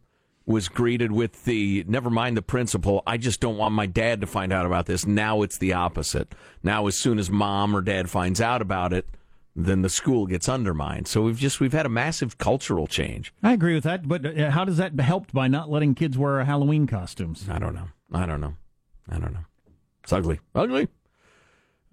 was 0.51 0.69
greeted 0.69 1.11
with 1.11 1.45
the 1.45 1.83
never 1.87 2.09
mind 2.09 2.37
the 2.37 2.41
principal. 2.41 3.01
I 3.07 3.17
just 3.17 3.39
don't 3.39 3.57
want 3.57 3.73
my 3.73 3.85
dad 3.85 4.21
to 4.21 4.27
find 4.27 4.53
out 4.53 4.65
about 4.65 4.85
this. 4.85 5.05
Now 5.05 5.41
it's 5.41 5.57
the 5.57 5.73
opposite. 5.73 6.35
Now, 6.61 6.87
as 6.87 6.95
soon 6.95 7.17
as 7.17 7.31
mom 7.31 7.75
or 7.75 7.81
dad 7.81 8.09
finds 8.09 8.39
out 8.41 8.61
about 8.61 8.93
it, 8.93 9.07
then 9.55 9.81
the 9.81 9.89
school 9.89 10.27
gets 10.27 10.47
undermined. 10.47 11.07
So 11.07 11.23
we've 11.23 11.37
just 11.37 11.59
we've 11.59 11.73
had 11.73 11.85
a 11.85 11.89
massive 11.89 12.37
cultural 12.37 12.87
change. 12.87 13.33
I 13.41 13.53
agree 13.53 13.73
with 13.73 13.83
that, 13.83 14.07
but 14.07 14.25
uh, 14.25 14.51
how 14.51 14.65
does 14.65 14.77
that 14.77 14.99
help 14.99 15.31
by 15.31 15.47
not 15.47 15.69
letting 15.69 15.95
kids 15.95 16.17
wear 16.17 16.43
Halloween 16.43 16.87
costumes? 16.87 17.47
I 17.49 17.59
don't 17.59 17.73
know. 17.73 17.87
I 18.13 18.25
don't 18.25 18.41
know. 18.41 18.55
I 19.09 19.17
don't 19.17 19.33
know. 19.33 19.45
It's 20.03 20.13
ugly. 20.13 20.39
Ugly. 20.55 20.87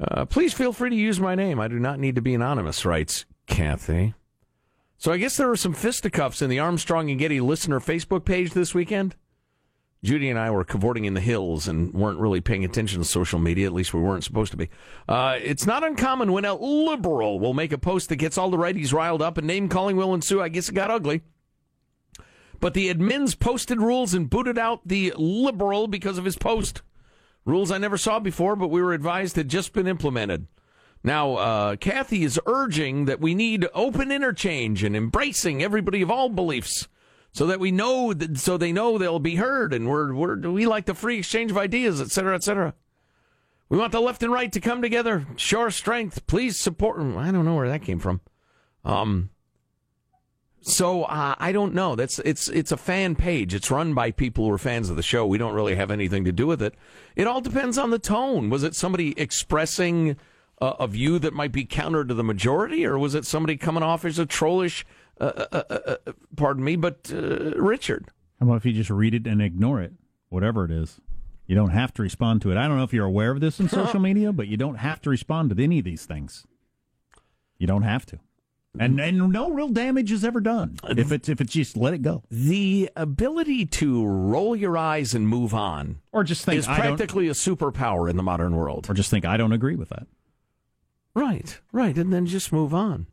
Uh, 0.00 0.24
please 0.24 0.52
feel 0.52 0.72
free 0.72 0.90
to 0.90 0.96
use 0.96 1.18
my 1.18 1.34
name. 1.34 1.58
I 1.58 1.68
do 1.68 1.78
not 1.78 1.98
need 1.98 2.14
to 2.14 2.22
be 2.22 2.34
anonymous, 2.34 2.84
writes 2.84 3.24
Kathy. 3.46 4.14
So 4.98 5.12
I 5.12 5.16
guess 5.16 5.36
there 5.36 5.46
were 5.46 5.56
some 5.56 5.74
fisticuffs 5.74 6.42
in 6.42 6.50
the 6.50 6.58
Armstrong 6.58 7.08
and 7.08 7.20
Getty 7.20 7.40
listener 7.40 7.78
Facebook 7.78 8.24
page 8.24 8.50
this 8.50 8.74
weekend. 8.74 9.14
Judy 10.02 10.28
and 10.28 10.38
I 10.38 10.50
were 10.50 10.64
cavorting 10.64 11.04
in 11.04 11.14
the 11.14 11.20
hills 11.20 11.68
and 11.68 11.94
weren't 11.94 12.18
really 12.18 12.40
paying 12.40 12.64
attention 12.64 12.98
to 12.98 13.04
social 13.04 13.38
media. 13.38 13.66
At 13.66 13.72
least 13.72 13.94
we 13.94 14.00
weren't 14.00 14.24
supposed 14.24 14.50
to 14.50 14.56
be. 14.56 14.70
Uh, 15.08 15.38
it's 15.40 15.66
not 15.66 15.84
uncommon 15.84 16.32
when 16.32 16.44
a 16.44 16.54
liberal 16.54 17.38
will 17.38 17.54
make 17.54 17.72
a 17.72 17.78
post 17.78 18.08
that 18.08 18.16
gets 18.16 18.36
all 18.36 18.50
the 18.50 18.56
righties 18.56 18.92
riled 18.92 19.22
up 19.22 19.38
and 19.38 19.46
name 19.46 19.68
calling 19.68 19.96
will 19.96 20.14
ensue. 20.14 20.42
I 20.42 20.48
guess 20.48 20.68
it 20.68 20.74
got 20.74 20.90
ugly. 20.90 21.22
But 22.58 22.74
the 22.74 22.92
admins 22.92 23.38
posted 23.38 23.80
rules 23.80 24.14
and 24.14 24.28
booted 24.28 24.58
out 24.58 24.86
the 24.86 25.14
liberal 25.16 25.86
because 25.86 26.18
of 26.18 26.24
his 26.24 26.36
post. 26.36 26.82
Rules 27.44 27.70
I 27.70 27.78
never 27.78 27.96
saw 27.96 28.18
before, 28.18 28.56
but 28.56 28.68
we 28.68 28.82
were 28.82 28.92
advised 28.92 29.36
had 29.36 29.48
just 29.48 29.72
been 29.72 29.86
implemented. 29.86 30.48
Now, 31.04 31.34
uh, 31.36 31.76
Kathy 31.76 32.24
is 32.24 32.40
urging 32.46 33.04
that 33.04 33.20
we 33.20 33.34
need 33.34 33.66
open 33.72 34.10
interchange 34.10 34.82
and 34.82 34.96
embracing 34.96 35.62
everybody 35.62 36.02
of 36.02 36.10
all 36.10 36.28
beliefs, 36.28 36.88
so 37.32 37.46
that 37.46 37.60
we 37.60 37.70
know, 37.70 38.12
that, 38.12 38.38
so 38.38 38.56
they 38.56 38.72
know 38.72 38.98
they'll 38.98 39.18
be 39.18 39.36
heard, 39.36 39.72
and 39.72 39.88
we're, 39.88 40.12
we're 40.12 40.36
we 40.50 40.66
like 40.66 40.86
the 40.86 40.94
free 40.94 41.18
exchange 41.18 41.50
of 41.50 41.58
ideas, 41.58 42.00
et 42.00 42.10
cetera, 42.10 42.34
et 42.34 42.42
cetera. 42.42 42.74
We 43.68 43.78
want 43.78 43.92
the 43.92 44.00
left 44.00 44.22
and 44.22 44.32
right 44.32 44.50
to 44.50 44.60
come 44.60 44.80
together, 44.80 45.26
show 45.36 45.68
strength. 45.68 46.26
Please 46.26 46.56
support. 46.56 46.98
I 47.00 47.30
don't 47.30 47.44
know 47.44 47.54
where 47.54 47.68
that 47.68 47.82
came 47.82 47.98
from. 47.98 48.22
Um, 48.84 49.28
so 50.62 51.04
uh, 51.04 51.34
I 51.38 51.52
don't 51.52 51.74
know. 51.74 51.94
That's 51.94 52.18
it's 52.20 52.48
it's 52.48 52.72
a 52.72 52.78
fan 52.78 53.14
page. 53.14 53.54
It's 53.54 53.70
run 53.70 53.92
by 53.92 54.10
people 54.10 54.46
who 54.46 54.52
are 54.52 54.58
fans 54.58 54.88
of 54.88 54.96
the 54.96 55.02
show. 55.02 55.26
We 55.26 55.38
don't 55.38 55.54
really 55.54 55.74
have 55.74 55.90
anything 55.90 56.24
to 56.24 56.32
do 56.32 56.46
with 56.46 56.62
it. 56.62 56.74
It 57.14 57.26
all 57.26 57.42
depends 57.42 57.76
on 57.76 57.90
the 57.90 57.98
tone. 57.98 58.48
Was 58.48 58.62
it 58.62 58.74
somebody 58.74 59.12
expressing 59.20 60.16
uh, 60.60 60.74
a 60.80 60.86
view 60.86 61.18
that 61.18 61.32
might 61.34 61.52
be 61.52 61.64
counter 61.64 62.04
to 62.04 62.14
the 62.14 62.24
majority, 62.24 62.84
or 62.84 62.98
was 62.98 63.14
it 63.14 63.24
somebody 63.24 63.56
coming 63.56 63.82
off 63.82 64.04
as 64.04 64.18
a 64.18 64.26
trollish? 64.26 64.84
Uh, 65.20 65.24
uh, 65.52 65.62
uh, 65.70 65.74
uh, 66.06 66.12
pardon 66.36 66.62
me, 66.64 66.76
but 66.76 67.10
uh, 67.12 67.50
Richard. 67.60 68.06
How 68.38 68.46
about 68.46 68.56
if 68.56 68.66
you 68.66 68.72
just 68.72 68.90
read 68.90 69.14
it 69.14 69.26
and 69.26 69.42
ignore 69.42 69.80
it, 69.80 69.92
whatever 70.28 70.64
it 70.64 70.70
is? 70.70 71.00
You 71.46 71.54
don't 71.56 71.70
have 71.70 71.92
to 71.94 72.02
respond 72.02 72.42
to 72.42 72.50
it. 72.52 72.56
I 72.56 72.68
don't 72.68 72.76
know 72.76 72.84
if 72.84 72.92
you're 72.92 73.06
aware 73.06 73.30
of 73.32 73.40
this 73.40 73.58
in 73.58 73.68
social 73.70 74.00
media, 74.00 74.32
but 74.32 74.48
you 74.48 74.56
don't 74.56 74.76
have 74.76 75.00
to 75.02 75.10
respond 75.10 75.50
to 75.56 75.62
any 75.62 75.78
of 75.78 75.84
these 75.84 76.04
things. 76.06 76.46
You 77.58 77.66
don't 77.66 77.82
have 77.82 78.06
to. 78.06 78.18
And 78.78 79.00
and 79.00 79.32
no 79.32 79.50
real 79.50 79.68
damage 79.70 80.12
is 80.12 80.24
ever 80.24 80.40
done 80.40 80.78
if 80.88 81.10
it's 81.10 81.28
if 81.28 81.40
it's 81.40 81.52
just 81.52 81.76
let 81.76 81.94
it 81.94 82.02
go 82.02 82.22
The 82.30 82.90
ability 82.94 83.66
to 83.66 84.06
roll 84.06 84.54
your 84.54 84.76
eyes 84.76 85.14
and 85.14 85.26
move 85.26 85.52
on 85.52 85.98
or 86.12 86.22
just 86.22 86.44
think 86.44 86.58
is 86.58 86.68
I 86.68 86.76
don't, 86.76 86.96
practically 86.96 87.26
a 87.28 87.32
superpower 87.32 88.08
in 88.08 88.16
the 88.16 88.22
modern 88.22 88.54
world. 88.54 88.86
or 88.88 88.94
just 88.94 89.10
think 89.10 89.24
I 89.24 89.36
don't 89.36 89.52
agree 89.52 89.74
with 89.74 89.88
that. 89.88 90.06
Right, 91.18 91.58
right, 91.72 91.98
and 91.98 92.12
then 92.12 92.26
just 92.26 92.52
move 92.52 92.72
on. 92.72 93.08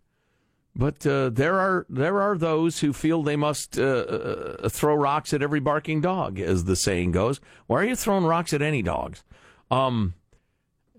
But 0.75 1.07
uh, 1.07 1.29
there 1.29 1.59
are 1.59 1.87
there 1.89 2.21
are 2.21 2.37
those 2.37 2.81
who 2.81 2.93
feel 2.93 3.23
they 3.23 3.35
must 3.35 3.79
uh, 3.79 3.81
uh, 3.83 4.69
throw 4.69 4.93
rocks 4.93 5.33
at 5.33 5.41
every 5.41 5.59
barking 5.59 6.01
dog, 6.01 6.39
as 6.39 6.65
the 6.65 6.75
saying 6.75 7.13
goes. 7.13 7.41
Why 7.65 7.77
are 7.77 7.85
you 7.85 7.95
throwing 7.95 8.25
rocks 8.25 8.53
at 8.53 8.61
any 8.61 8.83
dogs? 8.83 9.23
Um, 9.71 10.13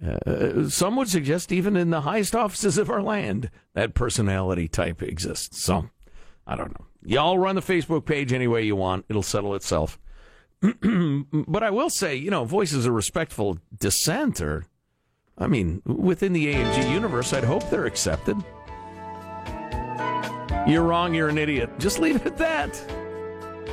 uh, 0.04 0.68
some 0.68 0.96
would 0.96 1.08
suggest 1.08 1.52
even 1.52 1.76
in 1.76 1.90
the 1.90 2.00
highest 2.00 2.34
offices 2.34 2.76
of 2.76 2.90
our 2.90 3.02
land 3.02 3.50
that 3.74 3.94
personality 3.94 4.66
type 4.66 5.00
exists. 5.00 5.62
So 5.62 5.90
I 6.44 6.56
don't 6.56 6.76
know. 6.76 6.86
Y'all 7.04 7.38
run 7.38 7.54
the 7.54 7.62
Facebook 7.62 8.04
page 8.04 8.32
any 8.32 8.48
way 8.48 8.64
you 8.64 8.74
want; 8.74 9.04
it'll 9.08 9.22
settle 9.22 9.54
itself. 9.54 9.96
but 10.60 11.62
I 11.62 11.70
will 11.70 11.90
say, 11.90 12.16
you 12.16 12.32
know, 12.32 12.44
voices 12.44 12.84
of 12.84 12.94
respectful 12.94 13.58
dissent 13.78 14.40
are, 14.40 14.64
I 15.38 15.46
mean, 15.46 15.82
within 15.84 16.32
the 16.32 16.50
A 16.50 16.54
and 16.54 16.74
G 16.74 16.90
universe, 16.90 17.32
I'd 17.32 17.44
hope 17.44 17.68
they're 17.68 17.86
accepted. 17.86 18.36
You're 20.66 20.82
wrong. 20.82 21.14
You're 21.14 21.28
an 21.28 21.38
idiot. 21.38 21.70
Just 21.78 21.98
leave 21.98 22.16
it 22.16 22.26
at 22.26 22.38
that. 22.38 22.82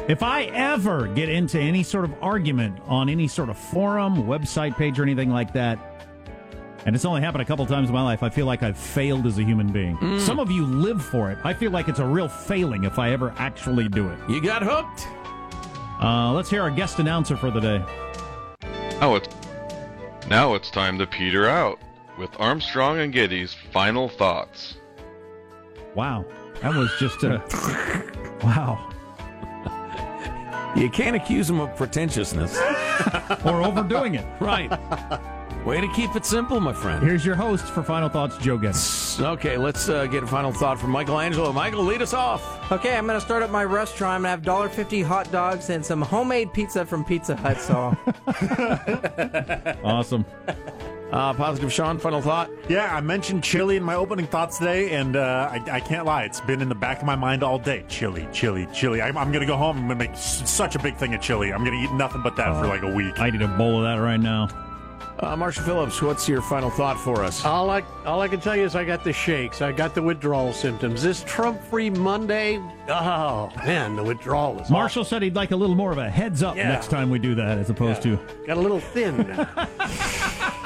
If 0.10 0.22
I 0.22 0.44
ever 0.44 1.08
get 1.08 1.30
into 1.30 1.58
any 1.58 1.82
sort 1.82 2.04
of 2.04 2.14
argument 2.22 2.80
on 2.88 3.08
any 3.08 3.28
sort 3.30 3.50
of 3.50 3.58
forum, 3.58 4.24
website 4.24 4.76
page, 4.76 5.00
or 5.00 5.04
anything 5.04 5.30
like 5.30 5.54
that, 5.54 5.80
and 6.86 6.94
it's 6.94 7.06
only 7.06 7.22
happened 7.22 7.42
a 7.42 7.46
couple 7.46 7.66
times 7.66 7.88
in 7.88 7.96
my 7.96 8.04
life, 8.04 8.22
I 8.22 8.30
feel 8.30 8.46
like 8.46 8.62
I've 8.62 8.78
failed 8.78 9.26
as 9.26 9.40
a 9.40 9.44
human 9.44 9.72
being. 9.72 10.20
Some 10.20 10.40
of 10.40 10.52
you 10.52 10.66
live 10.66 11.04
for 11.04 11.32
it. 11.32 11.38
I 11.46 11.54
feel 11.54 11.72
like 11.72 11.88
it's 11.88 12.00
a 12.00 12.06
real 12.06 12.28
failing 12.28 12.84
if 12.84 13.00
I 13.00 13.12
ever 13.12 13.34
actually 13.38 13.88
do 13.88 14.10
it. 14.10 14.20
You 14.30 14.42
got 14.42 14.62
hooked. 14.62 15.08
Uh, 16.04 16.34
let's 16.34 16.50
hear 16.50 16.62
our 16.62 16.72
guest 16.72 17.00
announcer 17.00 17.38
for 17.38 17.50
the 17.50 17.62
day. 17.62 17.86
Now 19.00 19.16
it's 19.16 19.34
now 20.28 20.54
it's 20.56 20.70
time 20.70 20.98
to 21.00 21.08
peter 21.08 21.48
out 21.48 21.80
with 22.18 22.30
Armstrong 22.40 23.00
and 23.00 23.12
Getty's 23.12 23.54
final 23.54 24.08
thoughts. 24.08 24.78
Wow, 25.96 26.26
that 26.62 26.74
was 26.76 26.92
just 27.00 27.24
a 27.24 27.42
wow. 28.44 28.90
You 30.76 30.90
can't 30.90 31.16
accuse 31.16 31.48
them 31.48 31.60
of 31.60 31.76
pretentiousness. 31.76 32.58
or 33.46 33.62
overdoing 33.64 34.16
it. 34.16 34.26
Right. 34.40 34.72
Way 35.66 35.80
to 35.80 35.88
keep 35.90 36.14
it 36.18 36.26
simple, 36.26 36.60
my 36.60 36.74
friend. 36.74 37.02
Here's 37.02 37.26
your 37.26 37.36
host 37.36 37.66
for 37.68 37.84
final 37.84 38.10
thoughts, 38.10 38.38
Joe 38.38 38.58
Getty. 38.58 38.78
Okay, 39.24 39.56
let's 39.58 39.88
uh, 39.88 40.06
get 40.08 40.22
a 40.24 40.28
final 40.28 40.52
thought 40.52 40.78
from 40.78 40.92
Michael 40.92 41.20
Angelo. 41.22 41.54
Michael, 41.54 41.84
lead 41.86 42.02
us 42.02 42.14
off. 42.14 42.70
Okay, 42.70 42.98
I'm 42.98 43.06
going 43.08 43.18
to 43.18 43.26
start 43.26 43.44
up 43.44 43.50
my 43.50 43.64
restaurant. 43.64 44.26
I'm 44.26 44.42
going 44.42 44.42
to 44.44 44.62
have 44.62 44.72
$1.50 44.88 45.06
hot 45.06 45.32
dogs 45.32 45.70
and 45.70 45.86
some 45.86 46.02
homemade 46.02 46.52
pizza 46.52 46.86
from 46.86 47.06
Pizza 47.06 47.38
Hut. 47.38 47.62
So, 47.62 47.96
Awesome. 49.86 50.26
Uh, 51.14 51.34
positive 51.36 51.72
Sean, 51.72 51.98
final 51.98 52.22
thought. 52.22 52.50
Yeah, 52.68 52.94
I 52.94 53.00
mentioned 53.00 53.42
chili 53.44 53.78
in 53.78 53.84
my 53.84 53.96
opening 53.96 54.26
thoughts 54.28 54.58
today, 54.58 54.90
and 54.96 55.16
uh, 55.16 55.48
I, 55.50 55.76
I 55.76 55.80
can't 55.80 56.06
lie. 56.06 56.24
It's 56.24 56.42
been 56.42 56.60
in 56.62 56.68
the 56.68 56.76
back 56.76 57.00
of 57.00 57.06
my 57.06 57.16
mind 57.16 57.42
all 57.42 57.58
day. 57.60 57.86
Chili, 57.88 58.28
chili, 58.34 58.68
chili. 58.74 59.02
I'm, 59.02 59.16
I'm 59.18 59.32
going 59.32 59.42
to 59.42 59.48
go 59.48 59.56
home. 59.56 59.78
I'm 59.78 59.88
going 59.88 59.98
to 60.00 60.06
make 60.08 60.12
s- 60.12 60.50
such 60.50 60.76
a 60.76 60.80
big 60.80 60.98
thing 60.98 61.14
of 61.14 61.22
chili. 61.22 61.54
I'm 61.54 61.64
going 61.64 61.78
to 61.80 61.84
eat 61.88 61.96
nothing 61.96 62.22
but 62.22 62.36
that 62.36 62.60
for 62.60 62.68
like 62.68 62.82
a 62.82 62.94
week. 62.94 63.20
I 63.20 63.30
need 63.30 63.44
a 63.44 63.48
bowl 63.48 63.78
of 63.78 63.84
that 63.84 64.04
right 64.04 64.20
now. 64.20 64.50
Uh, 65.20 65.36
Marshall 65.38 65.64
Phillips, 65.64 66.02
what's 66.02 66.28
your 66.28 66.42
final 66.42 66.70
thought 66.72 67.00
for 67.00 67.24
us? 67.24 67.46
All 67.46 67.70
I, 67.70 67.84
all 68.06 68.20
I 68.22 68.28
can 68.28 68.40
tell 68.42 68.56
you 68.56 68.64
is 68.64 68.76
I 68.76 68.84
got 68.84 69.04
the 69.04 69.14
shakes. 69.14 69.62
I 69.62 69.72
got 69.72 69.94
the 69.96 70.02
withdrawal 70.02 70.52
symptoms. 70.52 71.04
This 71.04 71.24
Trump 71.26 71.62
free 71.66 71.90
Monday, 71.90 72.58
oh, 72.90 73.52
man, 73.58 73.96
the 73.96 74.04
withdrawal 74.04 74.60
is 74.60 74.70
Marshall 74.72 75.04
said 75.06 75.22
he'd 75.22 75.36
like 75.36 75.52
a 75.52 75.56
little 75.56 75.76
more 75.76 75.92
of 75.92 75.98
a 76.00 76.10
heads 76.10 76.42
up 76.44 76.56
Yeah. 76.56 76.68
next 76.70 76.88
time 76.90 77.10
we 77.10 77.20
do 77.20 77.36
that, 77.36 77.58
as 77.60 77.70
opposed 77.70 78.02
to. 78.04 78.18
Got 78.48 78.58
a 78.58 78.60
little 78.62 78.80
thin. 78.80 79.22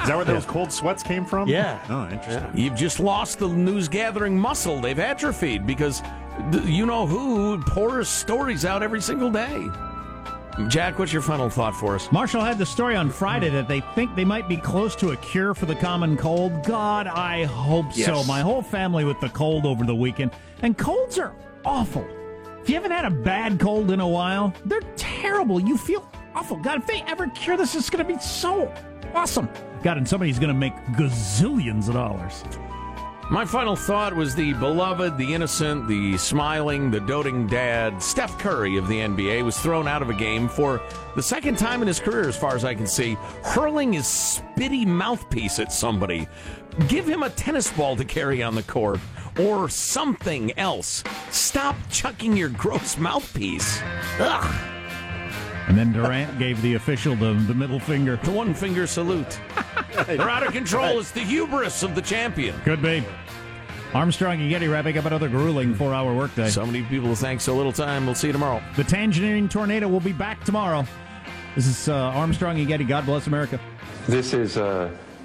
Is 0.07 0.11
that 0.11 0.15
where 0.15 0.25
those 0.25 0.45
cold 0.45 0.71
sweats 0.71 1.03
came 1.03 1.25
from? 1.25 1.49
Yeah. 1.49 1.83
Oh, 1.89 2.07
interesting. 2.09 2.49
You've 2.55 2.75
just 2.75 3.01
lost 3.01 3.39
the 3.39 3.49
news 3.49 3.89
gathering 3.89 4.39
muscle. 4.39 4.79
They've 4.79 4.97
atrophied 4.97 5.67
because 5.67 6.01
th- 6.53 6.63
you 6.63 6.85
know 6.85 7.05
who 7.05 7.61
pours 7.63 8.07
stories 8.07 8.63
out 8.63 8.81
every 8.83 9.01
single 9.01 9.29
day. 9.29 9.67
Jack, 10.65 10.97
what's 10.97 11.13
your 11.13 11.21
final 11.21 11.49
thought 11.49 11.75
for 11.75 11.93
us? 11.93 12.11
Marshall 12.11 12.41
had 12.41 12.57
the 12.57 12.65
story 12.65 12.95
on 12.95 13.11
Friday 13.11 13.49
that 13.49 13.67
they 13.67 13.79
think 13.93 14.15
they 14.15 14.25
might 14.25 14.49
be 14.49 14.57
close 14.57 14.95
to 14.95 15.11
a 15.11 15.17
cure 15.17 15.53
for 15.53 15.67
the 15.67 15.75
common 15.75 16.17
cold. 16.17 16.63
God, 16.65 17.05
I 17.05 17.45
hope 17.45 17.93
so. 17.93 18.23
My 18.23 18.41
whole 18.41 18.63
family 18.63 19.05
with 19.05 19.19
the 19.21 19.29
cold 19.29 19.67
over 19.67 19.85
the 19.85 19.95
weekend. 19.95 20.31
And 20.63 20.75
colds 20.75 21.19
are 21.19 21.35
awful. 21.63 22.05
If 22.61 22.69
you 22.69 22.75
haven't 22.75 22.91
had 22.91 23.05
a 23.05 23.11
bad 23.11 23.59
cold 23.59 23.91
in 23.91 23.99
a 23.99 24.07
while, 24.07 24.51
they're 24.65 24.81
terrible. 24.95 25.59
You 25.59 25.77
feel 25.77 26.09
awful. 26.33 26.57
God, 26.57 26.79
if 26.79 26.87
they 26.87 27.03
ever 27.03 27.27
cure 27.27 27.55
this, 27.55 27.75
it's 27.75 27.91
going 27.91 28.05
to 28.05 28.13
be 28.13 28.19
so 28.19 28.73
awesome. 29.13 29.47
God, 29.83 29.97
and 29.97 30.09
somebody's 30.09 30.39
going 30.39 30.49
to 30.51 30.59
make 30.59 30.75
gazillions 30.95 31.87
of 31.87 31.93
dollars. 31.93 32.43
My 33.29 33.43
final 33.43 33.75
thought 33.75 34.15
was 34.15 34.35
the 34.35 34.53
beloved, 34.53 35.17
the 35.17 35.33
innocent, 35.33 35.85
the 35.89 36.17
smiling, 36.17 36.89
the 36.89 37.01
doting 37.01 37.45
dad, 37.45 38.01
Steph 38.01 38.39
Curry 38.39 38.77
of 38.77 38.87
the 38.87 38.99
NBA, 38.99 39.43
was 39.43 39.59
thrown 39.59 39.85
out 39.85 40.01
of 40.01 40.09
a 40.09 40.13
game 40.13 40.47
for 40.47 40.81
the 41.13 41.21
second 41.21 41.57
time 41.57 41.81
in 41.81 41.89
his 41.89 41.99
career, 41.99 42.29
as 42.29 42.37
far 42.37 42.55
as 42.55 42.63
I 42.63 42.73
can 42.73 42.87
see, 42.87 43.17
hurling 43.43 43.91
his 43.91 44.05
spitty 44.05 44.87
mouthpiece 44.87 45.59
at 45.59 45.73
somebody. 45.73 46.25
Give 46.87 47.05
him 47.05 47.21
a 47.21 47.29
tennis 47.31 47.69
ball 47.73 47.97
to 47.97 48.05
carry 48.05 48.41
on 48.41 48.55
the 48.55 48.63
court 48.63 49.01
or 49.37 49.67
something 49.67 50.57
else. 50.57 51.03
Stop 51.29 51.75
chucking 51.89 52.37
your 52.37 52.49
gross 52.49 52.97
mouthpiece. 52.97 53.81
Ugh. 54.19 54.73
And 55.67 55.77
then 55.77 55.91
Durant 55.91 56.39
gave 56.39 56.61
the 56.61 56.75
official 56.75 57.13
the, 57.17 57.33
the 57.33 57.53
middle 57.53 57.79
finger. 57.79 58.15
The 58.23 58.31
one 58.31 58.53
finger 58.53 58.87
salute. 58.87 59.37
They're 60.07 60.29
out 60.29 60.45
of 60.45 60.53
control. 60.53 60.99
It's 60.99 61.11
the 61.11 61.21
hubris 61.21 61.83
of 61.83 61.95
the 61.95 62.01
champion. 62.01 62.59
Could 62.61 62.81
be. 62.81 63.03
Armstrong 63.93 64.39
and 64.41 64.49
Getty 64.49 64.67
wrapping 64.67 64.97
up 64.97 65.05
another 65.05 65.29
grueling 65.29 65.73
four 65.73 65.93
hour 65.93 66.13
workday. 66.13 66.49
So 66.49 66.65
many 66.65 66.83
people 66.83 67.15
thank 67.15 67.41
so 67.41 67.55
little 67.55 67.71
time. 67.71 68.05
We'll 68.05 68.15
see 68.15 68.27
you 68.27 68.33
tomorrow. 68.33 68.61
The 68.75 68.83
Tangerine 68.83 69.49
Tornado 69.49 69.87
will 69.87 70.01
be 70.01 70.11
back 70.11 70.43
tomorrow. 70.43 70.85
This 71.55 71.65
is 71.65 71.89
uh, 71.89 71.95
Armstrong 71.95 72.59
and 72.59 72.67
Getty. 72.67 72.83
God 72.83 73.05
bless 73.05 73.27
America. 73.27 73.59
This 74.07 74.33
is 74.33 74.57
a 74.57 74.95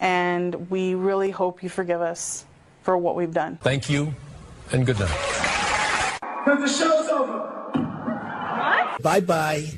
and 0.00 0.70
we 0.70 0.94
really 0.94 1.30
hope 1.30 1.62
you 1.62 1.68
forgive 1.68 2.00
us 2.00 2.44
for 2.82 2.96
what 2.98 3.16
we've 3.16 3.32
done. 3.32 3.58
Thank 3.62 3.88
you, 3.88 4.14
and 4.72 4.84
good 4.84 4.98
night. 4.98 6.20
Because 6.44 6.60
the 6.60 6.84
show's 6.84 7.08
over. 7.08 7.50
Bye 9.02 9.20
bye. 9.20 9.70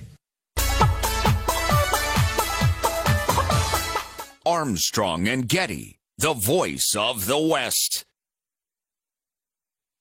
Armstrong 4.45 5.27
and 5.27 5.49
Getty, 5.49 5.99
the 6.19 6.33
voice 6.33 6.95
of 6.95 7.27
the 7.27 7.39
West. 7.39 8.05